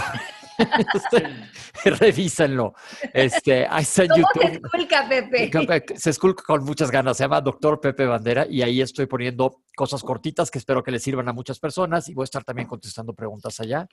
este 0.94 1.90
revísenlo. 1.92 2.74
Este, 3.14 3.68
ahí 3.68 3.84
está 3.84 4.04
en 4.04 4.10
YouTube. 4.16 4.42
se 4.42 4.54
esculca, 4.54 5.10
Pepe? 5.10 5.52
Se 5.98 6.10
esculca 6.10 6.44
con 6.44 6.64
muchas 6.64 6.92
ganas, 6.92 7.18
se 7.18 7.24
llama 7.24 7.42
Doctor 7.42 7.80
Pepe 7.80 8.06
Bandera 8.06 8.46
y 8.50 8.62
ahí 8.62 8.82
estoy 8.82 9.06
poniendo 9.06 9.62
cosas 9.76 10.02
cortitas 10.04 10.50
que 10.50 10.58
espero 10.58 10.84
que 10.84 10.92
les 10.92 11.04
sirvan 11.04 11.30
a 11.30 11.34
muchas 11.34 11.60
personas 11.60 12.10
y 12.10 12.14
voy 12.14 12.24
a 12.24 12.26
estar 12.26 12.44
también 12.44 12.68
contestando 12.68 13.14
preguntas 13.14 13.60
allá. 13.60 13.88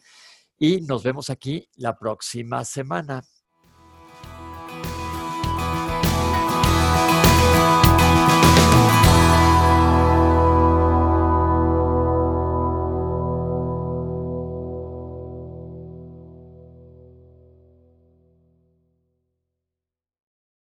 Y 0.58 0.80
nos 0.82 1.02
vemos 1.02 1.30
aquí 1.30 1.68
la 1.76 1.96
próxima 1.96 2.64
semana. 2.64 3.22